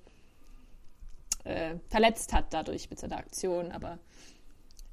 äh, 1.43 1.75
verletzt 1.89 2.31
hat 2.31 2.53
dadurch 2.53 2.89
mit 2.89 2.99
seiner 2.99 3.17
Aktion. 3.17 3.71
Aber 3.71 3.99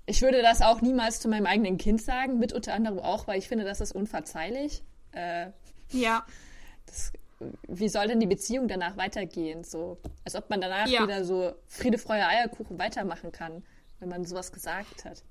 ich 0.06 0.22
würde 0.22 0.42
das 0.42 0.62
auch 0.62 0.80
niemals 0.80 1.20
zu 1.20 1.28
meinem 1.28 1.46
eigenen 1.46 1.78
Kind 1.78 2.02
sagen, 2.02 2.38
mit 2.38 2.52
unter 2.52 2.74
anderem 2.74 2.98
auch, 2.98 3.26
weil 3.26 3.38
ich 3.38 3.48
finde, 3.48 3.64
das 3.64 3.80
ist 3.80 3.94
unverzeihlich. 3.94 4.82
Äh, 5.12 5.50
ja. 5.90 6.24
Das 6.86 7.12
wie 7.68 7.88
soll 7.88 8.08
denn 8.08 8.20
die 8.20 8.26
Beziehung 8.26 8.68
danach 8.68 8.96
weitergehen? 8.96 9.64
So, 9.64 9.98
als 10.24 10.34
ob 10.34 10.50
man 10.50 10.60
danach 10.60 10.86
ja. 10.86 11.02
wieder 11.02 11.24
so 11.24 11.52
Friede, 11.66 11.98
Freude, 11.98 12.26
Eierkuchen 12.26 12.78
weitermachen 12.78 13.32
kann, 13.32 13.64
wenn 14.00 14.08
man 14.08 14.24
sowas 14.24 14.52
gesagt 14.52 15.04
hat. 15.04 15.22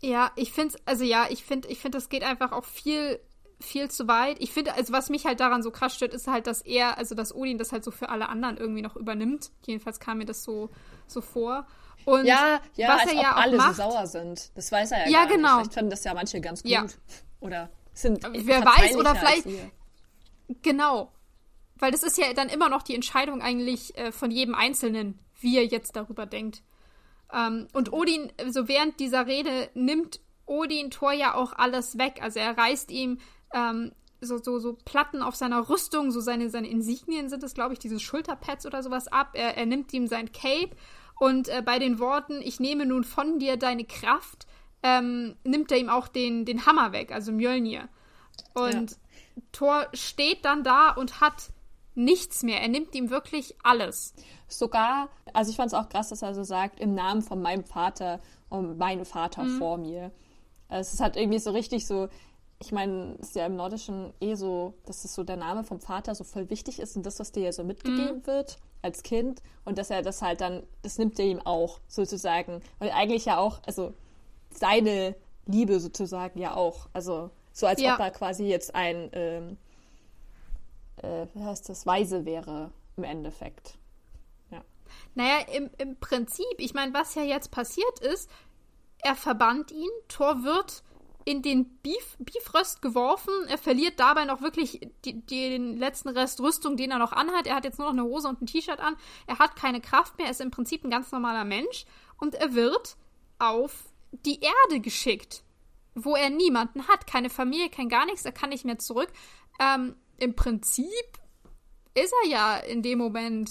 Ja, 0.00 0.32
ich 0.36 0.52
finde, 0.52 0.76
also 0.84 1.04
ja, 1.04 1.26
ich 1.30 1.44
finde, 1.44 1.68
ich 1.68 1.78
finde, 1.78 1.98
das 1.98 2.08
geht 2.08 2.24
einfach 2.24 2.52
auch 2.52 2.64
viel, 2.64 3.20
viel 3.62 3.90
zu 3.90 4.08
weit. 4.08 4.36
Ich 4.40 4.52
finde, 4.52 4.74
also 4.74 4.92
was 4.92 5.10
mich 5.10 5.24
halt 5.24 5.40
daran 5.40 5.62
so 5.62 5.70
krass 5.70 5.94
stört, 5.94 6.14
ist 6.14 6.26
halt, 6.26 6.46
dass 6.46 6.62
er, 6.62 6.98
also 6.98 7.14
dass 7.14 7.34
Odin 7.34 7.58
das 7.58 7.72
halt 7.72 7.84
so 7.84 7.90
für 7.90 8.08
alle 8.08 8.28
anderen 8.28 8.56
irgendwie 8.56 8.82
noch 8.82 8.96
übernimmt. 8.96 9.50
Jedenfalls 9.66 10.00
kam 10.00 10.18
mir 10.18 10.24
das 10.24 10.42
so, 10.42 10.70
so 11.06 11.20
vor. 11.20 11.66
Und 12.04 12.26
ja, 12.26 12.60
ja, 12.74 12.88
was 12.88 13.02
als 13.02 13.12
er 13.12 13.22
ja 13.22 13.32
auch 13.32 13.36
alle 13.36 13.56
macht, 13.56 13.76
so 13.76 13.82
sauer 13.82 14.06
sind. 14.06 14.50
Das 14.56 14.72
weiß 14.72 14.92
er 14.92 15.06
ja, 15.06 15.10
ja 15.10 15.24
gar 15.24 15.36
genau. 15.36 15.48
nicht. 15.48 15.56
Vielleicht 15.56 15.74
fanden 15.74 15.90
das 15.90 16.04
ja 16.04 16.14
manche 16.14 16.40
ganz 16.40 16.62
gut. 16.62 16.70
Ja. 16.70 16.86
Oder 17.40 17.70
sind 17.92 18.22
Wer 18.32 18.64
weiß, 18.64 18.96
oder 18.96 19.14
vielleicht. 19.14 19.46
Genau. 20.62 21.12
Weil 21.76 21.90
das 21.90 22.02
ist 22.02 22.18
ja 22.18 22.32
dann 22.32 22.48
immer 22.48 22.68
noch 22.68 22.82
die 22.82 22.94
Entscheidung 22.94 23.42
eigentlich 23.42 23.96
äh, 23.98 24.12
von 24.12 24.30
jedem 24.30 24.54
Einzelnen, 24.54 25.18
wie 25.40 25.56
er 25.56 25.66
jetzt 25.66 25.96
darüber 25.96 26.26
denkt. 26.26 26.62
Ähm, 27.32 27.68
und 27.72 27.92
Odin, 27.92 28.32
so 28.50 28.68
während 28.68 29.00
dieser 29.00 29.26
Rede, 29.26 29.70
nimmt 29.74 30.20
Odin 30.46 30.90
Thor 30.90 31.12
ja 31.12 31.34
auch 31.34 31.52
alles 31.52 31.98
weg. 31.98 32.20
Also 32.20 32.38
er 32.38 32.56
reißt 32.56 32.90
ihm 32.90 33.18
ähm, 33.52 33.92
so, 34.20 34.38
so, 34.38 34.58
so 34.58 34.74
Platten 34.84 35.22
auf 35.22 35.34
seiner 35.34 35.68
Rüstung, 35.68 36.10
so 36.10 36.20
seine, 36.20 36.48
seine 36.48 36.68
Insignien 36.68 37.28
sind 37.28 37.42
es, 37.42 37.54
glaube 37.54 37.72
ich, 37.72 37.78
diese 37.78 37.98
Schulterpads 37.98 38.66
oder 38.66 38.82
sowas 38.82 39.08
ab. 39.08 39.30
Er, 39.34 39.56
er 39.56 39.66
nimmt 39.66 39.92
ihm 39.92 40.06
sein 40.06 40.30
Cape 40.32 40.70
und 41.18 41.48
äh, 41.48 41.62
bei 41.64 41.78
den 41.78 41.98
Worten, 41.98 42.40
ich 42.42 42.60
nehme 42.60 42.86
nun 42.86 43.04
von 43.04 43.38
dir 43.38 43.56
deine 43.56 43.84
Kraft, 43.84 44.46
ähm, 44.82 45.36
nimmt 45.44 45.70
er 45.70 45.78
ihm 45.78 45.88
auch 45.88 46.08
den, 46.08 46.44
den 46.44 46.66
Hammer 46.66 46.92
weg, 46.92 47.12
also 47.12 47.32
Mjölnir. 47.32 47.88
Und 48.54 48.90
ja. 48.90 48.96
Thor 49.52 49.86
steht 49.92 50.44
dann 50.44 50.64
da 50.64 50.90
und 50.90 51.20
hat 51.20 51.50
nichts 51.94 52.42
mehr. 52.42 52.60
Er 52.60 52.68
nimmt 52.68 52.94
ihm 52.94 53.10
wirklich 53.10 53.54
alles. 53.62 54.14
Sogar, 54.48 55.08
also 55.32 55.50
ich 55.50 55.56
fand 55.56 55.68
es 55.68 55.74
auch 55.74 55.88
krass, 55.88 56.08
dass 56.08 56.22
er 56.22 56.34
so 56.34 56.42
sagt, 56.42 56.80
im 56.80 56.94
Namen 56.94 57.22
von 57.22 57.40
meinem 57.40 57.64
Vater 57.64 58.20
und 58.48 58.78
meinem 58.78 59.04
Vater 59.04 59.44
mhm. 59.44 59.58
vor 59.58 59.78
mir. 59.78 60.10
Also 60.68 60.94
es 60.94 61.00
hat 61.00 61.16
irgendwie 61.16 61.38
so 61.38 61.50
richtig 61.50 61.86
so, 61.86 62.08
ich 62.62 62.72
meine, 62.72 63.16
es 63.20 63.28
ist 63.28 63.36
ja 63.36 63.46
im 63.46 63.56
Nordischen 63.56 64.12
eh 64.20 64.34
so, 64.34 64.74
dass 64.86 65.04
es 65.04 65.14
so 65.14 65.24
der 65.24 65.36
Name 65.36 65.64
vom 65.64 65.80
Vater 65.80 66.14
so 66.14 66.24
voll 66.24 66.48
wichtig 66.48 66.78
ist 66.78 66.96
und 66.96 67.04
das, 67.04 67.18
was 67.18 67.32
dir 67.32 67.42
ja 67.42 67.52
so 67.52 67.64
mitgegeben 67.64 68.18
mhm. 68.18 68.26
wird 68.26 68.58
als 68.82 69.02
Kind 69.02 69.42
und 69.64 69.78
dass 69.78 69.90
er 69.90 70.02
das 70.02 70.22
halt 70.22 70.40
dann, 70.40 70.62
das 70.82 70.98
nimmt 70.98 71.18
er 71.18 71.26
ihm 71.26 71.40
auch 71.40 71.80
sozusagen. 71.88 72.62
Und 72.80 72.88
eigentlich 72.88 73.24
ja 73.26 73.38
auch, 73.38 73.60
also 73.66 73.94
seine 74.50 75.14
Liebe 75.46 75.80
sozusagen 75.80 76.38
ja 76.38 76.54
auch. 76.54 76.88
Also 76.92 77.30
so 77.52 77.66
als 77.66 77.80
ja. 77.80 77.94
ob 77.94 78.00
er 78.00 78.10
quasi 78.10 78.44
jetzt 78.44 78.74
ein 78.74 79.10
ähm, 79.12 79.56
äh, 81.02 81.26
wie 81.34 81.44
heißt 81.44 81.68
das, 81.68 81.86
weise 81.86 82.24
wäre 82.24 82.70
im 82.96 83.04
Endeffekt. 83.04 83.76
Ja. 84.50 84.62
Naja, 85.14 85.46
im, 85.52 85.70
im 85.78 85.96
Prinzip, 85.96 86.54
ich 86.58 86.74
meine, 86.74 86.94
was 86.94 87.14
ja 87.14 87.22
jetzt 87.22 87.50
passiert 87.50 88.00
ist, 88.00 88.30
er 89.02 89.16
verbannt 89.16 89.72
ihn, 89.72 89.90
Thor 90.08 90.44
wird 90.44 90.82
in 91.24 91.42
den 91.42 91.78
Beef, 91.78 92.16
Beefröst 92.18 92.82
geworfen. 92.82 93.32
Er 93.48 93.58
verliert 93.58 94.00
dabei 94.00 94.24
noch 94.24 94.40
wirklich 94.40 94.80
die, 95.04 95.24
den 95.24 95.76
letzten 95.76 96.08
Rest 96.08 96.40
Rüstung, 96.40 96.76
den 96.76 96.90
er 96.90 96.98
noch 96.98 97.12
anhat. 97.12 97.46
Er 97.46 97.56
hat 97.56 97.64
jetzt 97.64 97.78
nur 97.78 97.92
noch 97.92 97.98
eine 97.98 98.08
Hose 98.08 98.28
und 98.28 98.42
ein 98.42 98.46
T-Shirt 98.46 98.80
an. 98.80 98.96
Er 99.26 99.38
hat 99.38 99.56
keine 99.56 99.80
Kraft 99.80 100.18
mehr. 100.18 100.26
Er 100.26 100.32
ist 100.32 100.40
im 100.40 100.50
Prinzip 100.50 100.84
ein 100.84 100.90
ganz 100.90 101.12
normaler 101.12 101.44
Mensch. 101.44 101.84
Und 102.18 102.34
er 102.34 102.54
wird 102.54 102.96
auf 103.38 103.90
die 104.10 104.40
Erde 104.40 104.80
geschickt, 104.80 105.42
wo 105.94 106.14
er 106.16 106.30
niemanden 106.30 106.88
hat. 106.88 107.06
Keine 107.06 107.30
Familie, 107.30 107.70
kein 107.70 107.88
gar 107.88 108.06
nichts. 108.06 108.24
Er 108.24 108.32
kann 108.32 108.50
nicht 108.50 108.64
mehr 108.64 108.78
zurück. 108.78 109.12
Ähm, 109.60 109.96
Im 110.18 110.34
Prinzip 110.34 110.86
ist 111.94 112.14
er 112.24 112.30
ja 112.30 112.56
in 112.56 112.82
dem 112.82 112.98
Moment 112.98 113.50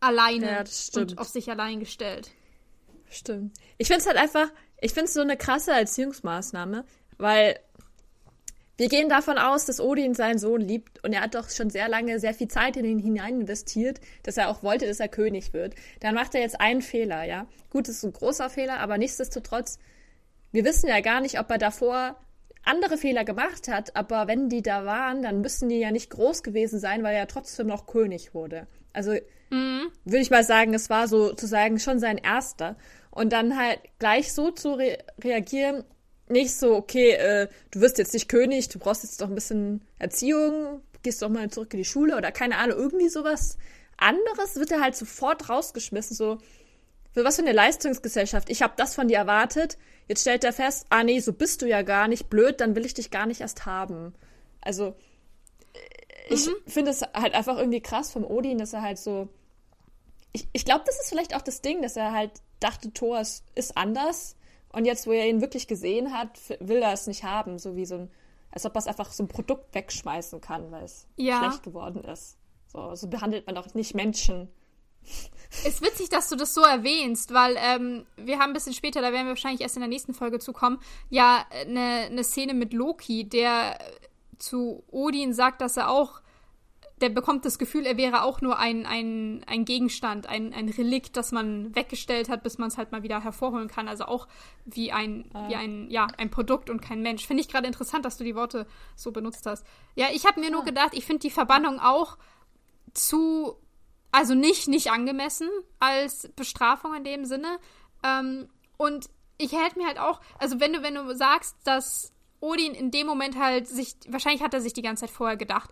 alleine 0.00 0.46
Ja, 0.46 1.00
und 1.00 1.18
auf 1.18 1.28
sich 1.28 1.50
allein 1.50 1.80
gestellt. 1.80 2.30
Stimmt. 3.08 3.56
Ich 3.78 3.86
finde 3.86 4.00
es 4.00 4.06
halt 4.06 4.16
einfach, 4.16 4.48
ich 4.80 4.92
finde 4.92 5.06
es 5.06 5.14
so 5.14 5.20
eine 5.20 5.36
krasse 5.36 5.72
Erziehungsmaßnahme, 5.72 6.84
weil 7.18 7.58
wir 8.78 8.88
gehen 8.88 9.08
davon 9.08 9.38
aus, 9.38 9.64
dass 9.64 9.80
Odin 9.80 10.14
seinen 10.14 10.38
Sohn 10.38 10.60
liebt 10.60 11.02
und 11.02 11.14
er 11.14 11.22
hat 11.22 11.34
doch 11.34 11.48
schon 11.48 11.70
sehr 11.70 11.88
lange 11.88 12.20
sehr 12.20 12.34
viel 12.34 12.48
Zeit 12.48 12.76
in 12.76 12.84
ihn 12.84 12.98
hinein 12.98 13.40
investiert, 13.40 14.00
dass 14.22 14.36
er 14.36 14.50
auch 14.50 14.62
wollte, 14.62 14.86
dass 14.86 15.00
er 15.00 15.08
König 15.08 15.54
wird. 15.54 15.74
Dann 16.00 16.14
macht 16.14 16.34
er 16.34 16.42
jetzt 16.42 16.60
einen 16.60 16.82
Fehler, 16.82 17.24
ja. 17.24 17.46
Gut, 17.70 17.88
das 17.88 17.96
ist 17.96 18.04
ein 18.04 18.12
großer 18.12 18.50
Fehler, 18.50 18.80
aber 18.80 18.98
nichtsdestotrotz, 18.98 19.78
wir 20.52 20.64
wissen 20.64 20.88
ja 20.88 21.00
gar 21.00 21.22
nicht, 21.22 21.40
ob 21.40 21.50
er 21.50 21.58
davor 21.58 22.16
andere 22.64 22.98
Fehler 22.98 23.24
gemacht 23.24 23.68
hat, 23.68 23.96
aber 23.96 24.26
wenn 24.26 24.50
die 24.50 24.62
da 24.62 24.84
waren, 24.84 25.22
dann 25.22 25.40
müssen 25.40 25.68
die 25.70 25.78
ja 25.78 25.90
nicht 25.90 26.10
groß 26.10 26.42
gewesen 26.42 26.78
sein, 26.78 27.02
weil 27.02 27.14
er 27.14 27.28
trotzdem 27.28 27.68
noch 27.68 27.86
König 27.86 28.34
wurde. 28.34 28.66
Also 28.92 29.14
würde 29.50 30.22
ich 30.22 30.30
mal 30.30 30.44
sagen, 30.44 30.74
es 30.74 30.90
war 30.90 31.06
sozusagen 31.08 31.78
schon 31.78 31.98
sein 31.98 32.18
erster. 32.18 32.76
Und 33.16 33.32
dann 33.32 33.58
halt 33.58 33.80
gleich 33.98 34.32
so 34.32 34.50
zu 34.50 34.74
re 34.74 34.98
reagieren, 35.22 35.84
nicht 36.28 36.54
so, 36.54 36.74
okay, 36.76 37.12
äh, 37.12 37.48
du 37.70 37.80
wirst 37.80 37.96
jetzt 37.96 38.12
nicht 38.12 38.28
König, 38.28 38.68
du 38.68 38.78
brauchst 38.78 39.04
jetzt 39.04 39.20
doch 39.20 39.28
ein 39.28 39.34
bisschen 39.34 39.80
Erziehung, 39.98 40.82
gehst 41.02 41.22
doch 41.22 41.30
mal 41.30 41.48
zurück 41.50 41.72
in 41.72 41.78
die 41.78 41.84
Schule 41.84 42.16
oder 42.16 42.30
keine 42.30 42.58
Ahnung, 42.58 42.76
irgendwie 42.76 43.08
sowas 43.08 43.56
anderes, 43.96 44.56
wird 44.56 44.70
er 44.70 44.82
halt 44.82 44.96
sofort 44.96 45.48
rausgeschmissen, 45.48 46.14
so, 46.14 46.38
für 47.12 47.24
was 47.24 47.36
für 47.36 47.42
eine 47.42 47.52
Leistungsgesellschaft. 47.52 48.50
Ich 48.50 48.60
habe 48.60 48.74
das 48.76 48.94
von 48.94 49.08
dir 49.08 49.16
erwartet, 49.16 49.78
jetzt 50.08 50.20
stellt 50.20 50.44
er 50.44 50.52
fest, 50.52 50.84
ah 50.90 51.02
nee, 51.02 51.20
so 51.20 51.32
bist 51.32 51.62
du 51.62 51.66
ja 51.66 51.80
gar 51.80 52.08
nicht, 52.08 52.28
blöd, 52.28 52.60
dann 52.60 52.76
will 52.76 52.84
ich 52.84 52.92
dich 52.92 53.10
gar 53.10 53.24
nicht 53.24 53.40
erst 53.40 53.64
haben. 53.64 54.12
Also, 54.60 54.94
ich 56.28 56.50
finde 56.66 56.90
es 56.90 57.00
halt 57.14 57.34
einfach 57.34 57.56
irgendwie 57.56 57.80
krass 57.80 58.10
vom 58.10 58.24
Odin, 58.24 58.58
dass 58.58 58.74
er 58.74 58.82
halt 58.82 58.98
so. 58.98 59.28
Ich, 60.32 60.48
ich 60.52 60.64
glaube, 60.64 60.84
das 60.86 61.00
ist 61.00 61.08
vielleicht 61.08 61.34
auch 61.34 61.42
das 61.42 61.62
Ding, 61.62 61.82
dass 61.82 61.96
er 61.96 62.12
halt 62.12 62.32
dachte, 62.60 62.92
Thor 62.92 63.20
ist, 63.20 63.44
anders. 63.76 64.36
Und 64.72 64.84
jetzt, 64.84 65.06
wo 65.06 65.12
er 65.12 65.26
ihn 65.28 65.40
wirklich 65.40 65.66
gesehen 65.68 66.12
hat, 66.12 66.38
will 66.60 66.82
er 66.82 66.92
es 66.92 67.06
nicht 67.06 67.24
haben. 67.24 67.58
So 67.58 67.76
wie 67.76 67.86
so 67.86 67.94
ein. 67.96 68.10
Als 68.50 68.64
ob 68.64 68.74
er 68.74 68.78
es 68.78 68.86
einfach 68.86 69.12
so 69.12 69.22
ein 69.22 69.28
Produkt 69.28 69.74
wegschmeißen 69.74 70.40
kann, 70.40 70.70
weil 70.70 70.84
es 70.84 71.06
Ja. 71.16 71.38
schlecht 71.38 71.62
geworden 71.62 72.04
ist. 72.04 72.38
So, 72.66 72.94
so 72.94 73.08
behandelt 73.08 73.46
man 73.46 73.54
doch 73.54 73.74
nicht 73.74 73.94
Menschen. 73.94 74.48
Ist 75.64 75.82
witzig, 75.82 76.08
dass 76.08 76.28
du 76.28 76.36
das 76.36 76.52
so 76.54 76.62
erwähnst, 76.62 77.32
weil 77.32 77.56
ähm, 77.58 78.06
wir 78.16 78.38
haben 78.38 78.50
ein 78.50 78.52
bisschen 78.54 78.72
später, 78.72 79.00
da 79.00 79.12
werden 79.12 79.26
wir 79.26 79.30
wahrscheinlich 79.30 79.60
erst 79.60 79.76
in 79.76 79.80
der 79.80 79.88
nächsten 79.88 80.14
Folge 80.14 80.38
zukommen, 80.40 80.80
ja, 81.10 81.46
eine 81.50 82.06
eine 82.06 82.24
Szene 82.24 82.54
mit 82.54 82.72
Loki, 82.72 83.28
der 83.28 83.78
zu 84.38 84.82
Odin 84.90 85.32
sagt, 85.32 85.60
dass 85.60 85.76
er 85.76 85.90
auch, 85.90 86.20
der 87.02 87.10
bekommt 87.10 87.44
das 87.44 87.58
Gefühl, 87.58 87.84
er 87.84 87.98
wäre 87.98 88.22
auch 88.22 88.40
nur 88.40 88.58
ein, 88.58 88.86
ein, 88.86 89.44
ein 89.46 89.66
Gegenstand, 89.66 90.26
ein, 90.28 90.54
ein 90.54 90.70
Relikt, 90.70 91.16
das 91.16 91.30
man 91.30 91.74
weggestellt 91.74 92.30
hat, 92.30 92.42
bis 92.42 92.56
man 92.56 92.68
es 92.68 92.78
halt 92.78 92.90
mal 92.90 93.02
wieder 93.02 93.22
hervorholen 93.22 93.68
kann. 93.68 93.86
Also 93.86 94.06
auch 94.06 94.26
wie 94.64 94.92
ein, 94.92 95.30
wie 95.48 95.56
ein, 95.56 95.90
ja, 95.90 96.06
ein 96.16 96.30
Produkt 96.30 96.70
und 96.70 96.80
kein 96.80 97.02
Mensch. 97.02 97.26
Finde 97.26 97.42
ich 97.42 97.48
gerade 97.48 97.66
interessant, 97.66 98.06
dass 98.06 98.16
du 98.16 98.24
die 98.24 98.34
Worte 98.34 98.66
so 98.94 99.12
benutzt 99.12 99.44
hast. 99.44 99.66
Ja, 99.94 100.06
ich 100.10 100.24
habe 100.24 100.40
mir 100.40 100.50
nur 100.50 100.64
gedacht, 100.64 100.92
ich 100.92 101.04
finde 101.04 101.20
die 101.20 101.30
Verbannung 101.30 101.80
auch 101.80 102.16
zu, 102.94 103.56
also 104.10 104.34
nicht, 104.34 104.66
nicht 104.66 104.90
angemessen 104.90 105.50
als 105.78 106.30
Bestrafung 106.34 106.94
in 106.94 107.04
dem 107.04 107.26
Sinne. 107.26 107.58
Ähm, 108.02 108.48
und 108.78 109.10
ich 109.36 109.52
hätte 109.52 109.78
mir 109.78 109.86
halt 109.86 109.98
auch, 109.98 110.22
also 110.38 110.60
wenn 110.60 110.72
du, 110.72 110.82
wenn 110.82 110.94
du 110.94 111.14
sagst, 111.14 111.56
dass 111.64 112.14
Odin 112.40 112.74
in 112.74 112.90
dem 112.90 113.06
Moment 113.06 113.38
halt 113.38 113.68
sich, 113.68 113.96
wahrscheinlich 114.08 114.42
hat 114.42 114.54
er 114.54 114.62
sich 114.62 114.72
die 114.72 114.82
ganze 114.82 115.02
Zeit 115.02 115.10
vorher 115.10 115.36
gedacht, 115.36 115.70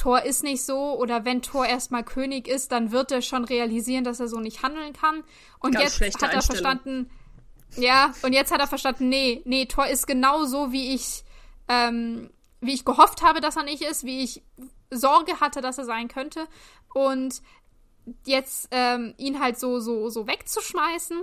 Thor 0.00 0.22
ist 0.22 0.42
nicht 0.42 0.64
so 0.64 0.98
oder 0.98 1.26
wenn 1.26 1.42
Thor 1.42 1.66
erstmal 1.66 2.02
König 2.02 2.48
ist, 2.48 2.72
dann 2.72 2.90
wird 2.90 3.12
er 3.12 3.20
schon 3.20 3.44
realisieren, 3.44 4.02
dass 4.02 4.18
er 4.18 4.28
so 4.28 4.40
nicht 4.40 4.62
handeln 4.62 4.94
kann. 4.94 5.22
Und 5.58 5.74
Ganz 5.74 5.98
jetzt 5.98 6.22
hat 6.22 6.32
er 6.32 6.40
verstanden, 6.40 7.10
ja, 7.76 8.14
und 8.22 8.32
jetzt 8.32 8.50
hat 8.50 8.60
er 8.60 8.66
verstanden, 8.66 9.10
nee, 9.10 9.42
nee, 9.44 9.66
Thor 9.66 9.86
ist 9.86 10.06
genau 10.06 10.46
so, 10.46 10.72
wie 10.72 10.94
ich, 10.94 11.22
ähm, 11.68 12.30
wie 12.62 12.72
ich 12.72 12.86
gehofft 12.86 13.20
habe, 13.20 13.42
dass 13.42 13.56
er 13.56 13.64
nicht 13.64 13.82
ist, 13.82 14.04
wie 14.04 14.24
ich 14.24 14.42
Sorge 14.90 15.38
hatte, 15.38 15.60
dass 15.60 15.76
er 15.76 15.84
sein 15.84 16.08
könnte. 16.08 16.48
Und 16.94 17.42
jetzt 18.24 18.68
ähm, 18.70 19.12
ihn 19.18 19.38
halt 19.38 19.60
so, 19.60 19.80
so, 19.80 20.08
so 20.08 20.26
wegzuschmeißen, 20.26 21.20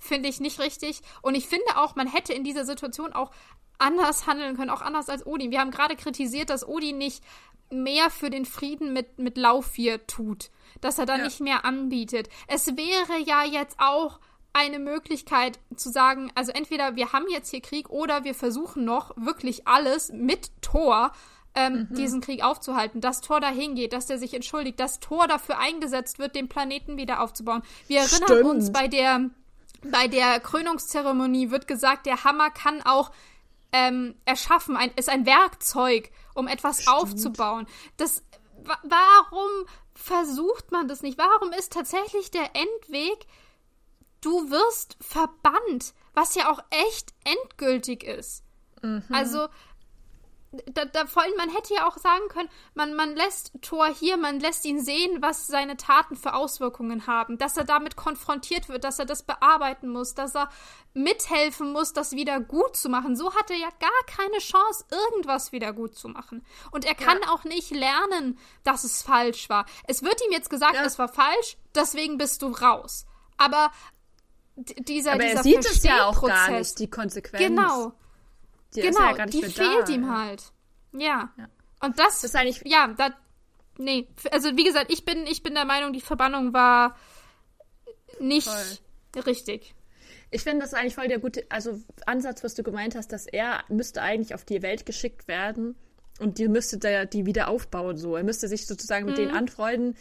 finde 0.00 0.28
ich 0.28 0.40
nicht 0.40 0.58
richtig. 0.58 1.00
Und 1.22 1.36
ich 1.36 1.46
finde 1.46 1.76
auch, 1.76 1.94
man 1.94 2.08
hätte 2.08 2.32
in 2.32 2.42
dieser 2.42 2.64
Situation 2.64 3.12
auch 3.12 3.30
anders 3.78 4.26
handeln 4.26 4.56
können, 4.56 4.70
auch 4.70 4.82
anders 4.82 5.08
als 5.08 5.24
Odin. 5.24 5.52
Wir 5.52 5.60
haben 5.60 5.70
gerade 5.70 5.94
kritisiert, 5.94 6.50
dass 6.50 6.66
Odin 6.66 6.98
nicht 6.98 7.22
mehr 7.70 8.10
für 8.10 8.30
den 8.30 8.44
Frieden 8.44 8.92
mit, 8.92 9.18
mit 9.18 9.36
Laufir 9.36 10.06
tut, 10.06 10.50
dass 10.80 10.98
er 10.98 11.06
da 11.06 11.16
Ja. 11.16 11.24
nicht 11.24 11.40
mehr 11.40 11.64
anbietet. 11.64 12.28
Es 12.46 12.66
wäre 12.68 13.18
ja 13.24 13.44
jetzt 13.44 13.76
auch 13.78 14.20
eine 14.52 14.78
Möglichkeit 14.78 15.58
zu 15.76 15.90
sagen, 15.90 16.30
also 16.34 16.50
entweder 16.52 16.96
wir 16.96 17.12
haben 17.12 17.26
jetzt 17.30 17.50
hier 17.50 17.60
Krieg 17.60 17.90
oder 17.90 18.24
wir 18.24 18.34
versuchen 18.34 18.84
noch 18.84 19.12
wirklich 19.16 19.68
alles 19.68 20.10
mit 20.12 20.50
Thor 20.62 21.12
ähm, 21.54 21.88
diesen 21.90 22.20
Krieg 22.20 22.42
aufzuhalten, 22.42 23.00
dass 23.00 23.20
Thor 23.20 23.40
dahin 23.40 23.74
geht, 23.74 23.92
dass 23.92 24.06
der 24.06 24.18
sich 24.18 24.32
entschuldigt, 24.34 24.78
dass 24.80 25.00
Thor 25.00 25.26
dafür 25.26 25.58
eingesetzt 25.58 26.18
wird, 26.18 26.34
den 26.36 26.48
Planeten 26.48 26.96
wieder 26.96 27.20
aufzubauen. 27.20 27.62
Wir 27.86 28.00
erinnern 28.00 28.28
Stimmt. 28.28 28.44
uns 28.44 28.72
bei 28.72 28.88
der 28.88 29.30
bei 29.90 30.08
der 30.08 30.40
Krönungszeremonie 30.40 31.50
wird 31.50 31.68
gesagt, 31.68 32.06
der 32.06 32.24
Hammer 32.24 32.50
kann 32.50 32.82
auch 32.82 33.10
ähm, 33.76 34.14
erschaffen, 34.24 34.76
ein, 34.76 34.90
ist 34.96 35.08
ein 35.08 35.26
Werkzeug, 35.26 36.10
um 36.34 36.48
etwas 36.48 36.86
aufzubauen. 36.86 37.66
Das, 37.96 38.22
wa 38.62 38.78
warum 38.82 39.50
versucht 39.94 40.72
man 40.72 40.88
das 40.88 41.02
nicht? 41.02 41.18
Warum 41.18 41.52
ist 41.52 41.72
tatsächlich 41.72 42.30
der 42.30 42.50
Endweg, 42.54 43.26
du 44.20 44.50
wirst 44.50 44.96
verbannt, 45.00 45.94
was 46.14 46.34
ja 46.34 46.50
auch 46.50 46.60
echt 46.70 47.12
endgültig 47.24 48.02
ist. 48.04 48.44
Also, 49.10 49.48
da, 50.72 50.84
da 50.84 51.06
vor 51.06 51.22
allem, 51.22 51.36
man 51.36 51.50
hätte 51.50 51.74
ja 51.74 51.86
auch 51.86 51.96
sagen 51.98 52.28
können, 52.28 52.48
man, 52.74 52.94
man 52.94 53.14
lässt 53.14 53.52
Thor 53.62 53.86
hier, 53.88 54.16
man 54.16 54.40
lässt 54.40 54.64
ihn 54.64 54.80
sehen, 54.82 55.22
was 55.22 55.46
seine 55.46 55.76
Taten 55.76 56.16
für 56.16 56.34
Auswirkungen 56.34 57.06
haben, 57.06 57.38
dass 57.38 57.56
er 57.56 57.64
damit 57.64 57.96
konfrontiert 57.96 58.68
wird, 58.68 58.84
dass 58.84 58.98
er 58.98 59.06
das 59.06 59.22
bearbeiten 59.22 59.88
muss, 59.88 60.14
dass 60.14 60.34
er 60.34 60.48
mithelfen 60.94 61.72
muss, 61.72 61.92
das 61.92 62.12
wieder 62.12 62.40
gut 62.40 62.76
zu 62.76 62.88
machen. 62.88 63.16
So 63.16 63.34
hat 63.34 63.50
er 63.50 63.56
ja 63.56 63.68
gar 63.78 64.16
keine 64.16 64.38
Chance, 64.38 64.84
irgendwas 64.90 65.52
wieder 65.52 65.72
gut 65.72 65.96
zu 65.96 66.08
machen. 66.08 66.44
Und 66.70 66.84
er 66.84 66.94
kann 66.94 67.22
auch 67.24 67.44
nicht 67.44 67.70
lernen, 67.70 68.38
dass 68.64 68.84
es 68.84 69.02
falsch 69.02 69.48
war. 69.48 69.66
Es 69.86 70.02
wird 70.02 70.20
ihm 70.24 70.32
jetzt 70.32 70.50
gesagt, 70.50 70.74
Ja. 70.74 70.84
es 70.84 70.98
war 70.98 71.08
falsch, 71.08 71.56
deswegen 71.74 72.18
bist 72.18 72.42
du 72.42 72.48
raus. 72.48 73.06
Aber 73.36 73.70
dieser, 74.56 75.12
Aber 75.12 75.22
dieser 75.22 75.36
er 75.36 75.42
sieht 75.42 75.66
es 75.66 75.82
ja 75.82 76.06
auch 76.06 76.22
gar 76.22 76.50
nicht, 76.50 76.78
die 76.78 76.88
Konsequenz. 76.88 77.42
Genau. 77.42 77.92
Die 78.76 78.80
ist 78.82 78.96
Genau, 78.96 79.16
ja 79.16 79.26
die 79.26 79.42
fehlt 79.42 79.88
da. 79.88 79.92
ihm 79.92 80.08
halt. 80.10 80.42
Ja. 80.92 81.32
Ja. 81.36 81.48
Und 81.80 81.98
das, 81.98 82.20
Das 82.20 82.24
ist 82.24 82.36
eigentlich 82.36 82.62
ja, 82.64 82.94
da, 82.96 83.10
nee, 83.78 84.08
also 84.30 84.56
wie 84.56 84.64
gesagt, 84.64 84.92
ich 84.92 85.04
bin, 85.04 85.26
ich 85.26 85.42
bin 85.42 85.54
der 85.54 85.64
Meinung, 85.64 85.92
die 85.92 86.00
Verbannung 86.00 86.52
war 86.52 86.96
nicht 88.20 88.48
richtig. 89.26 89.74
Ich 90.30 90.42
finde 90.42 90.62
das 90.62 90.74
eigentlich 90.74 90.94
voll 90.94 91.08
der 91.08 91.18
gute 91.18 91.46
also 91.48 91.80
Ansatz, 92.06 92.42
was 92.42 92.54
du 92.54 92.62
gemeint 92.62 92.94
hast, 92.94 93.12
dass 93.12 93.26
er 93.26 93.62
müsste 93.68 94.02
eigentlich 94.02 94.34
auf 94.34 94.44
die 94.44 94.62
Welt 94.62 94.86
geschickt 94.86 95.28
werden 95.28 95.76
und 96.18 96.38
die 96.38 96.48
müsste 96.48 96.78
der, 96.78 97.06
die 97.06 97.26
wieder 97.26 97.48
aufbauen 97.48 97.96
so. 97.96 98.16
Er 98.16 98.24
müsste 98.24 98.48
sich 98.48 98.66
sozusagen 98.66 99.06
mit 99.06 99.18
denen 99.18 99.32
anfreunden 99.32 99.96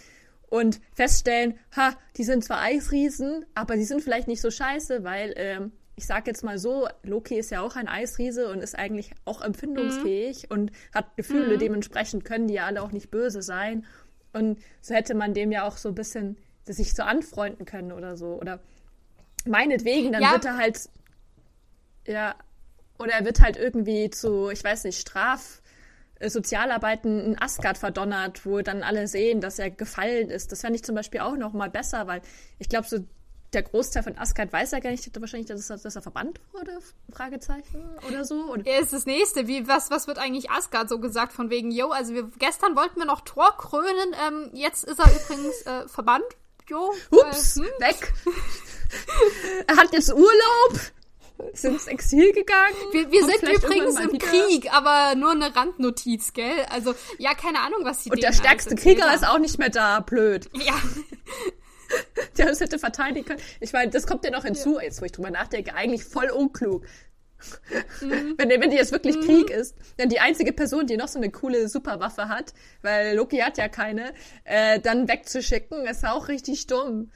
und 0.50 0.80
feststellen, 0.94 1.60
ha, 1.76 1.96
die 2.18 2.24
sind 2.24 2.44
zwar 2.44 2.62
Eisriesen, 2.62 3.46
aber 3.54 3.76
die 3.76 3.84
sind 3.86 4.02
vielleicht 4.02 4.28
nicht 4.28 4.42
so 4.42 4.50
scheiße, 4.50 5.04
weil 5.04 5.34
ähm, 5.38 5.72
ich 5.98 6.06
sag 6.06 6.28
jetzt 6.28 6.44
mal 6.44 6.58
so, 6.58 6.88
Loki 7.04 7.36
ist 7.38 7.52
ja 7.52 7.62
auch 7.62 7.76
ein 7.76 7.88
Eisriese 7.88 8.50
und 8.52 8.60
ist 8.60 8.78
eigentlich 8.78 9.12
auch 9.24 9.42
empfindungsfähig 9.42 10.52
und 10.52 10.72
hat 10.94 11.16
Gefühle, 11.16 11.58
dementsprechend 11.58 12.26
können 12.26 12.48
die 12.48 12.56
ja 12.56 12.66
alle 12.66 12.82
auch 12.82 12.92
nicht 12.92 13.12
böse 13.12 13.42
sein. 13.42 13.86
Und 14.34 14.60
so 14.82 14.94
hätte 14.94 15.14
man 15.16 15.34
dem 15.34 15.52
ja 15.52 15.64
auch 15.64 15.78
so 15.78 15.90
ein 15.90 15.96
bisschen 15.96 16.38
sich 16.66 16.94
so 16.94 17.04
anfreunden 17.04 17.66
können 17.66 17.94
oder 17.94 18.18
so. 18.18 18.34
Oder 18.40 18.60
meinetwegen, 19.46 20.12
dann 20.12 20.22
Ja. 20.22 20.34
wird 20.34 20.46
er 20.46 20.58
halt, 20.58 20.90
ja, 22.06 22.36
oder 23.00 23.14
er 23.14 23.26
wird 23.26 23.40
halt 23.40 23.56
irgendwie 23.56 24.10
zu, 24.10 24.50
ich 24.50 24.64
weiß 24.64 24.84
nicht, 24.84 25.00
Straf, 25.00 25.62
äh, 26.20 26.30
Sozialarbeiten 26.30 27.20
in 27.20 27.42
Asgard 27.42 27.78
verdonnert, 27.78 28.46
wo 28.46 28.62
dann 28.62 28.84
alle 28.84 29.08
sehen, 29.08 29.42
dass 29.42 29.60
er 29.60 29.70
gefallen 29.70 30.30
ist. 30.30 30.52
Das 30.52 30.62
fände 30.62 30.76
ich 30.76 30.84
zum 30.84 30.96
Beispiel 30.96 31.22
auch 31.22 31.36
noch 31.38 31.54
mal 31.54 31.70
besser, 31.70 32.08
weil 32.08 32.22
ich 32.60 32.68
glaube, 32.70 32.88
so 32.88 33.00
der 33.56 33.64
Großteil 33.64 34.04
von 34.04 34.18
Asgard 34.18 34.52
weiß 34.54 34.72
ja 34.72 34.80
gar 34.80 34.92
nicht, 34.92 35.10
wahrscheinlich, 35.20 35.48
dass, 35.48 35.68
dass 35.68 35.96
er 35.96 36.02
verbannt 36.02 36.40
wurde, 36.52 36.78
Fragezeichen 37.12 37.84
oder 38.08 38.26
so. 38.26 38.36
Und 38.36 38.68
ja, 38.68 38.80
ist 38.80 38.94
das 38.94 39.06
nächste. 39.06 39.48
Wie, 39.48 39.68
was, 39.68 39.90
was 39.90 40.08
wird 40.08 40.20
eigentlich 40.20 40.52
Asgard 40.52 40.90
so 40.90 41.00
gesagt 41.00 41.34
von 41.34 41.50
wegen, 41.50 41.72
yo, 41.72 41.90
also 41.90 42.14
wir, 42.14 42.30
gestern 42.38 42.76
wollten 42.76 43.00
wir 43.00 43.06
noch 43.06 43.22
Thor 43.22 43.56
krönen, 43.58 44.16
ähm, 44.28 44.50
jetzt 44.54 44.84
ist 44.84 45.00
er 45.00 45.06
übrigens 45.06 45.62
äh, 45.62 45.88
verbannt. 45.88 46.26
Jo. 46.70 46.94
Ups, 47.12 47.58
äh, 47.58 47.62
hm? 47.62 47.68
weg. 47.80 48.14
er 49.68 49.78
hat 49.78 49.94
jetzt 49.94 50.12
Urlaub. 50.12 50.92
Ist 51.52 51.66
ins 51.66 51.88
Exil 51.88 52.32
gegangen. 52.32 52.76
Wir, 52.92 53.12
wir 53.12 53.26
sind 53.26 53.44
übrigens 53.44 54.00
im 54.00 54.14
wieder. 54.14 54.26
Krieg, 54.26 54.74
aber 54.74 55.16
nur 55.16 55.32
eine 55.32 55.54
Randnotiz, 55.54 56.34
gell? 56.34 56.66
Also, 56.70 56.96
ja, 57.18 57.34
keine 57.34 57.60
Ahnung, 57.60 57.82
was 57.84 58.04
sie 58.04 58.10
Und 58.10 58.24
der 58.24 58.32
stärkste 58.32 58.76
Krieger 58.76 59.14
ist 59.14 59.28
auch 59.28 59.38
nicht 59.38 59.60
mehr 59.60 59.70
da, 59.70 60.00
blöd. 60.00 60.50
Ja. 60.54 60.76
der 62.38 62.48
uns 62.48 62.60
hätte 62.60 62.80
verteidigen 62.80 63.26
können. 63.26 63.42
Ich 63.60 63.74
meine, 63.74 63.92
das 63.92 64.08
kommt 64.08 64.26
ja 64.26 64.32
noch 64.32 64.44
hinzu, 64.44 64.78
ja. 64.78 64.84
jetzt 64.84 65.02
wo 65.02 65.06
ich 65.06 65.12
drüber 65.12 65.32
nachdenke, 65.32 65.74
eigentlich 65.74 66.04
voll 66.04 66.30
unklug. 66.30 66.86
Mhm. 68.02 68.36
wenn, 68.38 68.50
wenn 68.50 68.70
die 68.70 68.78
jetzt 68.78 68.92
wirklich 68.92 69.16
mhm. 69.18 69.22
Krieg 69.22 69.50
ist, 69.50 69.76
dann 69.98 70.10
die 70.10 70.20
einzige 70.20 70.54
Person, 70.54 70.88
die 70.88 70.98
noch 70.98 71.08
so 71.08 71.20
eine 71.20 71.30
coole 71.30 71.68
Superwaffe 71.68 72.30
hat, 72.30 72.54
weil 72.82 73.16
Loki 73.16 73.38
hat 73.38 73.58
ja 73.58 73.68
keine, 73.68 74.14
äh, 74.44 74.80
dann 74.80 75.08
wegzuschicken, 75.08 75.86
ist 75.86 76.06
auch 76.06 76.28
richtig 76.28 76.68
dumm. 76.68 77.12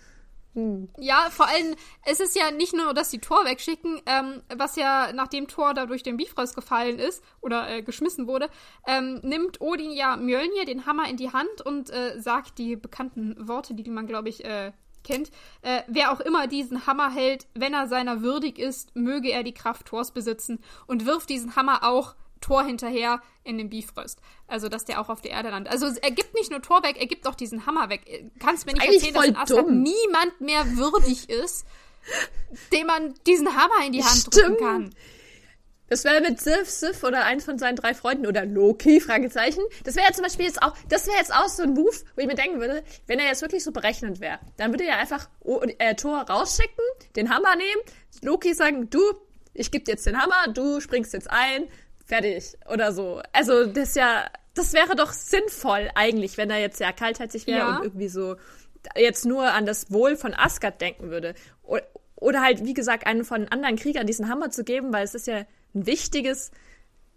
Hm. 0.59 0.89
Ja, 0.97 1.29
vor 1.31 1.47
allem, 1.47 1.75
es 2.05 2.19
ist 2.19 2.35
ja 2.35 2.51
nicht 2.51 2.73
nur, 2.73 2.93
dass 2.93 3.09
die 3.09 3.19
Tor 3.19 3.45
wegschicken, 3.45 4.01
ähm, 4.05 4.41
was 4.53 4.75
ja 4.75 5.11
nachdem 5.13 5.47
Tor 5.47 5.73
da 5.73 5.85
durch 5.85 6.03
den 6.03 6.17
Bifrost 6.17 6.53
gefallen 6.53 6.99
ist 6.99 7.23
oder 7.39 7.69
äh, 7.69 7.81
geschmissen 7.81 8.27
wurde, 8.27 8.49
ähm, 8.85 9.21
nimmt 9.23 9.61
Odin 9.61 9.91
ja 9.91 10.17
Mjölnir 10.17 10.65
den 10.65 10.85
Hammer 10.85 11.07
in 11.07 11.15
die 11.15 11.31
Hand 11.31 11.61
und 11.65 11.89
äh, 11.91 12.19
sagt 12.19 12.57
die 12.57 12.75
bekannten 12.75 13.47
Worte, 13.47 13.73
die 13.73 13.89
man, 13.89 14.05
glaube 14.05 14.27
ich, 14.27 14.43
äh, 14.43 14.73
kennt. 15.05 15.31
Äh, 15.61 15.83
wer 15.87 16.11
auch 16.11 16.19
immer 16.19 16.47
diesen 16.47 16.85
Hammer 16.85 17.09
hält, 17.09 17.47
wenn 17.53 17.73
er 17.73 17.87
seiner 17.87 18.21
würdig 18.21 18.59
ist, 18.59 18.93
möge 18.95 19.31
er 19.31 19.43
die 19.43 19.53
Kraft 19.53 19.85
Thors 19.85 20.11
besitzen 20.11 20.59
und 20.87 21.05
wirft 21.05 21.29
diesen 21.29 21.55
Hammer 21.55 21.83
auch 21.83 22.15
Tor 22.41 22.63
hinterher 22.63 23.21
in 23.43 23.57
den 23.57 23.69
Bifrost. 23.69 24.19
Also, 24.47 24.69
dass 24.69 24.85
der 24.85 25.01
auch 25.01 25.09
auf 25.09 25.21
der 25.21 25.31
Erde 25.31 25.49
landet. 25.49 25.71
Also, 25.71 25.87
er 25.87 26.11
gibt 26.11 26.33
nicht 26.35 26.51
nur 26.51 26.61
Tor 26.61 26.83
weg, 26.83 26.97
er 26.99 27.07
gibt 27.07 27.27
auch 27.27 27.35
diesen 27.35 27.65
Hammer 27.65 27.89
weg. 27.89 28.31
Kannst 28.39 28.65
mir 28.65 28.73
nicht 28.73 28.85
erzählen, 28.85 29.13
dass 29.13 29.25
in 29.25 29.35
Asgard 29.35 29.67
dumm. 29.67 29.83
niemand 29.83 30.41
mehr 30.41 30.77
würdig 30.77 31.29
ist, 31.29 31.65
dem 32.71 32.87
man 32.87 33.13
diesen 33.25 33.55
Hammer 33.55 33.85
in 33.85 33.93
die 33.93 34.03
Hand 34.03 34.17
Stimmt. 34.17 34.35
drücken 34.35 34.57
kann. 34.57 34.95
Das 35.89 36.03
wäre 36.03 36.21
mit 36.21 36.39
Sif, 36.39 36.69
Sif 36.69 37.03
oder 37.03 37.25
eins 37.25 37.45
von 37.45 37.57
seinen 37.57 37.75
drei 37.75 37.95
Freunden 37.95 38.27
oder 38.27 38.45
Loki, 38.45 39.01
Fragezeichen. 39.01 39.63
Das 39.83 39.95
wäre 39.95 40.05
ja 40.07 40.13
zum 40.13 40.23
Beispiel 40.23 40.45
jetzt 40.45 40.61
auch, 40.61 40.73
das 40.87 41.07
wäre 41.07 41.17
jetzt 41.17 41.33
auch 41.33 41.47
so 41.47 41.63
ein 41.63 41.73
Move, 41.73 41.95
wo 42.15 42.21
ich 42.21 42.27
mir 42.27 42.35
denken 42.35 42.59
würde, 42.59 42.83
wenn 43.07 43.19
er 43.19 43.25
jetzt 43.25 43.41
wirklich 43.41 43.63
so 43.63 43.71
berechnend 43.71 44.19
wäre, 44.19 44.39
dann 44.57 44.71
würde 44.71 44.85
er 44.85 44.97
einfach 44.97 45.27
äh, 45.79 45.95
Thor 45.95 46.21
rausschicken, 46.21 46.85
den 47.15 47.33
Hammer 47.33 47.55
nehmen, 47.55 47.81
Loki 48.21 48.53
sagen, 48.53 48.89
du, 48.89 49.01
ich 49.53 49.71
gebe 49.71 49.83
dir 49.83 49.93
jetzt 49.93 50.05
den 50.05 50.21
Hammer, 50.21 50.53
du 50.53 50.79
springst 50.79 51.13
jetzt 51.13 51.29
ein, 51.29 51.67
fertig 52.09 52.57
oder 52.69 52.91
so. 52.91 53.21
Also 53.31 53.65
das 53.65 53.95
ja, 53.95 54.25
das 54.55 54.73
wäre 54.73 54.95
doch 54.95 55.13
sinnvoll 55.13 55.89
eigentlich, 55.95 56.37
wenn 56.37 56.49
er 56.49 56.59
jetzt 56.59 56.79
ja 56.79 56.91
kaltherzig 56.91 57.47
wäre 57.47 57.59
ja. 57.59 57.77
und 57.77 57.83
irgendwie 57.85 58.09
so 58.09 58.35
jetzt 58.95 59.25
nur 59.25 59.51
an 59.51 59.65
das 59.65 59.91
Wohl 59.91 60.15
von 60.15 60.33
Asgard 60.33 60.81
denken 60.81 61.09
würde. 61.09 61.35
Oder 62.15 62.41
halt, 62.41 62.65
wie 62.65 62.73
gesagt, 62.73 63.05
einen 63.05 63.23
von 63.23 63.47
anderen 63.47 63.77
Kriegern 63.77 64.05
diesen 64.05 64.27
Hammer 64.27 64.51
zu 64.51 64.63
geben, 64.63 64.91
weil 64.91 65.05
es 65.05 65.15
ist 65.15 65.27
ja 65.27 65.45
ein 65.73 65.85
wichtiges, 65.85 66.51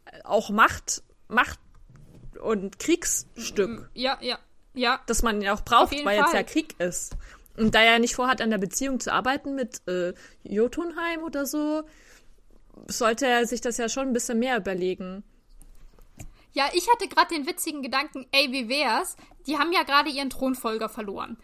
äh, 0.05 0.21
auch 0.25 0.51
Macht, 0.51 1.03
Macht 1.29 1.59
und 2.41 2.79
Kriegsstück. 2.79 3.91
Ja, 3.95 4.19
ja, 4.21 4.39
ja. 4.75 5.01
Das 5.07 5.23
man 5.23 5.43
ja 5.43 5.55
auch 5.55 5.63
braucht, 5.63 5.93
weil 6.05 6.05
Fall. 6.05 6.17
jetzt 6.19 6.35
ja 6.35 6.43
Krieg 6.43 6.79
ist. 6.79 7.17
Und 7.57 7.75
da 7.75 7.83
er 7.83 7.99
nicht 7.99 8.15
vorhat, 8.15 8.41
an 8.41 8.51
der 8.51 8.59
Beziehung 8.59 9.01
zu 9.01 9.13
arbeiten 9.13 9.55
mit 9.55 9.87
äh, 9.89 10.15
Jotunheim 10.43 11.23
oder 11.25 11.47
so, 11.47 11.83
sollte 12.87 13.27
er 13.27 13.47
sich 13.47 13.61
das 13.61 13.77
ja 13.77 13.89
schon 13.89 14.09
ein 14.09 14.13
bisschen 14.13 14.39
mehr 14.39 14.57
überlegen. 14.57 15.25
Ja, 16.53 16.69
ich 16.75 16.89
hatte 16.91 17.09
gerade 17.09 17.35
den 17.35 17.47
witzigen 17.47 17.83
Gedanken, 17.83 18.27
ey, 18.33 18.53
wie 18.53 18.69
wär's? 18.69 19.17
Die 19.47 19.59
haben 19.59 19.73
ja 19.73 19.83
gerade 19.85 20.11
ihren 20.11 20.31
Thronfolger 20.31 20.89
verloren. 20.89 21.39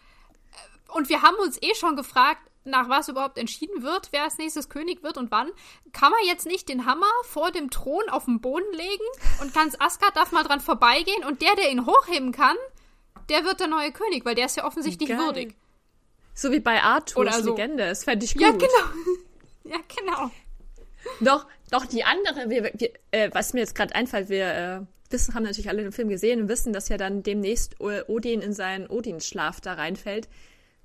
Und 0.93 1.09
wir 1.09 1.21
haben 1.21 1.35
uns 1.37 1.61
eh 1.61 1.73
schon 1.75 1.95
gefragt, 1.95 2.41
nach 2.63 2.89
was 2.89 3.09
überhaupt 3.09 3.37
entschieden 3.37 3.83
wird, 3.83 4.09
wer 4.11 4.23
als 4.23 4.37
nächstes 4.37 4.69
König 4.69 5.01
wird 5.03 5.17
und 5.17 5.31
wann. 5.31 5.49
Kann 5.93 6.11
man 6.11 6.19
jetzt 6.25 6.45
nicht 6.45 6.69
den 6.69 6.85
Hammer 6.85 7.07
vor 7.23 7.51
dem 7.51 7.69
Thron 7.69 8.09
auf 8.09 8.25
den 8.25 8.41
Boden 8.41 8.71
legen 8.73 9.03
und 9.41 9.53
ganz 9.53 9.75
Asgard 9.79 10.15
darf 10.15 10.31
mal 10.31 10.43
dran 10.43 10.59
vorbeigehen 10.59 11.23
und 11.23 11.41
der, 11.41 11.55
der 11.55 11.71
ihn 11.71 11.85
hochheben 11.85 12.31
kann, 12.31 12.57
der 13.29 13.45
wird 13.45 13.59
der 13.59 13.67
neue 13.67 13.91
König, 13.91 14.25
weil 14.25 14.35
der 14.35 14.45
ist 14.45 14.57
ja 14.57 14.65
offensichtlich 14.65 15.09
Geil. 15.09 15.19
würdig. 15.19 15.55
So 16.33 16.51
wie 16.51 16.59
bei 16.59 16.81
Arthurs 16.81 17.37
so. 17.37 17.55
Legende, 17.55 17.87
das 17.87 18.03
fände 18.03 18.25
ich 18.25 18.33
gut. 18.33 18.41
Ja, 18.41 18.51
genau. 18.51 19.75
ja, 19.75 19.77
genau. 19.95 20.31
Doch, 21.21 21.45
doch, 21.71 21.85
die 21.85 22.03
andere, 22.03 22.49
wir, 22.49 22.71
wir, 22.73 22.91
äh, 23.11 23.29
was 23.33 23.53
mir 23.53 23.59
jetzt 23.59 23.75
gerade 23.75 23.93
einfällt, 23.95 24.29
wir 24.29 24.53
äh, 24.53 25.11
wissen, 25.11 25.33
haben 25.35 25.43
natürlich 25.43 25.69
alle 25.69 25.83
den 25.83 25.91
Film 25.91 26.09
gesehen 26.09 26.41
und 26.41 26.49
wissen, 26.49 26.73
dass 26.73 26.89
ja 26.89 26.97
dann 26.97 27.23
demnächst 27.23 27.79
Odin 27.79 28.41
in 28.41 28.53
seinen 28.53 28.87
Odin-Schlaf 28.87 29.61
da 29.61 29.73
reinfällt. 29.73 30.27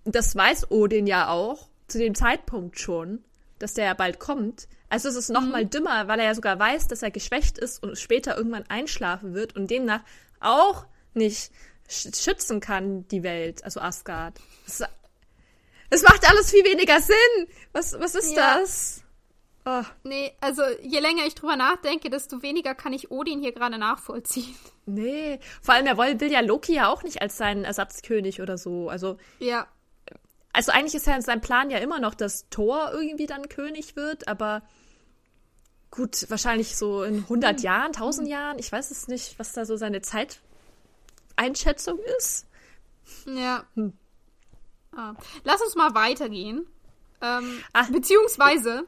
Das 0.04 0.34
weiß 0.34 0.70
Odin 0.70 1.06
ja 1.06 1.28
auch, 1.28 1.68
zu 1.88 1.98
dem 1.98 2.14
Zeitpunkt 2.14 2.78
schon, 2.78 3.22
dass 3.58 3.74
der 3.74 3.86
ja 3.86 3.94
bald 3.94 4.18
kommt. 4.18 4.68
Also 4.88 5.08
es 5.08 5.16
ist 5.16 5.30
noch 5.30 5.42
mhm. 5.42 5.50
mal 5.50 5.66
dümmer, 5.66 6.08
weil 6.08 6.20
er 6.20 6.26
ja 6.26 6.34
sogar 6.34 6.58
weiß, 6.58 6.88
dass 6.88 7.02
er 7.02 7.10
geschwächt 7.10 7.58
ist 7.58 7.82
und 7.82 7.98
später 7.98 8.36
irgendwann 8.36 8.64
einschlafen 8.68 9.34
wird 9.34 9.56
und 9.56 9.70
demnach 9.70 10.02
auch 10.40 10.86
nicht 11.14 11.50
schützen 11.88 12.60
kann, 12.60 13.06
die 13.08 13.22
Welt, 13.22 13.64
also 13.64 13.80
Asgard. 13.80 14.40
Es 15.90 16.02
macht 16.02 16.28
alles 16.28 16.50
viel 16.50 16.64
weniger 16.64 17.00
Sinn. 17.00 17.46
Was, 17.72 17.98
was 17.98 18.14
ist 18.14 18.34
ja. 18.34 18.58
das? 18.58 19.03
Oh. 19.66 19.82
Nee, 20.02 20.32
also 20.40 20.62
je 20.82 21.00
länger 21.00 21.24
ich 21.26 21.34
drüber 21.34 21.56
nachdenke, 21.56 22.10
desto 22.10 22.42
weniger 22.42 22.74
kann 22.74 22.92
ich 22.92 23.10
Odin 23.10 23.40
hier 23.40 23.52
gerade 23.52 23.78
nachvollziehen. 23.78 24.54
Nee, 24.86 25.40
vor 25.62 25.74
allem 25.74 25.86
er 25.86 25.96
will, 25.96 26.30
ja 26.30 26.40
Loki 26.40 26.74
ja 26.74 26.88
auch 26.88 27.02
nicht 27.02 27.22
als 27.22 27.38
seinen 27.38 27.64
Ersatzkönig 27.64 28.42
oder 28.42 28.58
so. 28.58 28.90
Also 28.90 29.16
ja. 29.38 29.66
Also 30.52 30.70
eigentlich 30.70 30.94
ist 30.94 31.06
ja 31.06 31.20
sein 31.22 31.40
Plan 31.40 31.70
ja 31.70 31.78
immer 31.78 31.98
noch, 31.98 32.14
dass 32.14 32.48
Thor 32.50 32.90
irgendwie 32.92 33.26
dann 33.26 33.48
König 33.48 33.96
wird, 33.96 34.28
aber 34.28 34.62
gut, 35.90 36.26
wahrscheinlich 36.28 36.76
so 36.76 37.02
in 37.02 37.20
100 37.20 37.56
hm. 37.56 37.64
Jahren, 37.64 37.86
1000 37.86 38.28
Jahren, 38.28 38.58
ich 38.58 38.70
weiß 38.70 38.90
es 38.90 39.08
nicht, 39.08 39.38
was 39.38 39.52
da 39.52 39.64
so 39.64 39.76
seine 39.76 40.02
Zeiteinschätzung 40.02 41.98
ist. 42.18 42.46
Ja. 43.26 43.64
Hm. 43.74 43.94
Ah. 44.92 45.14
Lass 45.42 45.62
uns 45.62 45.74
mal 45.74 45.94
weitergehen. 45.94 46.66
Ähm, 47.22 47.62
Ach, 47.72 47.90
beziehungsweise 47.90 48.86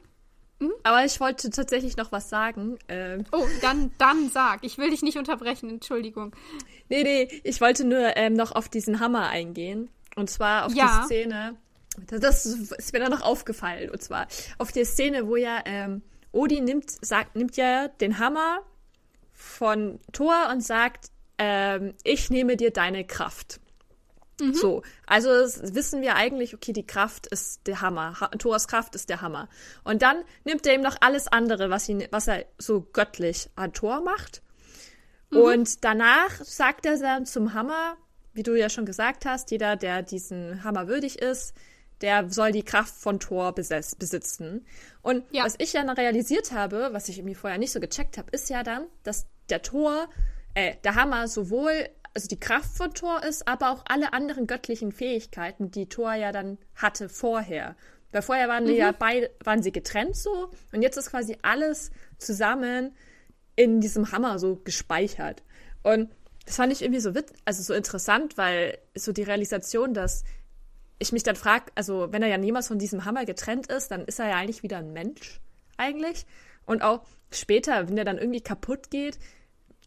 Mhm. 0.58 0.72
Aber 0.82 1.04
ich 1.04 1.20
wollte 1.20 1.50
tatsächlich 1.50 1.96
noch 1.96 2.12
was 2.12 2.28
sagen. 2.28 2.78
Ähm, 2.88 3.24
oh, 3.32 3.46
dann, 3.60 3.90
dann 3.98 4.30
sag. 4.30 4.64
Ich 4.64 4.78
will 4.78 4.90
dich 4.90 5.02
nicht 5.02 5.18
unterbrechen, 5.18 5.68
Entschuldigung. 5.68 6.34
Nee, 6.88 7.02
nee, 7.02 7.40
ich 7.44 7.60
wollte 7.60 7.84
nur 7.84 8.16
ähm, 8.16 8.34
noch 8.34 8.52
auf 8.52 8.68
diesen 8.68 9.00
Hammer 9.00 9.28
eingehen. 9.28 9.90
Und 10.14 10.30
zwar 10.30 10.66
auf 10.66 10.74
ja. 10.74 11.00
die 11.00 11.06
Szene. 11.06 11.56
Das 12.08 12.46
ist 12.46 12.92
mir 12.92 13.00
dann 13.00 13.10
noch 13.10 13.22
aufgefallen. 13.22 13.90
Und 13.90 14.02
zwar 14.02 14.26
auf 14.58 14.72
die 14.72 14.84
Szene, 14.84 15.26
wo 15.28 15.36
ja 15.36 15.60
ähm, 15.64 16.02
Odin 16.32 16.64
nimmt, 16.64 16.90
sagt, 17.04 17.36
nimmt 17.36 17.56
ja 17.56 17.88
den 17.88 18.18
Hammer 18.18 18.60
von 19.32 20.00
Thor 20.12 20.48
und 20.50 20.62
sagt, 20.62 21.10
ähm, 21.38 21.94
ich 22.02 22.30
nehme 22.30 22.56
dir 22.56 22.70
deine 22.70 23.04
Kraft. 23.04 23.60
Mhm. 24.40 24.54
So, 24.54 24.82
also 25.06 25.30
wissen 25.30 26.02
wir 26.02 26.16
eigentlich, 26.16 26.54
okay, 26.54 26.72
die 26.72 26.86
Kraft 26.86 27.26
ist 27.26 27.66
der 27.66 27.80
Hammer. 27.80 28.20
Ha 28.20 28.28
Thors 28.28 28.68
Kraft 28.68 28.94
ist 28.94 29.08
der 29.08 29.22
Hammer. 29.22 29.48
Und 29.84 30.02
dann 30.02 30.22
nimmt 30.44 30.66
er 30.66 30.74
ihm 30.74 30.82
noch 30.82 30.96
alles 31.00 31.28
andere, 31.28 31.70
was, 31.70 31.88
ihn, 31.88 32.06
was 32.10 32.28
er 32.28 32.44
so 32.58 32.86
göttlich 32.92 33.48
an 33.56 33.72
Thor 33.72 34.02
macht. 34.02 34.42
Mhm. 35.30 35.38
Und 35.38 35.84
danach 35.84 36.30
sagt 36.42 36.86
er 36.86 36.98
dann 36.98 37.26
zum 37.26 37.54
Hammer, 37.54 37.96
wie 38.34 38.42
du 38.42 38.54
ja 38.54 38.68
schon 38.68 38.84
gesagt 38.84 39.24
hast, 39.24 39.50
jeder, 39.50 39.76
der 39.76 40.02
diesen 40.02 40.62
Hammer 40.62 40.88
würdig 40.88 41.18
ist, 41.20 41.54
der 42.02 42.28
soll 42.30 42.52
die 42.52 42.62
Kraft 42.62 42.94
von 42.94 43.18
Thor 43.20 43.54
besitzen. 43.54 44.66
Und 45.00 45.24
ja. 45.30 45.44
was 45.44 45.54
ich 45.58 45.72
dann 45.72 45.88
realisiert 45.88 46.52
habe, 46.52 46.90
was 46.92 47.08
ich 47.08 47.18
irgendwie 47.18 47.34
vorher 47.34 47.58
nicht 47.58 47.72
so 47.72 47.80
gecheckt 47.80 48.18
habe, 48.18 48.30
ist 48.32 48.50
ja 48.50 48.62
dann, 48.62 48.86
dass 49.02 49.26
der 49.48 49.62
Thor, 49.62 50.08
äh, 50.52 50.74
der 50.84 50.94
Hammer 50.94 51.26
sowohl 51.26 51.88
also 52.16 52.28
die 52.28 52.40
Kraft 52.40 52.74
von 52.74 52.94
Thor 52.94 53.22
ist, 53.22 53.46
aber 53.46 53.70
auch 53.70 53.84
alle 53.86 54.14
anderen 54.14 54.46
göttlichen 54.46 54.90
Fähigkeiten, 54.90 55.70
die 55.70 55.86
Thor 55.86 56.14
ja 56.14 56.32
dann 56.32 56.56
hatte 56.74 57.10
vorher. 57.10 57.76
Weil 58.10 58.22
vorher 58.22 58.48
waren 58.48 58.64
mhm. 58.64 58.68
die 58.68 58.76
ja 58.76 58.92
beide, 58.92 59.30
waren 59.44 59.62
sie 59.62 59.70
getrennt 59.70 60.16
so 60.16 60.50
und 60.72 60.80
jetzt 60.80 60.96
ist 60.96 61.10
quasi 61.10 61.36
alles 61.42 61.90
zusammen 62.16 62.96
in 63.54 63.82
diesem 63.82 64.12
Hammer 64.12 64.38
so 64.38 64.56
gespeichert. 64.64 65.42
Und 65.82 66.10
das 66.46 66.56
fand 66.56 66.72
ich 66.72 66.80
irgendwie 66.80 67.00
so 67.00 67.14
wit 67.14 67.34
also 67.44 67.62
so 67.62 67.74
interessant, 67.74 68.38
weil 68.38 68.78
so 68.94 69.12
die 69.12 69.24
Realisation, 69.24 69.92
dass 69.92 70.24
ich 70.98 71.12
mich 71.12 71.22
dann 71.22 71.36
frage, 71.36 71.66
also 71.74 72.12
wenn 72.12 72.22
er 72.22 72.28
ja 72.28 72.38
niemals 72.38 72.68
von 72.68 72.78
diesem 72.78 73.04
Hammer 73.04 73.26
getrennt 73.26 73.66
ist, 73.66 73.90
dann 73.90 74.06
ist 74.06 74.18
er 74.18 74.28
ja 74.28 74.36
eigentlich 74.36 74.62
wieder 74.62 74.78
ein 74.78 74.94
Mensch, 74.94 75.42
eigentlich. 75.76 76.24
Und 76.64 76.80
auch 76.80 77.04
später, 77.30 77.88
wenn 77.88 77.98
er 77.98 78.06
dann 78.06 78.16
irgendwie 78.16 78.40
kaputt 78.40 78.90
geht, 78.90 79.18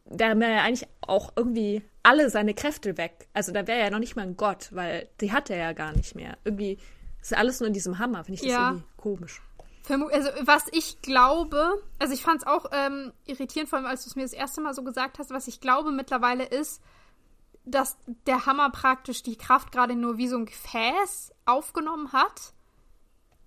wären 0.09 0.41
ja 0.41 0.63
eigentlich 0.63 0.87
auch 1.01 1.31
irgendwie 1.35 1.83
alle 2.03 2.29
seine 2.29 2.53
Kräfte 2.53 2.97
weg. 2.97 3.27
Also 3.33 3.51
da 3.51 3.67
wäre 3.67 3.79
er 3.79 3.85
ja 3.85 3.91
noch 3.91 3.99
nicht 3.99 4.15
mal 4.15 4.23
ein 4.23 4.37
Gott, 4.37 4.69
weil 4.71 5.07
die 5.21 5.31
hat 5.31 5.49
er 5.49 5.57
ja 5.57 5.73
gar 5.73 5.93
nicht 5.93 6.15
mehr. 6.15 6.37
Irgendwie 6.43 6.77
ist 7.21 7.35
alles 7.35 7.59
nur 7.59 7.67
in 7.67 7.73
diesem 7.73 7.99
Hammer, 7.99 8.23
finde 8.23 8.35
ich 8.35 8.41
das 8.41 8.51
Ja. 8.51 8.69
irgendwie 8.69 8.85
komisch. 8.97 9.41
Also, 9.89 10.29
was 10.43 10.65
ich 10.71 11.01
glaube, 11.01 11.81
also 11.97 12.13
ich 12.13 12.21
fand 12.21 12.41
es 12.41 12.47
auch 12.47 12.67
ähm, 12.71 13.11
irritierend, 13.25 13.69
vor 13.69 13.77
allem 13.79 13.87
als 13.87 14.03
du 14.03 14.09
es 14.09 14.15
mir 14.15 14.21
das 14.21 14.33
erste 14.33 14.61
Mal 14.61 14.75
so 14.75 14.83
gesagt 14.83 15.17
hast, 15.17 15.31
was 15.31 15.47
ich 15.47 15.61
glaube 15.61 15.89
mittlerweile 15.91 16.43
ist, 16.43 16.79
dass 17.65 17.97
der 18.27 18.45
Hammer 18.45 18.69
praktisch 18.69 19.23
die 19.23 19.35
Kraft 19.35 19.71
gerade 19.71 19.95
nur 19.95 20.17
wie 20.17 20.27
so 20.27 20.37
ein 20.37 20.45
Gefäß 20.45 21.31
aufgenommen 21.45 22.13
hat 22.13 22.53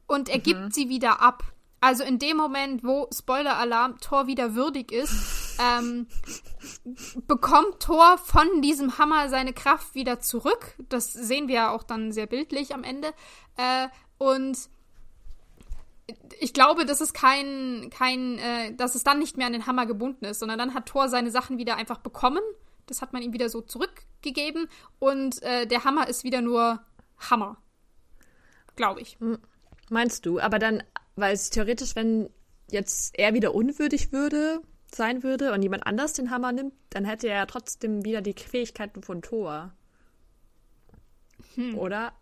und 0.09 0.29
er 0.29 0.41
gibt 0.41 0.75
sie 0.75 0.89
wieder 0.89 1.21
ab. 1.23 1.45
Also 1.81 2.03
in 2.03 2.19
dem 2.19 2.37
Moment, 2.37 2.83
wo 2.83 3.09
Spoiler-Alarm 3.13 3.99
Thor 4.01 4.27
wieder 4.27 4.55
würdig 4.57 4.91
ist, 4.91 5.41
ähm, 5.61 6.07
bekommt 7.27 7.81
Thor 7.81 8.19
von 8.19 8.63
diesem 8.63 8.99
Hammer 8.99 9.29
seine 9.29 9.53
Kraft 9.53 9.95
wieder 9.95 10.21
zurück. 10.21 10.75
Das 10.89 11.13
sehen 11.13 11.49
wir 11.49 11.55
ja 11.55 11.71
auch 11.71 11.83
dann 11.83 12.13
sehr 12.13 12.27
bildlich 12.27 12.75
am 12.75 12.85
Ende. 12.85 13.09
Äh, 13.57 13.89
und 14.19 14.57
ich 16.41 16.53
glaube, 16.53 16.85
das 16.85 17.01
ist 17.01 17.15
kein, 17.15 17.91
kein, 17.91 18.39
äh, 18.39 18.75
dass 18.75 18.95
es 18.95 19.05
dann 19.05 19.19
nicht 19.19 19.37
mehr 19.37 19.47
an 19.47 19.53
den 19.53 19.67
Hammer 19.67 19.87
gebunden 19.87 20.25
ist, 20.25 20.41
sondern 20.41 20.59
dann 20.59 20.75
hat 20.75 20.87
Thor 20.87 21.09
seine 21.09 21.31
Sachen 21.31 21.59
wieder 21.59 21.77
einfach 21.77 21.99
bekommen. 21.99 22.43
Das 22.87 23.03
hat 23.03 23.13
man 23.13 23.23
ihm 23.23 23.33
wieder 23.33 23.49
so 23.49 23.61
zurückgegeben 23.61 24.69
und 24.99 25.43
äh, 25.43 25.67
der 25.67 25.85
Hammer 25.85 26.09
ist 26.09 26.25
wieder 26.25 26.41
nur 26.41 26.81
Hammer. 27.31 27.57
Glaube 28.75 29.01
ich. 29.01 29.19
Meinst 29.89 30.27
du? 30.27 30.41
Aber 30.41 30.59
dann, 30.59 30.83
weil 31.17 31.35
es 31.35 31.51
theoretisch, 31.51 31.95
wenn 31.95 32.31
jetzt 32.71 33.19
er 33.19 33.35
wieder 33.35 33.55
unwürdig 33.55 34.13
würde, 34.13 34.63
sein 34.95 35.22
würde 35.22 35.53
und 35.53 35.62
jemand 35.62 35.86
anders 35.86 36.12
den 36.12 36.30
Hammer 36.30 36.53
nimmt, 36.53 36.74
dann 36.90 37.05
hätte 37.05 37.28
er 37.28 37.36
ja 37.36 37.47
trotzdem 37.47 38.05
wieder 38.05 38.20
die 38.20 38.34
Fähigkeiten 38.34 39.03
von 39.03 39.22
Thor. 39.22 39.72
Oder? 41.76 42.12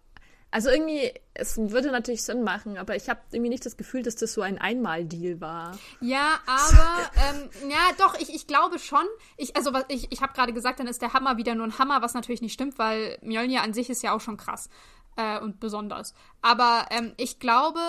Also 0.52 0.68
irgendwie, 0.68 1.12
es 1.32 1.56
würde 1.58 1.92
natürlich 1.92 2.24
Sinn 2.24 2.42
machen, 2.42 2.76
aber 2.76 2.96
ich 2.96 3.08
habe 3.08 3.20
irgendwie 3.30 3.50
nicht 3.50 3.64
das 3.64 3.76
Gefühl, 3.76 4.02
dass 4.02 4.16
das 4.16 4.32
so 4.32 4.42
ein 4.42 4.58
Einmal-Deal 4.58 5.40
war. 5.40 5.78
Ja, 6.00 6.40
aber 6.44 7.10
ähm, 7.28 7.70
ja, 7.70 7.78
doch, 7.98 8.18
ich, 8.18 8.34
ich 8.34 8.48
glaube 8.48 8.80
schon. 8.80 9.04
Ich, 9.36 9.54
also 9.54 9.72
was 9.72 9.84
ich, 9.88 10.10
ich 10.10 10.22
habe 10.22 10.32
gerade 10.32 10.52
gesagt, 10.52 10.80
dann 10.80 10.88
ist 10.88 11.02
der 11.02 11.12
Hammer 11.12 11.36
wieder 11.36 11.54
nur 11.54 11.66
ein 11.66 11.78
Hammer, 11.78 12.02
was 12.02 12.14
natürlich 12.14 12.42
nicht 12.42 12.52
stimmt, 12.52 12.78
weil 12.80 13.16
Mjolnir 13.22 13.62
an 13.62 13.74
sich 13.74 13.90
ist 13.90 14.02
ja 14.02 14.12
auch 14.12 14.20
schon 14.20 14.36
krass 14.36 14.68
äh, 15.16 15.38
und 15.38 15.60
besonders. 15.60 16.14
Aber 16.42 16.86
ähm, 16.90 17.14
ich 17.16 17.38
glaube, 17.38 17.80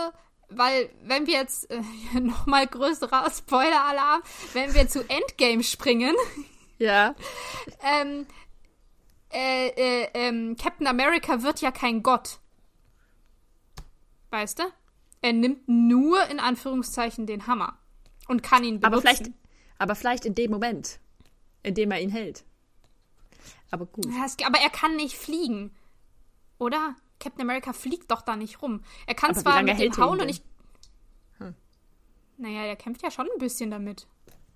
weil 0.55 0.89
wenn 1.03 1.27
wir 1.27 1.33
jetzt 1.35 1.69
äh, 1.71 1.81
nochmal 2.19 2.67
größerer 2.67 3.29
Spoiler-Alarm, 3.29 4.21
wenn 4.53 4.73
wir 4.73 4.87
zu 4.87 5.07
Endgame 5.09 5.63
springen, 5.63 6.15
Ja. 6.79 7.13
ähm, 7.83 8.25
äh, 9.31 9.67
äh, 9.69 10.07
ähm, 10.13 10.55
Captain 10.59 10.87
America 10.87 11.43
wird 11.43 11.61
ja 11.61 11.71
kein 11.71 12.01
Gott. 12.03 12.39
Weißt 14.31 14.59
du? 14.59 14.63
Er 15.21 15.33
nimmt 15.33 15.67
nur 15.67 16.25
in 16.29 16.39
Anführungszeichen 16.39 17.27
den 17.27 17.45
Hammer 17.45 17.77
und 18.27 18.41
kann 18.41 18.63
ihn 18.63 18.79
benutzen. 18.79 18.85
Aber 18.85 19.01
vielleicht, 19.01 19.31
aber 19.77 19.95
vielleicht 19.95 20.25
in 20.25 20.33
dem 20.33 20.49
Moment, 20.51 20.99
in 21.63 21.75
dem 21.75 21.91
er 21.91 22.01
ihn 22.01 22.09
hält. 22.09 22.43
Aber 23.69 23.85
gut. 23.85 24.07
Aber 24.45 24.59
er 24.59 24.69
kann 24.71 24.95
nicht 24.95 25.15
fliegen. 25.15 25.75
Oder? 26.57 26.95
Captain 27.21 27.41
America 27.41 27.71
fliegt 27.71 28.11
doch 28.11 28.21
da 28.21 28.35
nicht 28.35 28.61
rum. 28.61 28.83
Er 29.07 29.15
kann 29.15 29.31
Aber 29.31 29.39
zwar 29.39 29.63
mit 29.63 29.79
dem 29.79 29.95
hauen 29.97 30.19
und 30.19 30.29
ich. 30.29 30.41
Naja, 32.37 32.63
der 32.63 32.75
kämpft 32.75 33.03
ja 33.03 33.11
schon 33.11 33.27
ein 33.31 33.37
bisschen 33.37 33.69
damit. 33.69 34.07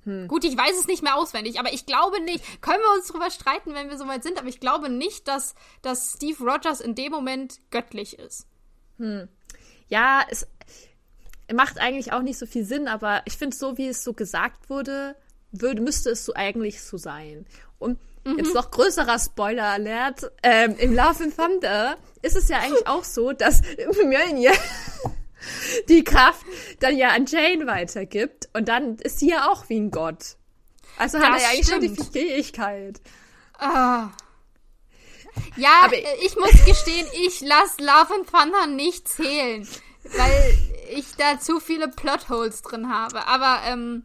Hm. 0.05 0.27
Gut, 0.27 0.43
ich 0.43 0.57
weiß 0.57 0.79
es 0.79 0.87
nicht 0.87 1.03
mehr 1.03 1.15
auswendig, 1.15 1.59
aber 1.59 1.71
ich 1.71 1.85
glaube 1.85 2.19
nicht, 2.19 2.61
können 2.61 2.81
wir 2.81 2.97
uns 2.97 3.07
drüber 3.07 3.29
streiten, 3.29 3.73
wenn 3.73 3.89
wir 3.89 3.97
soweit 3.97 4.23
sind, 4.23 4.39
aber 4.39 4.47
ich 4.47 4.59
glaube 4.59 4.89
nicht, 4.89 5.27
dass, 5.27 5.55
dass 5.83 6.13
Steve 6.13 6.43
Rogers 6.43 6.81
in 6.81 6.95
dem 6.95 7.11
Moment 7.11 7.59
göttlich 7.69 8.17
ist. 8.17 8.47
Ja, 9.87 10.23
es 10.29 10.47
macht 11.53 11.79
eigentlich 11.79 12.11
auch 12.11 12.21
nicht 12.21 12.39
so 12.39 12.45
viel 12.45 12.65
Sinn, 12.65 12.87
aber 12.87 13.21
ich 13.25 13.37
finde, 13.37 13.55
so 13.55 13.77
wie 13.77 13.87
es 13.87 14.03
so 14.03 14.13
gesagt 14.13 14.69
wurde, 14.69 15.15
würde, 15.51 15.81
müsste 15.81 16.09
es 16.09 16.25
so 16.25 16.33
eigentlich 16.33 16.81
so 16.81 16.97
sein. 16.97 17.45
Und 17.77 17.99
jetzt 18.37 18.53
noch 18.53 18.71
größerer 18.71 19.19
Spoiler-Alert, 19.19 20.31
ähm, 20.43 20.75
im 20.77 20.93
Love 20.95 21.23
and 21.23 21.35
Thunder 21.37 21.95
ist 22.21 22.35
es 22.35 22.49
ja 22.49 22.57
eigentlich 22.59 22.87
auch 22.87 23.03
so, 23.03 23.31
dass 23.33 23.61
Mjölnir 24.03 24.51
die 25.89 26.03
Kraft 26.03 26.45
dann 26.79 26.97
ja 26.97 27.09
an 27.09 27.25
Jane 27.27 27.67
weitergibt 27.67 28.49
und 28.53 28.67
dann 28.67 28.95
ist 28.97 29.19
sie 29.19 29.29
ja 29.29 29.49
auch 29.51 29.69
wie 29.69 29.79
ein 29.79 29.91
Gott. 29.91 30.37
Also 30.97 31.19
hat 31.19 31.33
Das 31.33 31.41
er 31.43 31.47
ja 31.47 31.53
eigentlich 31.53 31.67
schon 31.69 31.81
die 31.81 31.93
stimmt. 31.93 32.11
Fähigkeit. 32.13 33.01
Ah. 33.59 34.09
Ja, 35.57 35.69
Aber- 35.83 35.95
äh, 35.97 36.03
ich 36.25 36.35
muss 36.39 36.65
gestehen, 36.65 37.05
ich 37.25 37.41
lasse 37.41 37.81
Love 37.83 38.13
and 38.15 38.29
Thunder 38.31 38.67
nicht 38.67 39.07
zählen, 39.07 39.67
weil 40.17 40.57
ich 40.95 41.05
da 41.17 41.39
zu 41.39 41.59
viele 41.59 41.89
Plotholes 41.89 42.61
drin 42.61 42.89
habe. 42.89 43.27
Aber 43.27 43.59
ähm, 43.67 44.03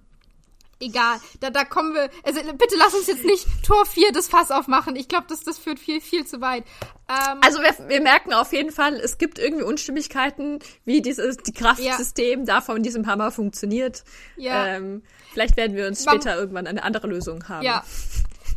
egal, 0.80 1.18
da, 1.40 1.50
da 1.50 1.64
kommen 1.64 1.94
wir. 1.94 2.10
Also 2.24 2.40
bitte 2.54 2.76
lass 2.76 2.94
uns 2.94 3.06
jetzt 3.06 3.24
nicht 3.24 3.46
Tor 3.64 3.86
4 3.86 4.12
das 4.12 4.28
Fass 4.28 4.50
aufmachen. 4.50 4.96
Ich 4.96 5.08
glaube, 5.08 5.26
das, 5.28 5.42
das 5.44 5.58
führt 5.58 5.78
viel, 5.78 6.00
viel 6.00 6.26
zu 6.26 6.40
weit. 6.40 6.64
Ähm, 7.08 7.38
Also 7.44 7.60
wir, 7.60 7.74
wir 7.88 8.00
merken 8.00 8.32
auf 8.32 8.52
jeden 8.52 8.72
Fall, 8.72 8.94
es 8.94 9.18
gibt 9.18 9.38
irgendwie 9.38 9.64
Unstimmigkeiten, 9.64 10.58
wie 10.84 11.00
dieses 11.02 11.36
die 11.38 11.52
Kraftsystem 11.52 12.46
da 12.46 12.60
von 12.60 12.82
diesem 12.82 13.06
Hammer 13.06 13.30
funktioniert. 13.30 14.04
Ja. 14.36 14.66
Ähm, 14.66 15.02
vielleicht 15.32 15.56
werden 15.56 15.76
wir 15.76 15.86
uns 15.86 16.04
Man- 16.04 16.20
später 16.20 16.36
irgendwann 16.36 16.66
eine 16.66 16.82
andere 16.82 17.06
Lösung 17.06 17.48
haben. 17.48 17.64
Ja. 17.64 17.84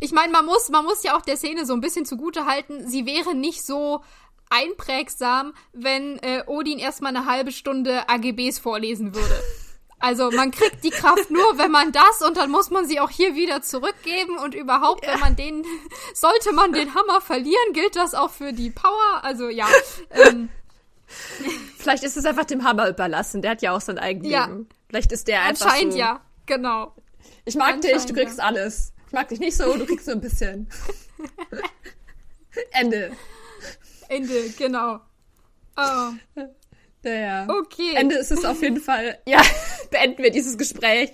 Ich 0.00 0.12
meine, 0.12 0.32
man 0.32 0.44
muss, 0.44 0.68
man 0.70 0.84
muss 0.84 1.02
ja 1.04 1.16
auch 1.16 1.22
der 1.22 1.36
Szene 1.36 1.66
so 1.66 1.72
ein 1.72 1.80
bisschen 1.80 2.04
zugute 2.04 2.46
halten, 2.46 2.88
sie 2.88 3.06
wäre 3.06 3.34
nicht 3.34 3.64
so 3.64 4.02
einprägsam, 4.50 5.54
wenn 5.72 6.18
äh, 6.18 6.42
Odin 6.46 6.78
erstmal 6.78 7.14
eine 7.16 7.26
halbe 7.26 7.52
Stunde 7.52 8.08
AGBs 8.08 8.58
vorlesen 8.58 9.14
würde. 9.14 9.40
Also 10.04 10.30
man 10.30 10.50
kriegt 10.50 10.84
die 10.84 10.90
Kraft 10.90 11.30
nur, 11.30 11.56
wenn 11.56 11.70
man 11.70 11.90
das 11.90 12.20
und 12.20 12.36
dann 12.36 12.50
muss 12.50 12.68
man 12.68 12.86
sie 12.86 13.00
auch 13.00 13.08
hier 13.08 13.34
wieder 13.34 13.62
zurückgeben 13.62 14.36
und 14.36 14.54
überhaupt, 14.54 15.06
wenn 15.06 15.18
man 15.18 15.34
den, 15.34 15.64
sollte 16.14 16.52
man 16.52 16.74
den 16.74 16.94
Hammer 16.94 17.22
verlieren, 17.22 17.72
gilt 17.72 17.96
das 17.96 18.14
auch 18.14 18.30
für 18.30 18.52
die 18.52 18.68
Power. 18.68 19.22
Also 19.22 19.48
ja, 19.48 19.66
ähm, 20.10 20.50
Vielleicht 21.78 22.04
ist 22.04 22.18
es 22.18 22.26
einfach 22.26 22.44
dem 22.44 22.64
Hammer 22.64 22.86
überlassen. 22.90 23.40
Der 23.40 23.52
hat 23.52 23.62
ja 23.62 23.72
auch 23.74 23.80
sein 23.80 23.98
eigenes 23.98 24.30
Ja. 24.30 24.44
Leben. 24.44 24.68
Vielleicht 24.90 25.10
ist 25.10 25.26
der 25.26 25.40
einfach 25.40 25.66
anscheinend 25.66 25.94
so, 25.94 25.98
ja, 25.98 26.20
genau. 26.44 26.94
Ich 27.46 27.54
mag 27.54 27.80
dich, 27.80 28.04
du 28.04 28.12
kriegst 28.12 28.38
ja. 28.38 28.44
alles. 28.44 28.92
Ich 29.06 29.12
mag 29.14 29.28
dich 29.28 29.40
nicht 29.40 29.56
so, 29.56 29.74
du 29.74 29.86
kriegst 29.86 30.06
nur 30.06 30.16
ein 30.16 30.20
bisschen. 30.20 30.68
Ende. 32.72 33.16
Ende, 34.08 34.50
genau. 34.50 35.00
Oh, 35.78 36.10
Naja. 37.04 37.46
okay. 37.48 37.94
Ende 37.94 38.16
ist 38.16 38.30
es 38.32 38.44
auf 38.44 38.60
jeden 38.62 38.80
Fall. 38.80 39.18
Ja, 39.26 39.40
beenden 39.90 40.22
wir 40.22 40.30
dieses 40.30 40.56
Gespräch. 40.58 41.10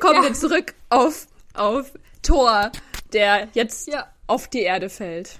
Kommen 0.00 0.22
Ja. 0.22 0.28
wir 0.28 0.34
zurück 0.34 0.74
auf, 0.90 1.26
auf 1.54 1.90
Thor, 2.22 2.70
der 3.12 3.48
jetzt 3.52 3.88
Ja. 3.88 4.06
auf 4.26 4.48
die 4.48 4.62
Erde 4.62 4.88
fällt. 4.90 5.38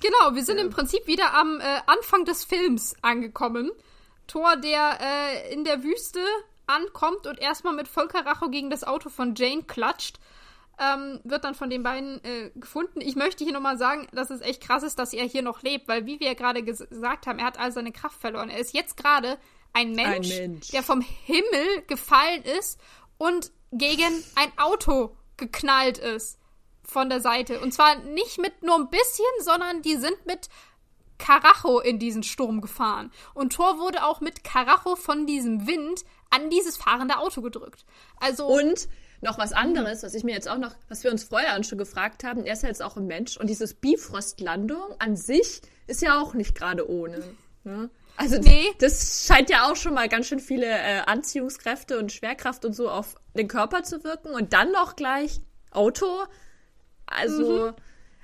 Genau, 0.00 0.34
wir 0.34 0.44
sind 0.44 0.58
im 0.58 0.70
Prinzip 0.70 1.06
wieder 1.06 1.32
am 1.34 1.60
äh, 1.60 1.64
Anfang 1.86 2.24
des 2.24 2.44
Films 2.44 2.94
angekommen. 3.02 3.70
Thor, 4.26 4.56
der 4.56 4.98
äh, 5.00 5.52
in 5.52 5.64
der 5.64 5.82
Wüste 5.84 6.20
ankommt 6.66 7.26
und 7.26 7.38
erstmal 7.40 7.74
mit 7.74 7.86
Volkerracho 7.88 8.48
gegen 8.48 8.70
das 8.70 8.82
Auto 8.84 9.10
von 9.10 9.34
Jane 9.34 9.62
klatscht, 9.62 10.18
ähm, 10.82 11.20
wird 11.24 11.44
dann 11.44 11.54
von 11.54 11.70
den 11.70 11.82
beiden 11.82 12.22
äh, 12.24 12.50
gefunden. 12.54 13.00
Ich 13.00 13.14
möchte 13.16 13.44
hier 13.44 13.52
nochmal 13.52 13.78
sagen, 13.78 14.08
dass 14.12 14.30
es 14.30 14.40
echt 14.40 14.62
krass 14.62 14.82
ist, 14.82 14.98
dass 14.98 15.12
er 15.12 15.24
hier 15.24 15.42
noch 15.42 15.62
lebt, 15.62 15.88
weil 15.88 16.06
wie 16.06 16.18
wir 16.20 16.28
ja 16.28 16.34
gerade 16.34 16.62
ges 16.62 16.86
gesagt 16.88 17.26
haben, 17.26 17.38
er 17.38 17.46
hat 17.46 17.58
all 17.58 17.72
seine 17.72 17.92
Kraft 17.92 18.20
verloren. 18.20 18.48
Er 18.48 18.58
ist 18.58 18.74
jetzt 18.74 18.96
gerade 18.96 19.38
ein 19.72 19.92
Mensch, 19.92 20.28
Mensch. 20.28 20.68
der 20.68 20.82
vom 20.82 21.00
Himmel 21.00 21.82
gefallen 21.86 22.42
ist 22.58 22.80
und 23.18 23.52
gegen 23.70 24.24
ein 24.34 24.52
Auto 24.58 25.16
geknallt 25.36 25.98
ist 25.98 26.38
von 26.82 27.08
der 27.08 27.20
Seite. 27.20 27.60
Und 27.60 27.72
zwar 27.72 27.96
nicht 28.00 28.38
mit 28.38 28.62
nur 28.62 28.76
ein 28.76 28.90
bisschen, 28.90 29.24
sondern 29.40 29.82
die 29.82 29.96
sind 29.96 30.26
mit 30.26 30.48
Karacho 31.18 31.78
in 31.78 31.98
diesen 31.98 32.22
Sturm 32.22 32.60
gefahren. 32.60 33.12
Und 33.34 33.54
Thor 33.54 33.78
wurde 33.78 34.04
auch 34.04 34.20
mit 34.20 34.42
Karacho 34.42 34.96
von 34.96 35.26
diesem 35.26 35.66
Wind 35.66 36.04
an 36.30 36.50
dieses 36.50 36.76
fahrende 36.76 37.18
Auto 37.18 37.42
gedrückt. 37.42 37.84
Also, 38.18 38.46
Und 38.46 38.88
noch 39.22 39.38
was 39.38 39.52
anderes, 39.52 40.02
was 40.02 40.14
ich 40.14 40.24
mir 40.24 40.34
jetzt 40.34 40.48
auch 40.48 40.58
noch, 40.58 40.74
was 40.88 41.04
wir 41.04 41.10
uns 41.10 41.24
vorher 41.24 41.62
schon 41.64 41.78
gefragt 41.78 42.24
haben, 42.24 42.44
er 42.44 42.52
ist 42.52 42.62
ja 42.62 42.68
jetzt 42.68 42.82
auch 42.82 42.96
ein 42.96 43.06
Mensch 43.06 43.36
und 43.38 43.48
dieses 43.48 43.72
Bifrostlandung 43.72 44.94
an 44.98 45.16
sich 45.16 45.62
ist 45.86 46.02
ja 46.02 46.20
auch 46.20 46.34
nicht 46.34 46.54
gerade 46.54 46.90
ohne. 46.90 47.22
Ne? 47.64 47.88
Also 48.16 48.38
Nee. 48.38 48.66
das 48.78 49.24
scheint 49.26 49.48
ja 49.48 49.70
auch 49.70 49.76
schon 49.76 49.94
mal 49.94 50.08
ganz 50.08 50.26
schön 50.26 50.40
viele 50.40 50.66
äh, 50.66 51.00
Anziehungskräfte 51.06 51.98
und 51.98 52.12
Schwerkraft 52.12 52.64
und 52.64 52.74
so 52.74 52.90
auf 52.90 53.16
den 53.34 53.48
Körper 53.48 53.84
zu 53.84 54.04
wirken 54.04 54.34
und 54.34 54.52
dann 54.52 54.72
noch 54.72 54.96
gleich 54.96 55.40
Auto. 55.70 56.06
Also 57.06 57.72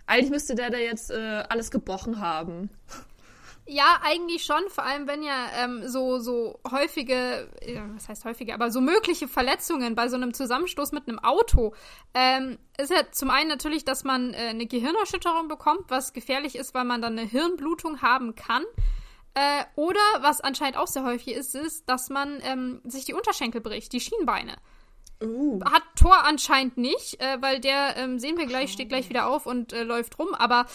eigentlich 0.07 0.31
müsste 0.31 0.55
der 0.57 0.71
da 0.71 0.79
jetzt 0.79 1.11
äh, 1.11 1.45
alles 1.49 1.71
gebrochen 1.71 2.21
haben. 2.21 2.71
Ja, 3.71 4.01
eigentlich 4.03 4.45
schon, 4.45 4.63
vor 4.71 4.85
allem 4.85 5.07
wenn 5.07 5.23
ja 5.23 5.49
ähm, 5.63 5.87
so, 5.87 6.21
so 6.21 6.59
häufige, 6.71 7.51
ja, 7.67 7.85
was 7.95 8.09
heißt 8.09 8.25
häufige, 8.25 8.55
aber 8.55 8.71
so 8.71 8.81
mögliche 8.81 9.29
Verletzungen 9.29 9.95
bei 9.95 10.09
so 10.09 10.17
einem 10.17 10.33
Zusammenstoß 10.33 10.93
mit 10.93 11.07
einem 11.07 11.19
Auto, 11.19 11.75
ähm, 12.15 12.57
ist 12.79 12.91
ja 12.91 13.03
zum 13.13 13.29
einen 13.29 13.51
natürlich, 13.51 13.85
dass 13.85 14.05
man 14.05 14.33
äh, 14.33 14.39
eine 14.39 14.65
Gehirnerschütterung 14.65 15.49
bekommt, 15.49 15.83
was 15.89 16.15
gefährlich 16.15 16.57
ist, 16.57 16.73
weil 16.73 16.85
man 16.85 17.03
dann 17.03 17.19
eine 17.19 17.29
Hirnblutung 17.29 18.01
haben 18.01 18.35
kann. 18.35 18.65
Äh, 19.35 19.65
oder, 19.77 20.01
was 20.21 20.41
anscheinend 20.41 20.79
auch 20.79 20.87
sehr 20.87 21.05
häufig 21.05 21.35
ist, 21.35 21.55
ist, 21.55 21.91
dass 21.91 22.09
man 22.09 22.41
ähm, 22.45 22.81
sich 22.85 23.05
die 23.05 23.13
Unterschenkel 23.13 23.61
bricht, 23.61 23.93
die 23.93 24.01
Schienbeine. 24.01 24.57
Uh. 25.23 25.61
Hat 25.65 25.83
Thor 25.95 26.25
anscheinend 26.25 26.79
nicht, 26.79 27.21
äh, 27.21 27.37
weil 27.43 27.61
der, 27.61 27.97
ähm, 27.97 28.19
sehen 28.19 28.39
wir 28.39 28.47
gleich, 28.47 28.73
steht 28.73 28.89
gleich 28.89 29.11
wieder 29.11 29.29
auf 29.29 29.47
und 29.47 29.73
äh, 29.73 29.83
läuft 29.83 30.19
rum, 30.19 30.33
aber 30.33 30.67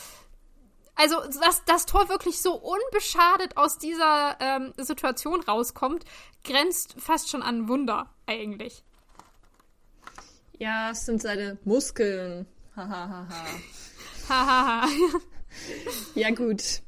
also, 0.96 1.16
dass 1.42 1.64
das 1.66 1.86
Tor 1.86 2.10
wirklich 2.10 2.42
so 2.42 2.54
unbeschadet 2.56 3.58
aus 3.58 3.78
dieser 3.78 4.38
ähm, 4.40 4.74
Situation 4.78 5.42
rauskommt, 5.42 6.06
grenzt 6.44 6.96
fast 6.98 7.30
schon 7.30 7.42
an 7.42 7.68
Wunder, 7.68 8.10
eigentlich. 8.28 8.84
Ja, 10.60 10.92
es 10.92 11.06
sind 11.06 11.22
seine 11.22 11.58
Muskeln. 11.64 12.46
Hahaha. 12.76 13.28
Hahaha. 14.30 14.88
ja, 16.16 16.30
gut. 16.32 16.82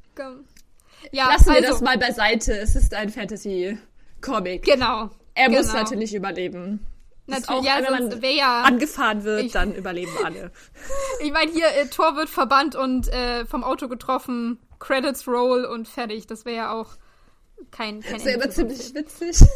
ja, 1.10 1.28
Lassen 1.28 1.46
wir 1.46 1.56
also, 1.56 1.68
das 1.70 1.80
mal 1.80 1.98
beiseite. 1.98 2.56
Es 2.56 2.76
ist 2.76 2.94
ein 2.94 3.10
Fantasy-Comic. 3.10 4.62
Genau. 4.62 5.10
Er 5.34 5.50
muss 5.50 5.66
genau. 5.66 5.82
natürlich 5.82 6.14
überleben. 6.14 6.86
Natürlich, 7.26 7.48
auch, 7.60 7.64
ja, 7.64 7.76
wenn 7.78 7.98
sonst 7.98 8.12
man 8.14 8.22
wäre 8.22 8.34
ja. 8.36 8.62
angefahren 8.62 9.24
wird, 9.24 9.44
Ich- 9.44 9.52
dann 9.52 9.74
überleben 9.74 10.12
alle. 10.24 10.52
Ich 11.20 11.32
meine, 11.32 11.50
hier, 11.50 11.66
äh, 11.68 11.86
Tor 11.88 12.16
wird 12.16 12.28
verbannt 12.28 12.76
und 12.76 13.08
äh, 13.08 13.44
vom 13.46 13.64
Auto 13.64 13.88
getroffen, 13.88 14.58
Credits 14.78 15.26
roll 15.26 15.64
und 15.64 15.88
fertig. 15.88 16.26
Das 16.26 16.44
wäre 16.44 16.56
ja 16.56 16.72
auch 16.72 16.96
kein, 17.70 18.00
kein 18.00 18.14
Das 18.14 18.24
wäre 18.24 18.42
für 18.42 18.50
ziemlich 18.50 18.94
witzig. 18.94 19.38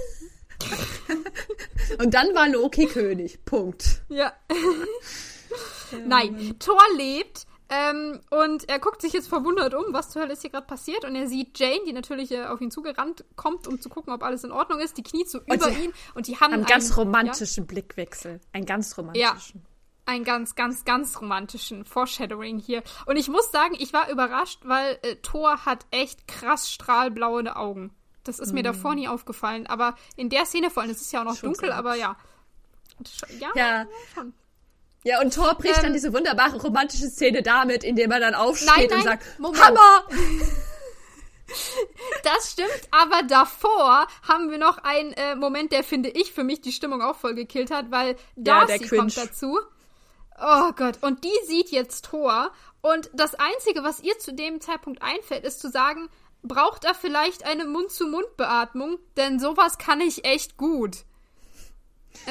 Und 1.99 2.15
dann 2.15 2.35
war 2.35 2.49
Loki 2.49 2.87
König. 2.87 3.45
Punkt. 3.45 4.03
Ja. 4.09 4.33
Nein, 6.07 6.55
Thor 6.59 6.81
lebt 6.97 7.47
ähm, 7.71 8.21
und 8.31 8.69
er 8.69 8.79
guckt 8.81 9.01
sich 9.01 9.13
jetzt 9.13 9.29
verwundert 9.29 9.75
um, 9.75 9.93
was 9.93 10.11
zur 10.11 10.23
Hölle 10.23 10.33
ist 10.33 10.43
hier 10.43 10.51
gerade 10.51 10.67
passiert. 10.67 11.05
Und 11.05 11.15
er 11.15 11.29
sieht 11.29 11.59
Jane, 11.59 11.81
die 11.87 11.93
natürlich 11.93 12.33
äh, 12.33 12.45
auf 12.45 12.61
ihn 12.61 12.71
zugerannt 12.71 13.25
kommt, 13.37 13.69
um 13.69 13.81
zu 13.81 13.89
gucken, 13.89 14.13
ob 14.13 14.23
alles 14.25 14.43
in 14.45 14.51
Ordnung 14.53 14.81
ist. 14.81 14.97
Die 14.99 15.03
kniet 15.05 15.31
so 15.31 15.39
über 15.41 15.71
ihn 15.71 15.93
und 16.15 16.27
die 16.27 16.37
haben 16.39 16.53
Einen 16.53 16.67
ganz 16.67 16.97
romantischen 16.97 17.67
Blickwechsel. 17.67 18.41
Einen 18.53 18.67
ganz 18.67 18.99
romantischen. 18.99 19.61
Ja, 19.61 20.13
einen 20.13 20.25
ganz, 20.25 20.57
ganz, 20.57 20.85
ganz 20.85 21.21
romantischen 21.21 21.85
Foreshadowing 21.85 22.59
hier. 22.59 22.83
Und 23.07 23.17
ich 23.17 23.29
muss 23.29 23.53
sagen, 23.53 23.77
ich 23.79 23.93
war 23.93 24.11
überrascht, 24.11 24.61
weil 24.65 24.99
äh, 25.03 25.17
Thor 25.17 25.65
hat 25.65 25.87
echt 25.93 26.27
krass 26.27 26.71
strahlblaue 26.71 27.55
Augen. 27.55 27.95
Das 28.25 28.39
ist 28.41 28.53
mir 28.53 28.63
davor 28.63 28.95
nie 28.95 29.09
aufgefallen. 29.09 29.67
Aber 29.67 29.97
in 30.17 30.29
der 30.29 30.45
Szene 30.45 30.71
vor 30.71 30.83
allem, 30.83 30.91
es 30.91 31.01
ist 31.01 31.13
ja 31.13 31.21
auch 31.21 31.25
noch 31.25 31.33
Mhm. 31.35 31.37
Schon 31.39 31.53
dunkel, 31.53 31.69
sehr 31.69 31.79
aber 31.79 31.95
ja. 31.95 32.17
Ja, 33.39 33.49
Ja. 33.55 33.87
schon. 34.15 34.35
Ja, 35.03 35.21
und 35.21 35.35
Thor 35.35 35.55
bricht 35.55 35.77
Ähm, 35.79 35.83
dann 35.85 35.93
diese 35.95 36.13
wunderbare 36.13 36.61
romantische 36.61 37.09
Szene 37.09 37.43
damit, 37.43 37.85
indem 37.85 38.11
er 38.11 38.21
dann 38.21 38.35
aufsteht 38.35 38.69
Nein, 38.69 38.85
und 38.85 38.91
nein, 38.91 39.03
sagt, 39.03 39.39
Moment. 39.39 39.65
Hammer! 39.65 40.05
Das 42.23 42.53
stimmt, 42.53 42.89
aber 42.93 43.25
davor 43.25 44.07
haben 44.23 44.53
wir 44.53 44.59
noch 44.59 44.79
einen 44.79 45.13
äh, 45.15 45.35
Moment, 45.35 45.73
der 45.73 45.83
finde 45.83 46.09
ich 46.11 46.33
für 46.33 46.45
mich 46.45 46.61
die 46.61 46.71
Stimmung 46.71 47.03
auch 47.03 47.17
voll 47.17 47.35
gekillt 47.35 47.73
hat, 47.73 47.91
weil 47.91 48.11
Ja, 48.37 48.65
Darcy 48.67 48.85
Cringe. 48.87 49.01
kommt 49.03 49.17
dazu. 49.17 49.59
Oh 50.41 50.71
Gott, 50.77 50.99
und 51.03 51.25
die 51.25 51.39
sieht 51.49 51.71
jetzt 51.71 52.05
Thor 52.05 52.53
und 52.83 53.11
das 53.13 53.35
Einzige, 53.35 53.83
was 53.83 54.01
ihr 54.01 54.17
zu 54.21 54.33
dem 54.33 54.61
Zeitpunkt 54.61 55.03
einfällt, 55.03 55.45
ist 55.45 55.61
zu 55.61 55.69
sagen, 55.71 56.09
braucht 56.45 56.85
er 56.85 56.95
vielleicht 56.95 57.45
eine 57.45 57.65
Mund-zu-Mund-Beatmung, 57.65 58.99
denn 59.17 59.41
sowas 59.41 59.77
kann 59.77 60.01
ich 60.01 60.25
echt 60.25 60.57
gut. 60.57 60.99
Äh, 62.27 62.31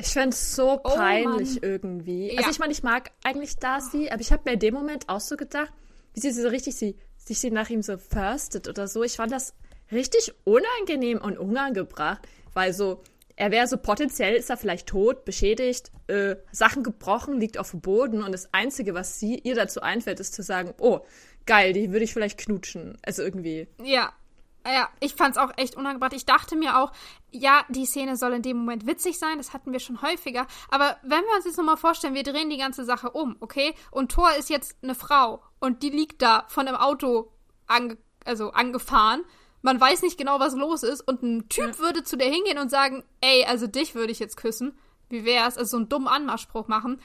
Ich 0.00 0.08
find's 0.12 0.54
so 0.56 0.80
Oh, 0.82 0.94
peinlich 0.94 1.54
Mann. 1.54 1.62
irgendwie. 1.62 2.32
Ja. 2.32 2.38
Also 2.38 2.50
ich 2.50 2.58
meine, 2.58 2.72
ich 2.72 2.82
mag 2.82 3.10
eigentlich 3.24 3.56
Darcy, 3.56 4.08
aber 4.10 4.20
ich 4.20 4.32
habe 4.32 4.42
mir 4.46 4.54
in 4.54 4.58
dem 4.60 4.74
Moment 4.74 5.08
auch 5.08 5.20
so 5.20 5.36
gedacht, 5.36 5.72
wie 6.14 6.20
sie 6.20 6.32
so 6.32 6.48
richtig 6.48 6.76
sie, 6.76 6.96
sich 7.16 7.38
sie 7.38 7.50
nach 7.50 7.70
ihm 7.70 7.82
so 7.82 7.96
firstet 7.98 8.68
oder 8.68 8.88
so. 8.88 9.02
Ich 9.02 9.16
fand 9.16 9.32
das 9.32 9.54
richtig 9.92 10.32
unangenehm 10.44 11.18
und 11.18 11.38
unangebracht, 11.38 12.20
weil 12.54 12.72
so, 12.72 13.02
er 13.36 13.50
wäre 13.50 13.66
so 13.66 13.76
potenziell, 13.76 14.34
ist 14.34 14.50
er 14.50 14.56
vielleicht 14.56 14.86
tot, 14.88 15.24
beschädigt, 15.24 15.90
äh, 16.08 16.36
Sachen 16.52 16.82
gebrochen, 16.82 17.38
liegt 17.40 17.58
auf 17.58 17.70
dem 17.70 17.80
Boden 17.80 18.22
und 18.22 18.32
das 18.32 18.52
Einzige, 18.52 18.94
was 18.94 19.18
sie 19.20 19.38
ihr 19.38 19.54
dazu 19.54 19.80
einfällt, 19.82 20.20
ist 20.20 20.34
zu 20.34 20.42
sagen, 20.42 20.74
oh, 20.78 21.00
geil, 21.46 21.72
die 21.72 21.90
würde 21.92 22.04
ich 22.04 22.12
vielleicht 22.12 22.38
knutschen. 22.38 22.98
Also 23.02 23.22
irgendwie. 23.22 23.68
Ja. 23.82 24.12
Ja, 24.66 24.90
ich 25.00 25.14
fand's 25.14 25.38
auch 25.38 25.52
echt 25.56 25.74
unangebracht. 25.74 26.12
Ich 26.12 26.26
dachte 26.26 26.54
mir 26.54 26.78
auch, 26.78 26.92
ja, 27.30 27.64
die 27.68 27.86
Szene 27.86 28.16
soll 28.16 28.34
in 28.34 28.42
dem 28.42 28.58
Moment 28.58 28.86
witzig 28.86 29.18
sein, 29.18 29.38
das 29.38 29.54
hatten 29.54 29.72
wir 29.72 29.80
schon 29.80 30.02
häufiger. 30.02 30.46
Aber 30.68 30.96
wenn 31.02 31.22
wir 31.22 31.36
uns 31.36 31.46
jetzt 31.46 31.56
nochmal 31.56 31.78
vorstellen, 31.78 32.14
wir 32.14 32.22
drehen 32.22 32.50
die 32.50 32.58
ganze 32.58 32.84
Sache 32.84 33.10
um, 33.10 33.36
okay? 33.40 33.74
Und 33.90 34.12
Thor 34.12 34.30
ist 34.38 34.50
jetzt 34.50 34.76
eine 34.82 34.94
Frau 34.94 35.42
und 35.60 35.82
die 35.82 35.90
liegt 35.90 36.20
da 36.20 36.44
von 36.48 36.68
einem 36.68 36.76
Auto 36.76 37.32
ange 37.66 37.96
also 38.26 38.50
angefahren. 38.50 39.22
Man 39.62 39.80
weiß 39.80 40.02
nicht 40.02 40.18
genau, 40.18 40.40
was 40.40 40.54
los 40.54 40.82
ist. 40.82 41.00
Und 41.00 41.22
ein 41.22 41.48
Typ 41.48 41.78
würde 41.78 42.02
zu 42.02 42.16
der 42.16 42.28
hingehen 42.28 42.58
und 42.58 42.70
sagen, 42.70 43.04
ey, 43.20 43.44
also 43.44 43.66
dich 43.66 43.94
würde 43.94 44.12
ich 44.12 44.18
jetzt 44.18 44.36
küssen. 44.36 44.78
Wie 45.08 45.24
wär's? 45.24 45.58
Also 45.58 45.70
so 45.72 45.76
einen 45.78 45.88
dummen 45.88 46.08
Anmachspruch 46.08 46.68
machen. 46.68 47.00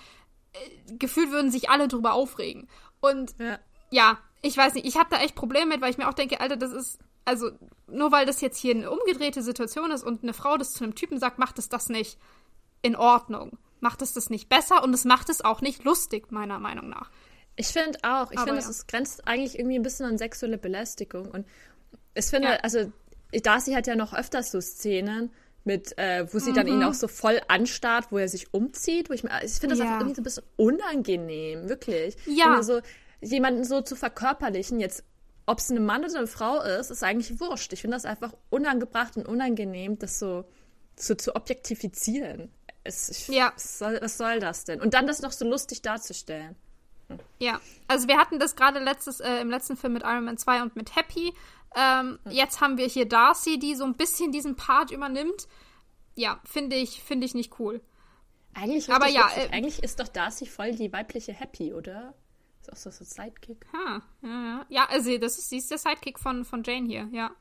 Äh, 0.53 0.95
gefühlt 0.97 1.31
würden 1.31 1.51
sich 1.51 1.69
alle 1.69 1.87
drüber 1.87 2.13
aufregen. 2.13 2.67
Und 3.01 3.35
Ja. 3.39 3.59
ja, 3.91 4.17
ich 4.41 4.55
weiß 4.55 4.75
nicht, 4.75 4.85
ich 4.85 4.97
habe 4.97 5.09
da 5.09 5.17
echt 5.17 5.35
Probleme 5.35 5.65
mit, 5.67 5.81
weil 5.81 5.89
ich 5.89 5.97
mir 5.97 6.07
auch 6.07 6.13
denke, 6.13 6.39
Alter, 6.39 6.55
das 6.55 6.71
ist, 6.71 6.99
also 7.25 7.51
nur 7.87 8.11
weil 8.11 8.25
das 8.25 8.41
jetzt 8.41 8.57
hier 8.57 8.75
eine 8.75 8.89
umgedrehte 8.91 9.41
Situation 9.41 9.91
ist 9.91 10.03
und 10.03 10.23
eine 10.23 10.33
Frau 10.33 10.57
das 10.57 10.73
zu 10.73 10.83
einem 10.83 10.95
Typen 10.95 11.19
sagt, 11.19 11.39
macht 11.39 11.59
es 11.59 11.69
das 11.69 11.89
nicht 11.89 12.17
in 12.81 12.95
Ordnung. 12.95 13.57
Macht 13.79 14.01
es 14.01 14.13
das 14.13 14.29
nicht 14.29 14.47
besser 14.47 14.83
und 14.83 14.93
es 14.93 15.05
macht 15.05 15.29
es 15.29 15.43
auch 15.43 15.61
nicht 15.61 15.83
lustig, 15.83 16.31
meiner 16.31 16.59
Meinung 16.59 16.89
nach. 16.89 17.11
Ich 17.55 17.67
finde 17.67 17.99
auch. 18.03 18.31
Ich 18.31 18.39
finde, 18.39 18.61
ja. 18.61 18.69
es 18.69 18.87
grenzt 18.87 19.27
eigentlich 19.27 19.57
irgendwie 19.59 19.75
ein 19.77 19.83
bisschen 19.83 20.05
an 20.05 20.17
sexuelle 20.17 20.57
Belästigung. 20.57 21.27
Und 21.29 21.45
ich 22.13 22.25
finde, 22.25 22.49
Ja. 22.49 22.55
also 22.57 22.91
Darcy 23.43 23.73
hat 23.73 23.87
ja 23.87 23.95
noch 23.95 24.13
öfters 24.13 24.51
so 24.51 24.61
Szenen 24.61 25.31
mit, 25.63 25.97
äh, 25.97 26.27
wo 26.31 26.39
sie 26.39 26.53
dann 26.53 26.67
Mhm. 26.67 26.73
ihn 26.73 26.83
auch 26.83 26.93
so 26.93 27.07
voll 27.07 27.41
anstarrt, 27.47 28.11
wo 28.11 28.17
er 28.17 28.29
sich 28.29 28.53
umzieht, 28.53 29.09
wo 29.09 29.13
ich 29.13 29.23
mir, 29.23 29.31
ich 29.43 29.53
finde 29.53 29.75
das 29.75 29.79
Ja. 29.79 29.85
einfach 29.85 29.99
irgendwie 30.01 30.15
so 30.15 30.21
ein 30.21 30.23
bisschen 30.23 30.43
unangenehm, 30.57 31.69
wirklich. 31.69 32.15
Ja. 32.27 32.61
So, 32.61 32.81
jemanden 33.21 33.63
so 33.63 33.81
zu 33.81 33.95
verkörperlichen, 33.95 34.79
jetzt, 34.79 35.03
ob 35.45 35.59
es 35.59 35.69
eine 35.69 35.79
Mann 35.79 36.03
oder 36.03 36.17
eine 36.17 36.27
Frau 36.27 36.61
ist, 36.61 36.89
ist 36.91 37.03
eigentlich 37.03 37.39
wurscht. 37.39 37.71
Ich 37.73 37.81
finde 37.81 37.95
das 37.97 38.05
einfach 38.05 38.33
unangebracht 38.49 39.15
und 39.17 39.27
unangenehm, 39.27 39.99
das 39.99 40.19
so, 40.19 40.45
so 40.97 41.15
zu 41.15 41.35
objektifizieren. 41.35 42.51
Es, 42.83 43.09
ich, 43.09 43.27
Ja. 43.27 43.51
was, 43.55 43.79
soll, 43.79 43.99
was 44.01 44.17
soll 44.17 44.39
das 44.39 44.63
denn? 44.65 44.81
Und 44.81 44.93
dann 44.93 45.07
das 45.07 45.21
noch 45.21 45.31
so 45.31 45.45
lustig 45.47 45.81
darzustellen. 45.81 46.55
Ja, 47.39 47.59
also 47.87 48.07
wir 48.07 48.17
hatten 48.17 48.39
das 48.39 48.55
gerade 48.55 48.79
letztes, 48.79 49.19
äh, 49.19 49.41
im 49.41 49.49
letzten 49.49 49.77
Film 49.77 49.93
mit 49.93 50.03
Iron 50.03 50.25
Man 50.25 50.37
2 50.37 50.63
und 50.63 50.75
mit 50.75 50.95
Happy. 50.95 51.33
Ähm, 51.75 52.17
Jetzt 52.29 52.61
haben 52.61 52.77
wir 52.77 52.87
hier 52.87 53.07
Darcy, 53.07 53.59
die 53.59 53.75
so 53.75 53.83
ein 53.83 53.95
bisschen 53.95 54.31
diesen 54.31 54.55
Part 54.55 54.89
übernimmt. 54.91 55.47
Ja, 56.15 56.39
finde 56.45 56.75
ich, 56.77 57.03
finde 57.03 57.25
ich 57.25 57.35
nicht 57.35 57.59
cool. 57.59 57.81
Eigentlich, 58.53 58.89
Aber 58.89 59.07
ja, 59.07 59.29
äh, 59.35 59.49
eigentlich 59.51 59.83
ist 59.83 59.99
doch 59.99 60.07
Darcy 60.07 60.45
voll 60.45 60.71
die 60.71 60.91
weibliche 60.93 61.33
Happy, 61.33 61.73
oder? 61.73 62.13
Ist 62.67 62.73
auch 62.73 62.77
so 62.77 62.89
so 62.89 63.03
ein 63.03 63.29
Sidekick. 63.29 63.65
Ha, 63.73 64.01
ja, 64.21 64.29
ja. 64.29 64.65
ja, 64.69 64.85
also 64.89 65.17
das 65.17 65.37
ist, 65.37 65.49
sie 65.49 65.57
ist 65.57 65.69
der 65.69 65.77
Sidekick 65.77 66.17
von, 66.19 66.45
von 66.45 66.63
Jane 66.63 66.87
hier, 66.87 67.07
ja. 67.11 67.31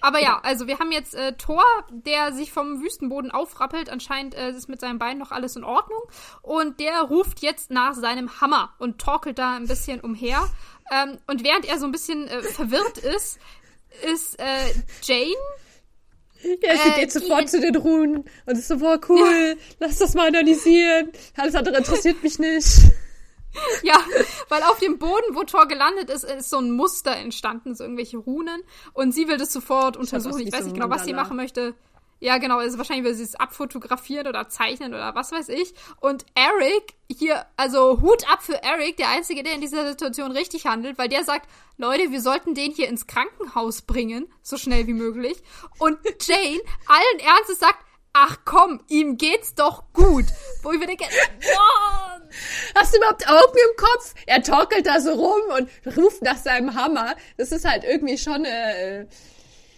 Aber 0.00 0.18
ja, 0.20 0.40
also 0.42 0.66
wir 0.66 0.78
haben 0.78 0.92
jetzt 0.92 1.14
äh, 1.14 1.32
Thor, 1.34 1.64
der 1.90 2.32
sich 2.32 2.52
vom 2.52 2.82
Wüstenboden 2.82 3.30
aufrappelt. 3.30 3.88
Anscheinend 3.88 4.34
äh, 4.34 4.50
ist 4.50 4.68
mit 4.68 4.80
seinem 4.80 4.98
Bein 4.98 5.16
noch 5.16 5.30
alles 5.30 5.56
in 5.56 5.64
Ordnung. 5.64 6.00
Und 6.42 6.78
der 6.80 7.00
ruft 7.02 7.40
jetzt 7.40 7.70
nach 7.70 7.94
seinem 7.94 8.40
Hammer 8.40 8.74
und 8.78 8.98
torkelt 8.98 9.38
da 9.38 9.56
ein 9.56 9.66
bisschen 9.66 10.00
umher. 10.00 10.46
Ähm, 10.90 11.18
und 11.26 11.42
während 11.42 11.66
er 11.66 11.78
so 11.78 11.86
ein 11.86 11.92
bisschen 11.92 12.28
äh, 12.28 12.42
verwirrt 12.42 12.98
ist, 12.98 13.38
ist 14.02 14.38
äh, 14.38 14.74
Jane 15.02 15.34
Ja, 16.62 16.76
sie 16.76 16.90
Äh, 16.90 17.00
geht 17.00 17.12
sofort 17.12 17.48
zu 17.48 17.60
den 17.60 17.76
Runen 17.76 18.24
und 18.44 18.58
ist 18.58 18.68
so, 18.68 18.78
boah, 18.78 19.00
cool, 19.08 19.56
lass 19.78 19.98
das 19.98 20.14
mal 20.14 20.28
analysieren. 20.28 21.12
Alles 21.36 21.54
andere 21.54 21.78
interessiert 21.78 22.22
mich 22.22 22.38
nicht. 22.38 22.66
Ja, 23.82 23.98
weil 24.48 24.62
auf 24.62 24.78
dem 24.78 24.98
Boden, 24.98 25.34
wo 25.34 25.44
Thor 25.44 25.66
gelandet 25.66 26.10
ist, 26.10 26.24
ist 26.24 26.50
so 26.50 26.58
ein 26.58 26.72
Muster 26.72 27.16
entstanden, 27.16 27.74
so 27.74 27.84
irgendwelche 27.84 28.18
Runen. 28.18 28.62
Und 28.92 29.12
sie 29.12 29.28
will 29.28 29.36
das 29.36 29.52
sofort 29.52 29.96
untersuchen. 29.96 30.40
Ich 30.40 30.46
wie 30.48 30.52
weiß 30.52 30.64
nicht 30.64 30.74
genau, 30.74 30.90
was 30.90 31.04
sie 31.04 31.12
machen 31.12 31.36
möchte. 31.36 31.74
Ja, 32.20 32.38
genau, 32.38 32.58
also 32.58 32.78
wahrscheinlich 32.78 33.04
will 33.04 33.14
sie 33.14 33.24
es 33.24 33.34
abfotografieren 33.34 34.26
oder 34.26 34.48
zeichnen 34.48 34.94
oder 34.94 35.14
was 35.14 35.32
weiß 35.32 35.50
ich. 35.50 35.74
Und 36.00 36.24
Eric 36.34 36.94
hier, 37.10 37.44
also 37.56 38.00
Hut 38.00 38.30
ab 38.32 38.42
für 38.42 38.62
Eric, 38.62 38.96
der 38.96 39.10
Einzige, 39.10 39.42
der 39.42 39.52
in 39.52 39.60
dieser 39.60 39.86
Situation 39.86 40.32
richtig 40.32 40.66
handelt, 40.66 40.96
weil 40.96 41.10
der 41.10 41.24
sagt, 41.24 41.50
Leute, 41.76 42.12
wir 42.12 42.22
sollten 42.22 42.54
den 42.54 42.72
hier 42.72 42.88
ins 42.88 43.06
Krankenhaus 43.06 43.82
bringen, 43.82 44.26
so 44.42 44.56
schnell 44.56 44.86
wie 44.86 44.94
möglich. 44.94 45.42
Und 45.78 45.98
Jane 46.26 46.60
allen 46.86 47.18
Ernstes 47.18 47.58
sagt, 47.58 47.84
ach 48.14 48.38
komm, 48.46 48.80
ihm 48.88 49.18
geht's 49.18 49.54
doch 49.54 49.84
gut. 49.92 50.24
Wo 50.62 50.72
ich 50.72 50.78
mir 50.78 50.86
denke, 50.86 51.04
oh, 51.04 52.14
Hast 52.74 52.92
du 52.92 52.98
überhaupt 52.98 53.28
Augen 53.28 53.58
im 53.70 53.76
Kopf? 53.76 54.14
Er 54.26 54.42
torkelt 54.42 54.86
da 54.86 55.00
so 55.00 55.12
rum 55.12 55.40
und 55.58 55.96
ruft 55.96 56.22
nach 56.22 56.36
seinem 56.36 56.74
Hammer. 56.74 57.14
Das 57.36 57.52
ist 57.52 57.68
halt 57.68 57.84
irgendwie 57.84 58.18
schon. 58.18 58.44
Äh, 58.44 59.06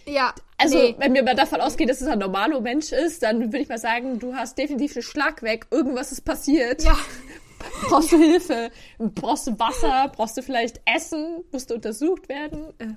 ja. 0.05 0.33
Also, 0.57 0.77
nee. 0.77 0.95
wenn 0.97 1.13
wir 1.13 1.23
mal 1.23 1.35
davon 1.35 1.61
ausgehen, 1.61 1.87
dass 1.87 2.01
es 2.01 2.07
ein 2.07 2.19
normaler 2.19 2.59
Mensch 2.61 2.91
ist, 2.91 3.21
dann 3.21 3.51
würde 3.51 3.59
ich 3.59 3.69
mal 3.69 3.77
sagen, 3.77 4.17
du 4.19 4.35
hast 4.35 4.57
definitiv 4.57 4.95
einen 4.95 5.03
Schlag 5.03 5.43
weg. 5.43 5.67
Irgendwas 5.69 6.11
ist 6.11 6.21
passiert. 6.21 6.83
Ja. 6.83 6.97
Brauchst 7.89 8.11
du 8.11 8.17
Hilfe? 8.17 8.71
Brauchst 8.97 9.47
du 9.47 9.59
Wasser? 9.59 10.11
Brauchst 10.15 10.37
du 10.37 10.41
vielleicht 10.41 10.81
Essen? 10.85 11.43
Musst 11.51 11.69
du 11.69 11.75
untersucht 11.75 12.29
werden? 12.29 12.73
Äh. 12.79 12.87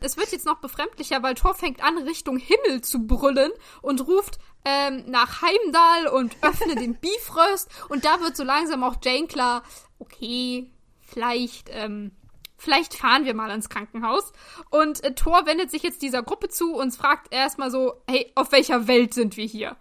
Es 0.00 0.16
wird 0.16 0.30
jetzt 0.32 0.46
noch 0.46 0.58
befremdlicher, 0.58 1.22
weil 1.22 1.34
Thor 1.34 1.54
fängt 1.54 1.82
an, 1.82 1.98
Richtung 1.98 2.36
Himmel 2.38 2.80
zu 2.82 3.06
brüllen 3.06 3.50
und 3.82 4.06
ruft 4.06 4.38
ähm, 4.64 5.04
nach 5.06 5.42
Heimdall 5.42 6.08
und 6.08 6.36
öffne 6.42 6.76
den 6.76 6.94
Bifröst. 7.00 7.68
Und 7.88 8.04
da 8.04 8.20
wird 8.20 8.36
so 8.36 8.44
langsam 8.44 8.82
auch 8.82 8.96
Jane 9.02 9.26
klar, 9.26 9.62
okay, 9.98 10.70
vielleicht, 11.00 11.68
ähm, 11.72 12.12
vielleicht 12.56 12.94
fahren 12.94 13.24
wir 13.24 13.34
mal 13.34 13.50
ins 13.50 13.68
Krankenhaus. 13.68 14.32
Und 14.70 15.02
äh, 15.04 15.14
Thor 15.14 15.46
wendet 15.46 15.70
sich 15.70 15.82
jetzt 15.82 16.02
dieser 16.02 16.22
Gruppe 16.22 16.48
zu 16.48 16.74
und 16.74 16.94
fragt 16.94 17.32
erstmal 17.32 17.70
so, 17.70 18.02
hey, 18.08 18.32
auf 18.34 18.52
welcher 18.52 18.86
Welt 18.88 19.14
sind 19.14 19.36
wir 19.36 19.46
hier? 19.46 19.76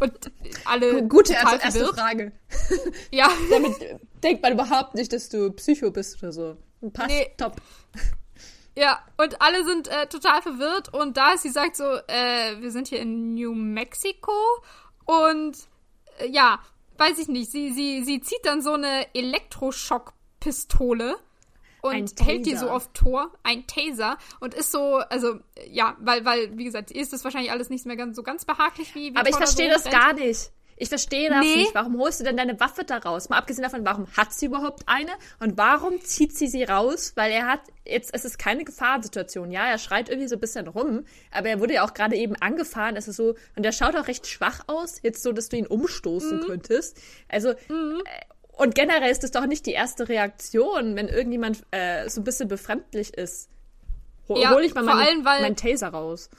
Und 0.00 0.32
alle 0.64 1.06
Gute 1.06 1.34
erste, 1.34 1.56
erste. 1.62 1.86
Frage. 1.94 2.32
Ja. 3.12 3.28
Damit 3.50 3.74
denkt 4.24 4.42
man 4.42 4.54
überhaupt 4.54 4.94
nicht, 4.96 5.12
dass 5.12 5.28
du 5.28 5.52
Psycho 5.52 5.90
bist 5.92 6.20
oder 6.22 6.32
so. 6.32 6.56
Passt, 6.92 7.08
Nee. 7.10 7.30
top. 7.38 7.56
Ja, 8.76 9.00
und 9.16 9.40
alle 9.40 9.64
sind 9.64 9.88
äh, 9.88 10.06
total 10.08 10.42
verwirrt 10.42 10.92
und 10.92 11.16
da 11.16 11.36
sie 11.36 11.50
sagt 11.50 11.76
so, 11.76 11.84
äh, 11.84 12.60
wir 12.60 12.72
sind 12.72 12.88
hier 12.88 12.98
in 13.00 13.34
New 13.34 13.54
Mexico 13.54 14.32
und 15.04 15.56
äh, 16.18 16.26
ja, 16.28 16.58
weiß 16.98 17.18
ich 17.18 17.28
nicht, 17.28 17.52
sie, 17.52 17.72
sie, 17.72 18.04
sie 18.04 18.20
zieht 18.20 18.44
dann 18.44 18.60
so 18.62 18.72
eine 18.72 19.14
Elektroschockpistole 19.14 21.16
und 21.82 22.20
hält 22.20 22.46
die 22.46 22.56
so 22.56 22.70
auf 22.70 22.92
Tor, 22.94 23.30
ein 23.42 23.66
Taser 23.66 24.16
und 24.40 24.54
ist 24.54 24.72
so, 24.72 24.96
also 24.96 25.38
ja, 25.68 25.96
weil, 26.00 26.24
weil, 26.24 26.56
wie 26.56 26.64
gesagt, 26.64 26.90
ist 26.90 27.12
das 27.12 27.22
wahrscheinlich 27.24 27.52
alles 27.52 27.68
nicht 27.68 27.84
mehr 27.86 27.96
ganz 27.96 28.16
so 28.16 28.22
ganz 28.22 28.44
behaglich 28.44 28.94
wie, 28.94 29.12
wie 29.12 29.16
Aber 29.16 29.28
ich 29.28 29.36
verstehe 29.36 29.68
das 29.68 29.84
gar 29.84 30.14
nicht. 30.14 30.50
Ich 30.76 30.88
verstehe 30.88 31.28
das 31.30 31.40
Nee. 31.40 31.56
nicht. 31.56 31.74
Warum 31.74 31.98
holst 31.98 32.20
du 32.20 32.24
denn 32.24 32.36
deine 32.36 32.58
Waffe 32.58 32.84
da 32.84 32.98
raus? 32.98 33.28
Mal 33.28 33.38
abgesehen 33.38 33.62
davon, 33.62 33.84
warum 33.84 34.06
hat 34.16 34.32
sie 34.32 34.46
überhaupt 34.46 34.82
eine? 34.86 35.12
Und 35.40 35.56
warum 35.56 36.00
zieht 36.02 36.36
sie 36.36 36.48
sie 36.48 36.64
raus? 36.64 37.12
Weil 37.14 37.30
er 37.30 37.46
hat, 37.46 37.60
jetzt, 37.86 38.12
es 38.12 38.24
ist 38.24 38.38
keine 38.38 38.64
Gefahrsituation. 38.64 39.50
Ja, 39.52 39.66
er 39.68 39.78
schreit 39.78 40.08
irgendwie 40.08 40.28
so 40.28 40.36
ein 40.36 40.40
bisschen 40.40 40.66
rum, 40.66 41.04
aber 41.30 41.48
er 41.48 41.60
wurde 41.60 41.74
ja 41.74 41.84
auch 41.84 41.94
gerade 41.94 42.16
eben 42.16 42.34
angefahren. 42.36 42.96
Es 42.96 43.06
ist 43.08 43.16
so, 43.16 43.34
und 43.56 43.64
er 43.64 43.72
schaut 43.72 43.94
auch 43.96 44.08
recht 44.08 44.26
schwach 44.26 44.60
aus. 44.66 44.98
Jetzt 45.02 45.22
so, 45.22 45.32
dass 45.32 45.48
du 45.48 45.56
ihn 45.56 45.66
umstoßen 45.66 46.38
Mhm. 46.40 46.44
könntest. 46.46 46.96
Also, 47.28 47.50
äh, 47.50 47.56
und 48.56 48.74
generell 48.74 49.10
ist 49.10 49.22
das 49.22 49.30
doch 49.30 49.46
nicht 49.46 49.66
die 49.66 49.72
erste 49.72 50.08
Reaktion, 50.08 50.96
wenn 50.96 51.08
irgendjemand 51.08 51.62
äh, 51.72 52.08
so 52.08 52.20
ein 52.20 52.24
bisschen 52.24 52.48
befremdlich 52.48 53.14
ist. 53.16 53.48
Hol, 54.28 54.40
Ja, 54.40 54.50
hol 54.50 54.62
ich 54.64 54.74
mal 54.74 54.84
vor 54.84 54.94
meine, 54.94 55.08
allem, 55.08 55.22
meinen 55.22 55.56
Taser 55.56 55.88
raus. 55.88 56.30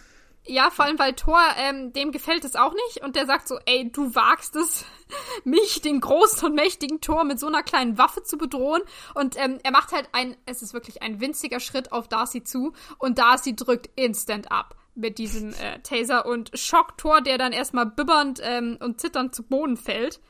Ja, 0.47 0.69
vor 0.69 0.85
allem, 0.85 0.99
weil 0.99 1.13
Thor, 1.13 1.41
ähm, 1.57 1.91
dem 1.93 2.11
gefällt 2.11 2.45
es 2.45 2.55
auch 2.55 2.73
nicht 2.73 3.03
und 3.03 3.15
der 3.15 3.25
sagt 3.25 3.47
so, 3.47 3.57
ey, 3.65 3.91
du 3.91 4.13
wagst 4.13 4.55
es, 4.55 4.85
mich, 5.43 5.81
den 5.81 5.99
großen 5.99 6.47
und 6.47 6.55
mächtigen 6.55 7.01
Thor, 7.01 7.23
mit 7.23 7.39
so 7.39 7.47
einer 7.47 7.63
kleinen 7.63 7.97
Waffe 7.97 8.21
zu 8.21 8.37
bedrohen. 8.37 8.81
Und 9.15 9.35
ähm, 9.37 9.57
er 9.63 9.71
macht 9.71 9.91
halt 9.91 10.07
ein, 10.11 10.37
es 10.45 10.61
ist 10.61 10.73
wirklich 10.73 11.01
ein 11.01 11.19
winziger 11.19 11.59
Schritt 11.59 11.91
auf 11.91 12.07
Darcy 12.07 12.43
zu 12.43 12.73
und 12.99 13.17
Darcy 13.17 13.55
drückt 13.55 13.89
instant 13.95 14.51
ab 14.51 14.75
mit 14.93 15.17
diesem 15.17 15.49
äh, 15.53 15.79
Taser 15.81 16.25
und 16.25 16.51
schockt 16.53 16.99
Thor, 16.99 17.21
der 17.21 17.37
dann 17.37 17.51
erstmal 17.51 17.87
bibbernd 17.87 18.39
ähm, 18.43 18.77
und 18.79 19.01
zitternd 19.01 19.33
zu 19.33 19.43
Boden 19.43 19.77
fällt. 19.77 20.21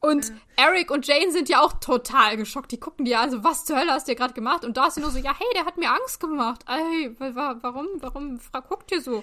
Und 0.00 0.32
Eric 0.56 0.90
und 0.90 1.06
Jane 1.06 1.30
sind 1.30 1.48
ja 1.50 1.60
auch 1.60 1.74
total 1.74 2.36
geschockt. 2.38 2.72
Die 2.72 2.80
gucken 2.80 3.04
die 3.04 3.14
an, 3.16 3.30
so, 3.30 3.44
was 3.44 3.64
zur 3.66 3.78
Hölle 3.78 3.92
hast 3.92 4.08
du 4.08 4.14
gerade 4.14 4.32
gemacht? 4.32 4.64
Und 4.64 4.76
Darcy 4.78 5.00
nur 5.00 5.10
so, 5.10 5.18
ja, 5.18 5.34
hey, 5.38 5.46
der 5.54 5.66
hat 5.66 5.76
mir 5.76 5.90
Angst 5.92 6.20
gemacht. 6.20 6.64
Ey, 6.66 7.14
wa- 7.18 7.34
wa- 7.34 7.56
warum, 7.60 7.86
warum, 8.00 8.40
guckt 8.68 8.90
ihr 8.92 9.02
so? 9.02 9.22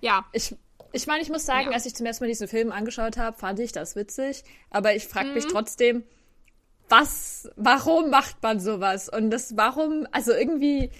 Ja, 0.00 0.24
Ich, 0.32 0.54
ich 0.92 1.06
meine, 1.06 1.22
ich 1.22 1.30
muss 1.30 1.46
sagen, 1.46 1.68
Ja. 1.68 1.74
als 1.74 1.86
ich 1.86 1.94
zum 1.94 2.06
ersten 2.06 2.24
Mal 2.24 2.28
diesen 2.28 2.48
Film 2.48 2.72
angeschaut 2.72 3.16
habe, 3.18 3.38
fand 3.38 3.60
ich 3.60 3.70
das 3.72 3.94
witzig. 3.94 4.42
Aber 4.70 4.94
ich 4.96 5.06
frage 5.06 5.28
Mhm. 5.28 5.34
mich 5.34 5.46
trotzdem, 5.46 6.02
was, 6.88 7.48
warum 7.56 8.10
macht 8.10 8.42
man 8.42 8.58
sowas? 8.60 9.08
Und 9.08 9.30
das, 9.30 9.56
warum, 9.56 10.06
also 10.12 10.32
irgendwie, 10.32 10.90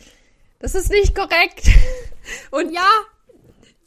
das 0.60 0.74
ist 0.76 0.90
nicht 0.90 1.14
korrekt. 1.16 1.66
Und 2.52 2.70
Ja, 2.72 2.88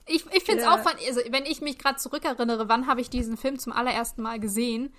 ich, 0.05 0.25
ich 0.33 0.43
finde 0.43 0.61
es 0.61 0.65
Ja. 0.65 0.73
auch, 0.75 0.85
also 0.85 1.21
wenn 1.29 1.45
ich 1.45 1.61
mich 1.61 1.77
gerade 1.77 1.97
zurückerinnere, 1.97 2.67
wann 2.67 2.87
habe 2.87 2.99
ich 3.01 3.09
diesen 3.09 3.37
Film 3.37 3.57
zum 3.59 3.71
allerersten 3.73 4.21
Mal 4.21 4.39
gesehen? 4.39 4.93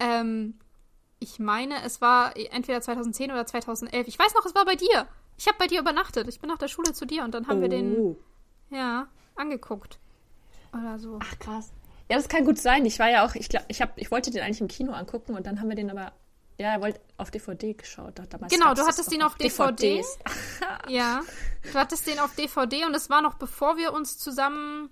Ähm, 0.00 0.58
ich 1.18 1.38
meine, 1.38 1.82
es 1.84 2.00
war 2.00 2.34
entweder 2.36 2.80
2010 2.80 3.30
oder 3.30 3.46
2011. 3.46 4.08
Ich 4.08 4.18
weiß 4.18 4.34
noch, 4.34 4.44
es 4.46 4.54
war 4.54 4.64
bei 4.64 4.74
dir. 4.74 5.06
Ich 5.36 5.46
habe 5.46 5.58
bei 5.58 5.66
dir 5.66 5.80
übernachtet. 5.80 6.28
Ich 6.28 6.40
bin 6.40 6.48
nach 6.48 6.58
der 6.58 6.68
Schule 6.68 6.92
zu 6.92 7.06
dir 7.06 7.24
und 7.24 7.32
dann 7.34 7.46
haben 7.46 7.60
wir 7.60 7.68
den, 7.68 7.96
Oh. 7.96 8.16
ja, 8.70 9.06
angeguckt. 9.36 9.98
Oder 10.72 10.98
so. 10.98 11.18
Ach 11.22 11.38
krass. 11.38 11.72
Ja, 12.08 12.16
das 12.16 12.28
kann 12.28 12.44
gut 12.44 12.58
sein. 12.58 12.84
Ich 12.86 12.98
war 12.98 13.08
ja 13.10 13.24
auch, 13.24 13.34
ich 13.34 13.48
glaube, 13.48 13.66
ich 13.68 13.80
hab, 13.80 13.96
ich 13.96 14.10
wollte 14.10 14.30
den 14.30 14.42
eigentlich 14.42 14.60
im 14.60 14.68
Kino 14.68 14.92
angucken 14.92 15.34
und 15.36 15.46
dann 15.46 15.60
haben 15.60 15.68
wir 15.68 15.76
den 15.76 15.90
aber, 15.90 16.12
ja, 16.58 16.72
er 16.72 16.80
wollte 16.80 17.00
auf 17.18 17.30
DVD 17.30 17.74
geschaut. 17.74 18.18
Damals 18.30 18.52
Genau, 18.52 18.74
du 18.74 18.82
hattest 18.86 19.12
ihn 19.12 19.22
auf 19.22 19.34
DVD. 19.36 20.02
Ja, 20.88 21.20
du 21.72 21.78
hattest 21.78 22.06
den 22.06 22.18
auf 22.18 22.34
DVD 22.34 22.84
und 22.86 22.94
es 22.94 23.10
war 23.10 23.22
noch 23.22 23.34
bevor 23.34 23.76
wir 23.76 23.92
uns 23.92 24.18
zusammen 24.18 24.90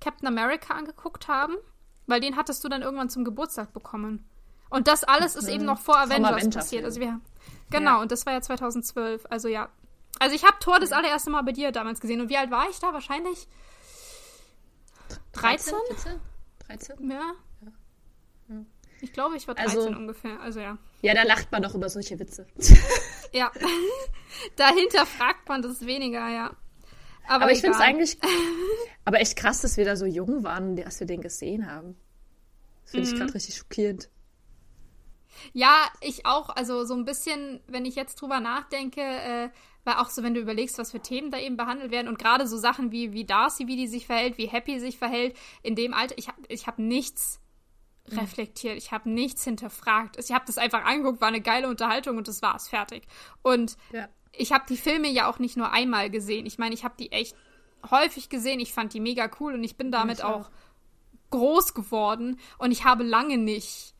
Captain 0.00 0.28
America 0.28 0.74
angeguckt 0.74 1.28
haben, 1.28 1.54
weil 2.06 2.20
den 2.20 2.36
hattest 2.36 2.62
du 2.62 2.68
dann 2.68 2.82
irgendwann 2.82 3.10
zum 3.10 3.24
Geburtstag 3.24 3.72
bekommen. 3.72 4.24
Und 4.74 4.88
das 4.88 5.04
alles 5.04 5.36
ist 5.36 5.48
eben 5.48 5.64
noch 5.64 5.78
vor 5.80 5.98
Avengers 5.98 6.50
passiert. 6.50 6.84
Also 6.84 7.00
wir, 7.00 7.20
genau, 7.70 7.96
Ja. 7.96 8.00
und 8.02 8.10
das 8.12 8.26
war 8.26 8.32
ja 8.32 8.40
2012. 8.40 9.24
Also 9.30 9.48
ja. 9.48 9.68
Also 10.18 10.34
ich 10.34 10.44
habe 10.44 10.56
Thor 10.60 10.80
das 10.80 10.92
allererste 10.92 11.30
Mal 11.30 11.42
bei 11.42 11.52
dir 11.52 11.70
damals 11.72 12.00
gesehen. 12.00 12.20
Und 12.20 12.28
wie 12.28 12.36
alt 12.36 12.50
war 12.50 12.68
ich 12.68 12.78
da? 12.80 12.92
Wahrscheinlich 12.92 13.46
13? 15.32 15.74
14? 15.88 16.20
13? 16.66 17.10
Ja. 17.10 17.34
Ich 19.00 19.12
glaube, 19.12 19.36
ich 19.36 19.46
war 19.48 19.54
13 19.54 19.78
Also- 19.78 19.88
ungefähr. 19.90 20.40
Also 20.40 20.60
ja. 20.60 20.78
Ja, 21.02 21.14
da 21.14 21.22
lacht 21.24 21.52
man 21.52 21.62
doch 21.62 21.74
über 21.74 21.88
solche 21.88 22.18
Witze. 22.18 22.46
Ja. 23.32 23.50
Dahinter 24.56 25.06
fragt 25.06 25.48
man 25.48 25.60
das 25.60 25.84
weniger, 25.86 26.28
ja. 26.28 26.54
Aber, 27.26 27.44
Aber 27.46 27.50
ich 27.52 27.62
finde 27.62 27.74
es 27.76 27.82
eigentlich, 27.82 28.16
aber 29.04 29.18
echt 29.20 29.34
krass, 29.36 29.60
dass 29.62 29.76
wir 29.76 29.84
da 29.84 29.96
so 29.96 30.06
jung 30.06 30.44
waren, 30.44 30.76
dass 30.76 31.00
wir 31.00 31.08
den 31.08 31.20
gesehen 31.20 31.68
haben. 31.68 31.96
Das 32.82 32.92
finde 32.92 33.08
Mhm. 33.08 33.12
ich 33.14 33.18
gerade 33.20 33.34
richtig 33.34 33.56
schockierend. 33.56 34.08
Ja, 35.52 35.86
ich 36.00 36.26
auch. 36.26 36.50
Also 36.50 36.84
so 36.84 36.94
ein 36.94 37.04
bisschen, 37.04 37.60
wenn 37.66 37.84
ich 37.84 37.94
jetzt 37.94 38.20
drüber 38.20 38.40
nachdenke, 38.40 39.00
äh, 39.00 39.50
weil 39.84 39.94
auch 39.96 40.08
so, 40.08 40.22
wenn 40.22 40.34
du 40.34 40.40
überlegst, 40.40 40.78
was 40.78 40.90
für 40.92 41.00
Themen 41.00 41.30
da 41.30 41.38
eben 41.38 41.56
behandelt 41.56 41.90
werden 41.90 42.08
und 42.08 42.18
gerade 42.18 42.46
so 42.46 42.56
Sachen 42.56 42.90
wie, 42.92 43.12
wie 43.12 43.24
Darcy, 43.24 43.66
wie 43.66 43.76
die 43.76 43.86
sich 43.86 44.06
verhält, 44.06 44.38
wie 44.38 44.46
Happy 44.46 44.80
sich 44.80 44.96
verhält, 44.98 45.36
in 45.62 45.74
dem 45.76 45.92
Alter, 45.92 46.16
ich 46.16 46.28
habe 46.28 46.40
ich 46.48 46.66
hab 46.66 46.78
nichts 46.78 47.40
reflektiert, 48.08 48.76
ich 48.76 48.92
habe 48.92 49.08
nichts 49.10 49.44
hinterfragt. 49.44 50.18
Ich 50.18 50.32
habe 50.32 50.44
das 50.46 50.58
einfach 50.58 50.84
angeguckt, 50.84 51.20
war 51.20 51.28
eine 51.28 51.40
geile 51.40 51.68
Unterhaltung 51.68 52.18
und 52.18 52.28
das 52.28 52.42
war's, 52.42 52.68
fertig. 52.68 53.04
Und 53.42 53.76
Ja. 53.92 54.08
ich 54.32 54.52
habe 54.52 54.64
die 54.68 54.76
Filme 54.76 55.08
ja 55.08 55.28
auch 55.30 55.38
nicht 55.38 55.56
nur 55.56 55.72
einmal 55.72 56.10
gesehen. 56.10 56.44
Ich 56.46 56.58
meine, 56.58 56.74
ich 56.74 56.84
habe 56.84 56.94
die 56.98 57.12
echt 57.12 57.34
häufig 57.90 58.28
gesehen. 58.28 58.60
Ich 58.60 58.72
fand 58.72 58.92
die 58.94 59.00
mega 59.00 59.30
cool 59.40 59.54
und 59.54 59.64
ich 59.64 59.76
bin 59.76 59.90
damit 59.90 60.18
ich 60.18 60.24
auch 60.24 60.46
auch. 60.46 60.50
groß 61.30 61.74
geworden 61.74 62.38
und 62.58 62.72
ich 62.72 62.84
habe 62.84 63.04
lange 63.04 63.38
nicht 63.38 63.93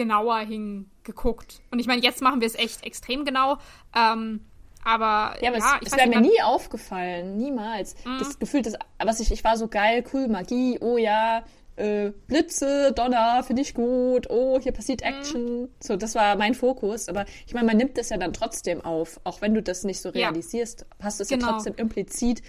genauer 0.00 0.38
hingeguckt. 0.40 1.60
Und 1.70 1.78
ich 1.78 1.86
meine, 1.86 2.02
jetzt 2.02 2.22
machen 2.22 2.40
wir 2.40 2.46
es 2.46 2.54
echt 2.54 2.84
extrem 2.84 3.24
genau. 3.24 3.58
Ähm, 3.96 4.40
aber 4.82 5.36
Ja, 5.42 5.50
aber 5.50 5.58
ja, 5.58 5.78
es, 5.82 5.92
es 5.92 5.96
wäre 5.98 6.08
mir 6.08 6.16
Mhm. 6.20 6.22
nie 6.22 6.42
aufgefallen. 6.42 7.36
Niemals. 7.36 7.94
Das 8.18 8.38
Gefühl, 8.38 8.62
das, 8.62 8.74
was 8.98 9.20
ich, 9.20 9.30
ich 9.30 9.44
war 9.44 9.56
so 9.56 9.68
geil, 9.68 10.02
cool, 10.12 10.26
Magie, 10.28 10.78
oh 10.80 10.96
ja, 10.96 11.44
äh, 11.76 12.12
Blitze, 12.26 12.92
Donner, 12.92 13.42
finde 13.42 13.62
ich 13.62 13.74
gut, 13.74 14.28
oh, 14.30 14.58
hier 14.60 14.72
Mhm. 14.72 14.76
passiert 14.76 15.02
Action. 15.02 15.68
So, 15.80 15.96
das 15.96 16.14
war 16.14 16.36
mein 16.36 16.54
Fokus. 16.54 17.08
Aber 17.08 17.24
ich 17.46 17.52
meine, 17.54 17.66
man 17.66 17.76
nimmt 17.76 17.96
das 17.98 18.08
ja 18.08 18.16
dann 18.16 18.32
trotzdem 18.32 18.80
auf. 18.82 19.20
Auch 19.24 19.40
wenn 19.42 19.54
du 19.54 19.62
das 19.62 19.84
nicht 19.84 20.00
so 20.00 20.08
Ja. 20.10 20.28
realisierst, 20.28 20.86
hast 21.02 21.20
du 21.20 21.22
es 21.24 21.28
Genau. 21.28 21.46
ja 21.46 21.52
trotzdem 21.52 21.74
implizit. 21.76 22.42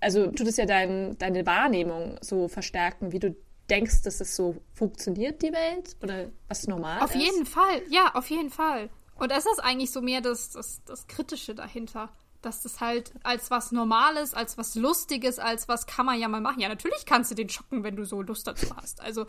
Also 0.00 0.26
tut 0.28 0.46
es 0.48 0.56
ja 0.56 0.66
dein, 0.66 1.16
deine 1.18 1.46
Wahrnehmung 1.46 2.16
so 2.20 2.48
verstärken, 2.48 3.12
wie 3.12 3.20
du 3.20 3.36
denkst, 3.70 4.02
dass 4.02 4.20
es 4.20 4.34
so 4.34 4.56
funktioniert, 4.72 5.42
die 5.42 5.52
Welt? 5.52 5.96
Oder 6.02 6.28
was 6.48 6.66
normal 6.66 7.02
Auf 7.02 7.14
ist? 7.14 7.22
jeden 7.22 7.46
Fall, 7.46 7.82
ja, 7.90 8.14
auf 8.14 8.30
jeden 8.30 8.50
Fall. 8.50 8.90
Und 9.16 9.30
das 9.30 9.46
ist 9.46 9.58
eigentlich 9.58 9.90
so 9.90 10.00
mehr 10.00 10.20
das, 10.20 10.50
das, 10.50 10.82
das 10.84 11.06
Kritische 11.06 11.54
dahinter. 11.54 12.10
Dass 12.40 12.62
das 12.62 12.80
halt 12.80 13.12
als 13.24 13.50
was 13.50 13.72
Normales, 13.72 14.32
als 14.32 14.56
was 14.56 14.76
Lustiges, 14.76 15.40
als 15.40 15.66
was 15.66 15.86
kann 15.86 16.06
man 16.06 16.20
ja 16.20 16.28
mal 16.28 16.40
machen. 16.40 16.60
Ja, 16.60 16.68
natürlich 16.68 17.04
kannst 17.04 17.32
du 17.32 17.34
den 17.34 17.48
schocken, 17.48 17.82
wenn 17.82 17.96
du 17.96 18.04
so 18.04 18.22
Lust 18.22 18.46
dazu 18.46 18.68
hast. 18.76 19.00
Also, 19.00 19.26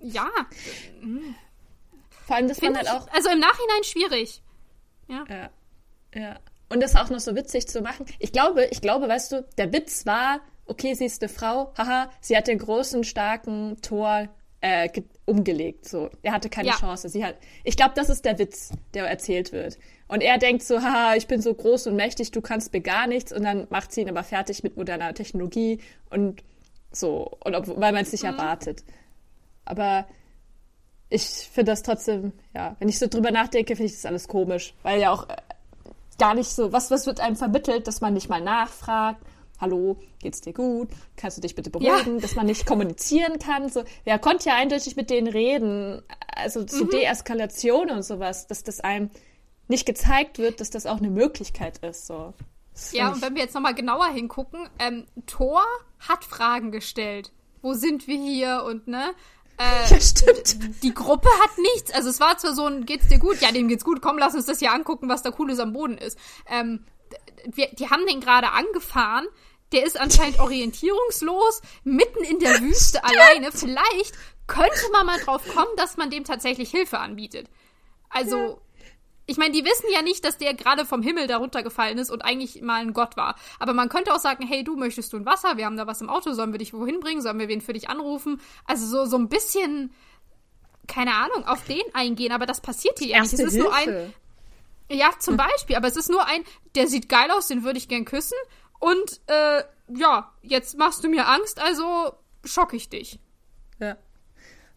ja, 0.00 0.30
Vor 2.26 2.36
allem, 2.36 2.46
dass 2.46 2.60
man 2.62 2.74
finde 2.74 2.88
halt 2.88 3.02
ich, 3.02 3.10
auch 3.10 3.12
also 3.12 3.28
im 3.30 3.40
Nachhinein 3.40 3.82
schwierig. 3.82 4.40
Ja. 5.08 5.24
Ja. 5.28 5.50
Ja. 6.14 6.40
Und 6.68 6.80
das 6.80 6.94
auch 6.94 7.10
noch 7.10 7.18
so 7.18 7.34
witzig 7.34 7.66
zu 7.66 7.82
machen. 7.82 8.06
Ich 8.18 8.32
glaube, 8.32 8.66
ich 8.66 8.80
glaube, 8.80 9.08
weißt 9.08 9.32
du, 9.32 9.42
der 9.58 9.72
Witz 9.72 10.06
war, 10.06 10.40
okay, 10.72 10.94
sie 10.94 11.04
ist 11.04 11.22
eine 11.22 11.28
Frau, 11.28 11.72
haha, 11.78 12.10
sie 12.20 12.36
hat 12.36 12.48
den 12.48 12.58
großen, 12.58 13.04
starken 13.04 13.76
Tor 13.82 14.28
äh, 14.60 14.88
umgelegt. 15.26 15.88
So, 15.88 16.10
er 16.22 16.32
hatte 16.32 16.48
keine 16.48 16.68
Ja. 16.68 16.74
Chance. 16.74 17.08
Sie 17.08 17.24
hat. 17.24 17.36
Ich 17.64 17.76
glaube, 17.76 17.92
das 17.94 18.08
ist 18.08 18.24
der 18.24 18.38
Witz, 18.38 18.70
der 18.94 19.06
erzählt 19.06 19.52
wird. 19.52 19.78
Und 20.08 20.22
er 20.22 20.38
denkt 20.38 20.62
so, 20.62 20.80
haha, 20.80 21.14
ich 21.16 21.26
bin 21.26 21.42
so 21.42 21.52
groß 21.52 21.88
und 21.88 21.96
mächtig, 21.96 22.30
du 22.30 22.40
kannst 22.40 22.72
mir 22.72 22.80
gar 22.80 23.06
nichts. 23.06 23.32
Und 23.32 23.42
dann 23.42 23.66
macht 23.70 23.92
sie 23.92 24.02
ihn 24.02 24.08
aber 24.08 24.22
fertig 24.22 24.62
mit 24.62 24.76
moderner 24.76 25.14
Technologie 25.14 25.80
und 26.10 26.42
so. 26.90 27.36
Und 27.44 27.54
ob, 27.54 27.66
weil 27.68 27.92
man 27.92 28.02
es 28.02 28.12
nicht 28.12 28.24
erwartet. 28.24 28.84
Aber 29.64 30.06
ich 31.08 31.24
finde 31.24 31.72
das 31.72 31.82
trotzdem, 31.82 32.32
ja, 32.54 32.76
wenn 32.78 32.88
ich 32.88 32.98
so 32.98 33.06
drüber 33.06 33.30
nachdenke, 33.30 33.76
finde 33.76 33.86
ich 33.86 33.96
das 33.96 34.06
alles 34.06 34.28
komisch. 34.28 34.74
Weil 34.82 35.00
ja 35.00 35.10
auch 35.10 35.28
äh, 35.28 35.36
gar 36.18 36.34
nicht 36.34 36.50
so, 36.50 36.72
was, 36.72 36.90
was 36.90 37.06
wird 37.06 37.20
einem 37.20 37.36
vermittelt, 37.36 37.86
dass 37.88 38.00
man 38.00 38.14
nicht 38.14 38.28
mal 38.28 38.40
nachfragt, 38.40 39.20
hallo, 39.62 39.96
geht's 40.18 40.42
dir 40.42 40.52
gut? 40.52 40.90
Kannst 41.16 41.38
du 41.38 41.40
dich 41.40 41.54
bitte 41.54 41.70
beruhigen? 41.70 42.20
Dass 42.20 42.34
man 42.34 42.46
nicht 42.46 42.66
kommunizieren 42.66 43.38
kann. 43.38 43.70
So, 43.70 43.84
er 44.04 44.18
konnte 44.18 44.50
ja 44.50 44.56
eindeutig 44.56 44.96
mit 44.96 45.08
denen 45.08 45.28
reden. 45.28 46.02
Also 46.34 46.66
so 46.66 46.84
Deeskalation 46.84 47.90
und 47.90 48.02
sowas, 48.02 48.46
dass 48.46 48.64
das 48.64 48.80
einem 48.80 49.10
nicht 49.68 49.86
gezeigt 49.86 50.38
wird, 50.38 50.60
dass 50.60 50.68
das 50.68 50.84
auch 50.84 50.98
eine 50.98 51.10
Möglichkeit 51.10 51.78
ist. 51.78 52.06
So. 52.06 52.34
Das 52.72 52.92
Ja, 52.92 53.10
und 53.12 53.22
wenn 53.22 53.34
wir 53.34 53.42
jetzt 53.42 53.54
nochmal 53.54 53.74
genauer 53.74 54.08
hingucken, 54.08 54.68
ähm, 54.78 55.06
Thor 55.26 55.62
hat 56.00 56.24
Fragen 56.24 56.72
gestellt. 56.72 57.32
Wo 57.62 57.74
sind 57.74 58.08
wir 58.08 58.18
hier? 58.18 58.64
Und 58.66 58.88
ne? 58.88 59.12
Äh, 59.58 59.90
ja, 59.90 60.00
stimmt. 60.00 60.82
die 60.82 60.92
Gruppe 60.92 61.28
hat 61.40 61.56
nichts. 61.74 61.92
Also 61.92 62.10
es 62.10 62.18
war 62.18 62.36
zwar 62.38 62.54
so 62.54 62.66
ein, 62.66 62.84
geht's 62.84 63.06
dir 63.06 63.20
gut? 63.20 63.40
Ja, 63.40 63.52
dem 63.52 63.68
geht's 63.68 63.84
gut. 63.84 64.02
Komm, 64.02 64.18
lass 64.18 64.34
uns 64.34 64.46
das 64.46 64.58
hier 64.58 64.72
angucken, 64.72 65.08
was 65.08 65.22
da 65.22 65.30
Cooles 65.30 65.60
am 65.60 65.72
Boden 65.72 65.98
ist. 65.98 66.18
Ähm, 66.48 66.84
wir, 67.46 67.68
die 67.72 67.88
haben 67.88 68.06
den 68.06 68.20
gerade 68.20 68.50
angefahren. 68.50 69.26
Der 69.72 69.84
ist 69.86 69.98
anscheinend 69.98 70.38
orientierungslos, 70.40 71.62
mitten 71.84 72.24
in 72.24 72.38
der 72.38 72.60
Wüste 72.60 73.02
alleine. 73.04 73.50
Vielleicht 73.52 74.14
könnte 74.46 74.90
man 74.92 75.06
mal 75.06 75.18
drauf 75.20 75.42
kommen, 75.54 75.74
dass 75.76 75.96
man 75.96 76.10
dem 76.10 76.24
tatsächlich 76.24 76.70
Hilfe 76.70 76.98
anbietet. 76.98 77.48
Also, 78.10 78.60
ich 79.26 79.38
meine, 79.38 79.52
die 79.52 79.64
wissen 79.64 79.86
ja 79.92 80.02
nicht, 80.02 80.24
dass 80.24 80.36
der 80.36 80.52
gerade 80.54 80.84
vom 80.84 81.02
Himmel 81.02 81.26
darunter 81.26 81.62
gefallen 81.62 81.96
ist 81.98 82.10
und 82.10 82.22
eigentlich 82.22 82.60
mal 82.60 82.82
ein 82.82 82.92
Gott 82.92 83.16
war. 83.16 83.36
Aber 83.58 83.72
man 83.72 83.88
könnte 83.88 84.12
auch 84.12 84.18
sagen, 84.18 84.46
hey, 84.46 84.64
du 84.64 84.76
möchtest 84.76 85.12
du 85.12 85.16
ein 85.16 85.24
Wasser? 85.26 85.56
Wir 85.56 85.64
haben 85.64 85.76
da 85.76 85.86
was 85.86 86.00
im 86.00 86.10
Auto. 86.10 86.32
Sollen 86.32 86.52
wir 86.52 86.58
dich 86.58 86.74
wohin 86.74 87.00
bringen? 87.00 87.22
Sollen 87.22 87.38
wir 87.38 87.48
wen 87.48 87.60
für 87.60 87.72
dich 87.72 87.88
anrufen? 87.88 88.40
Also 88.66 88.86
so, 88.86 89.06
so 89.06 89.16
ein 89.16 89.28
bisschen, 89.28 89.94
keine 90.88 91.14
Ahnung, 91.14 91.46
auf 91.46 91.64
den 91.64 91.82
eingehen. 91.94 92.32
Aber 92.32 92.46
das 92.46 92.60
passiert 92.60 92.98
hier 92.98 93.08
ja 93.08 93.22
nicht. 93.22 93.32
Es 93.32 93.40
ist 93.40 93.56
nur 93.56 93.72
ein, 93.72 93.84
Hilfe. 93.84 94.12
ja, 94.90 95.10
zum 95.18 95.36
Beispiel, 95.36 95.76
aber 95.76 95.88
es 95.88 95.96
ist 95.96 96.10
nur 96.10 96.26
ein, 96.26 96.42
der 96.74 96.88
sieht 96.88 97.08
geil 97.08 97.30
aus, 97.30 97.46
den 97.46 97.64
würde 97.64 97.78
ich 97.78 97.88
gern 97.88 98.04
küssen. 98.04 98.36
Und 98.82 99.20
äh, 99.28 99.62
ja, 99.94 100.32
jetzt 100.42 100.76
machst 100.76 101.04
du 101.04 101.08
mir 101.08 101.28
Angst, 101.28 101.60
also 101.60 102.14
schock 102.44 102.74
ich 102.74 102.88
dich. 102.88 103.20
Ja. 103.78 103.96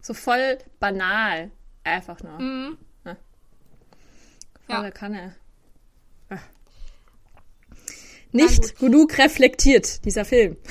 So 0.00 0.14
voll 0.14 0.58
banal. 0.78 1.50
Einfach 1.82 2.22
nur. 2.22 2.38
Mhm. 2.38 2.78
Ja. 3.04 3.16
Ja. 4.68 4.76
Volle 4.76 4.92
Kanne. 4.92 5.34
Ah. 6.30 6.38
Nicht 8.30 8.78
genug 8.78 9.18
reflektiert, 9.18 10.04
dieser 10.04 10.24
Film. 10.24 10.56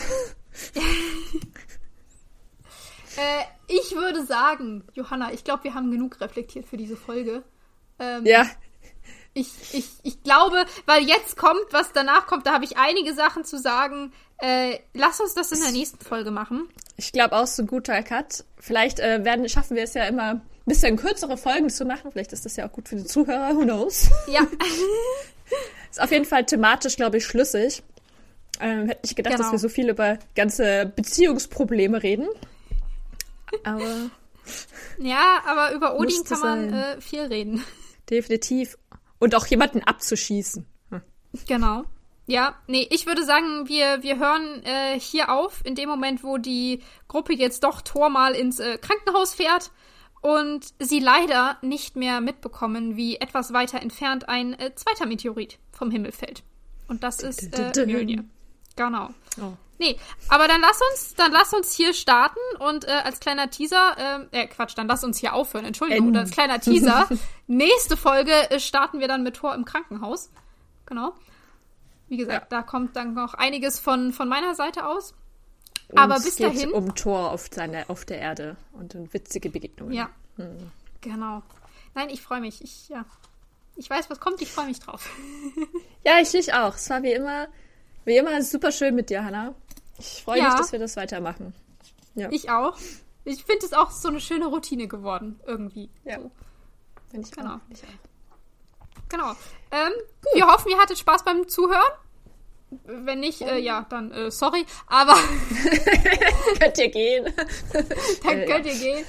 Äh, 3.18 3.46
ich 3.68 3.96
würde 3.96 4.26
sagen, 4.26 4.84
Johanna, 4.94 5.32
ich 5.32 5.46
glaube, 5.46 5.64
wir 5.64 5.74
haben 5.74 5.90
genug 5.90 6.20
reflektiert 6.20 6.66
für 6.66 6.76
diese 6.76 6.98
Folge. 6.98 7.44
Ähm, 7.98 8.26
Ja, 8.26 8.46
ich, 9.36 9.48
ich, 9.74 9.86
ich 10.02 10.24
glaube, 10.24 10.66
weil 10.88 11.04
jetzt 11.04 11.38
kommt, 11.38 11.62
was 11.72 11.92
danach 11.94 12.26
kommt, 12.26 12.48
da 12.48 12.54
habe 12.54 12.66
ich 12.66 12.78
einige 12.78 13.14
Sachen 13.14 13.46
zu 13.46 13.60
sagen. 13.60 14.12
Äh, 14.40 14.80
lass 14.94 15.20
uns 15.22 15.34
das 15.36 15.52
in 15.52 15.62
der 15.62 15.72
nächsten 15.72 16.04
Folge 16.04 16.32
machen. 16.32 16.68
ich 16.98 17.12
glaube 17.12 17.36
auch 17.38 17.46
so 17.48 17.62
ein 17.64 17.68
guter 17.68 18.02
Cut. 18.02 18.44
Vielleicht 18.58 19.00
äh, 19.00 19.24
werden, 19.24 19.48
schaffen 19.48 19.76
wir 19.78 19.84
es 19.84 19.94
ja 19.94 20.06
immer, 20.06 20.32
ein 20.32 20.42
bisschen 20.66 20.98
kürzere 20.98 21.38
Folgen 21.38 21.70
zu 21.70 21.86
machen. 21.86 22.12
Vielleicht 22.12 22.34
ist 22.34 22.44
das 22.46 22.56
ja 22.56 22.68
auch 22.68 22.72
gut 22.72 22.90
für 22.90 22.96
die 22.96 23.06
Zuhörer, 23.06 23.56
who 23.56 23.62
knows. 23.62 24.10
Ja, 24.28 24.42
Ist 25.92 26.02
auf 26.02 26.12
jeden 26.12 26.26
Fall 26.26 26.46
thematisch, 26.46 26.96
glaube 26.98 27.18
ich, 27.18 27.26
schlüssig. 27.26 27.84
Ähm, 28.60 28.88
hätte 28.88 29.02
nicht 29.04 29.16
gedacht, 29.16 29.34
Genau. 29.36 29.44
dass 29.44 29.52
wir 29.54 29.60
so 29.60 29.70
viel 29.70 29.90
über 29.90 30.18
ganze 30.36 30.92
Beziehungsprobleme 30.96 32.02
reden. 32.04 32.28
Aber 33.64 34.10
ja, 34.98 35.42
aber 35.46 35.74
über 35.74 35.98
Odin 36.00 36.24
kann 36.24 36.40
man 36.40 36.74
äh, 36.74 37.02
viel 37.02 37.22
reden. 37.22 37.64
definitiv. 38.10 38.78
Und 39.26 39.34
auch 39.34 39.48
jemanden 39.48 39.82
abzuschießen. 39.82 40.68
Hm. 40.92 41.02
Genau. 41.48 41.86
Ja, 42.28 42.56
nee, 42.68 42.88
ich 42.92 43.08
würde 43.08 43.24
sagen, 43.24 43.68
wir, 43.68 44.04
wir 44.04 44.20
hören 44.20 44.62
äh, 44.64 45.00
hier 45.00 45.32
auf, 45.32 45.66
in 45.66 45.74
dem 45.74 45.90
Moment, 45.90 46.24
wo 46.24 46.38
die 46.38 46.84
Gruppe 47.08 47.34
jetzt 47.34 47.64
doch 47.64 47.82
Thor 47.82 48.10
mal 48.10 48.34
ins 48.34 48.60
äh, 48.60 48.78
Krankenhaus 48.78 49.34
fährt 49.34 49.72
und 50.22 50.76
sie 50.78 51.00
leider 51.00 51.58
nicht 51.64 51.96
mehr 51.96 52.22
mitbekommen, 52.22 52.96
wie 52.96 53.16
etwas 53.18 53.52
weiter 53.52 53.82
entfernt 53.82 54.30
ein 54.30 54.54
äh, 54.60 54.76
zweiter 54.76 55.08
Meteorit 55.08 55.58
vom 55.72 55.90
Himmel 55.90 56.12
fällt. 56.12 56.44
Und 56.88 57.04
das 57.04 57.24
ist 57.24 57.58
äh, 57.58 57.86
Mjölnir. 57.88 58.26
Genau. 58.76 59.10
Oh. 59.42 59.54
Nee, 59.78 59.98
aber 60.30 60.48
dann 60.48 60.62
lass 60.62 60.80
uns, 60.92 61.16
dann 61.16 61.32
lass 61.32 61.54
uns 61.54 61.74
hier 61.74 61.94
starten 61.94 62.40
und 62.60 62.86
äh, 62.88 62.92
als 62.92 63.20
kleiner 63.20 63.50
Teaser, 63.50 63.96
ähm, 63.98 64.28
äh, 64.32 64.48
Quatsch, 64.48 64.78
dann 64.78 64.88
lass 64.88 65.04
uns 65.04 65.18
hier 65.18 65.34
aufhören, 65.34 65.66
Entschuldigung, 65.66 66.08
oder 66.10 66.22
als 66.22 66.32
kleiner 66.32 66.60
Teaser, 66.62 67.08
nächste 67.48 67.98
Folge 67.98 68.32
äh, 68.52 68.60
starten 68.60 69.00
wir 69.00 69.08
dann 69.10 69.24
mit 69.24 69.36
Tor 69.36 69.54
im 69.54 69.66
Krankenhaus. 69.66 70.30
Genau. 70.86 71.14
Wie 72.08 72.18
gesagt, 72.18 72.52
da 72.52 72.62
kommt 72.62 72.96
dann 72.96 73.14
noch 73.16 73.34
einiges 73.34 73.80
von, 73.80 74.14
von 74.14 74.30
meiner 74.30 74.56
Seite 74.56 74.86
aus. 74.86 75.14
Und 75.90 75.98
Aber 75.98 76.16
es 76.16 76.24
bis 76.24 76.36
geht 76.38 76.48
dahin- 76.48 76.72
um 76.72 76.96
Thor 76.96 77.32
auf, 77.32 77.48
seine, 77.52 77.90
auf 77.90 78.06
der 78.06 78.20
Erde 78.20 78.56
und 78.74 78.96
um 78.96 79.12
witzige 79.14 79.50
Begegnungen. 79.50 79.94
Ja. 79.94 80.10
Genau. 81.02 81.44
Nein, 81.96 82.10
ich 82.10 82.22
freue 82.22 82.42
mich. 82.42 82.64
Ich, 82.64 82.90
ja. 82.90 83.06
Ich 83.76 83.90
weiß, 83.90 84.10
was 84.10 84.20
kommt, 84.20 84.42
ich 84.42 84.52
freue 84.52 84.68
mich 84.68 84.80
drauf. 84.80 85.10
Ja, 86.06 86.20
ich 86.22 86.32
dich 86.32 86.54
auch. 86.54 86.76
Es 86.76 86.90
war 86.90 87.04
wie 87.04 87.12
immer, 87.12 87.48
wie 88.06 88.18
immer 88.18 88.42
super 88.42 88.72
schön 88.72 88.96
mit 88.96 89.10
dir, 89.10 89.24
Hannah. 89.26 89.54
Ich 89.98 90.24
freue 90.24 90.40
Ja. 90.40 90.46
mich, 90.50 90.56
dass 90.56 90.72
wir 90.72 90.80
das 90.80 90.96
weitermachen. 90.98 91.54
Ja, 92.16 92.30
Ich 92.32 92.50
auch. 92.50 92.78
Ich 93.24 93.44
finde 93.44 93.66
es 93.66 93.74
auch 93.74 93.90
so 93.92 94.08
eine 94.10 94.20
schöne 94.22 94.46
Routine 94.48 94.88
geworden, 94.88 95.40
irgendwie. 95.48 95.90
Ja. 96.04 96.20
So. 96.20 96.32
Find 97.10 97.26
ich 97.28 97.32
Genau. 97.32 97.56
auch. 97.56 97.60
Ich 97.70 97.82
auch. 97.84 99.08
Genau. 99.10 99.32
Ähm, 99.72 99.92
wir 100.34 100.48
hoffen, 100.48 100.70
ihr 100.70 100.78
hattet 100.78 100.98
Spaß 101.00 101.24
beim 101.24 101.48
Zuhören. 101.48 101.82
Wenn 102.86 103.20
nicht, 103.22 103.42
äh, 103.42 103.58
ja, 103.58 103.86
dann 103.90 104.12
äh, 104.12 104.32
sorry. 104.32 104.66
Aber 104.88 105.16
Könnt 106.60 106.78
ihr 106.78 106.90
gehen? 106.90 107.34
dann 108.24 108.40
Äh, 108.40 108.46
könnt 108.46 108.66
ihr 108.66 108.74
gehen. 108.78 109.06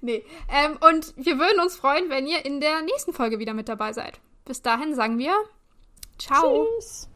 Nee. 0.00 0.24
Ähm, 0.48 0.78
und 0.80 1.14
wir 1.16 1.38
würden 1.38 1.60
uns 1.60 1.76
freuen, 1.76 2.08
wenn 2.10 2.26
ihr 2.26 2.44
in 2.44 2.60
der 2.60 2.82
nächsten 2.82 3.12
Folge 3.12 3.38
wieder 3.38 3.52
mit 3.54 3.68
dabei 3.68 3.92
seid. 3.92 4.20
Bis 4.44 4.62
dahin 4.62 4.94
sagen 4.94 5.18
wir 5.18 5.34
Ciao. 6.18 6.66
Tschüss. 6.78 7.08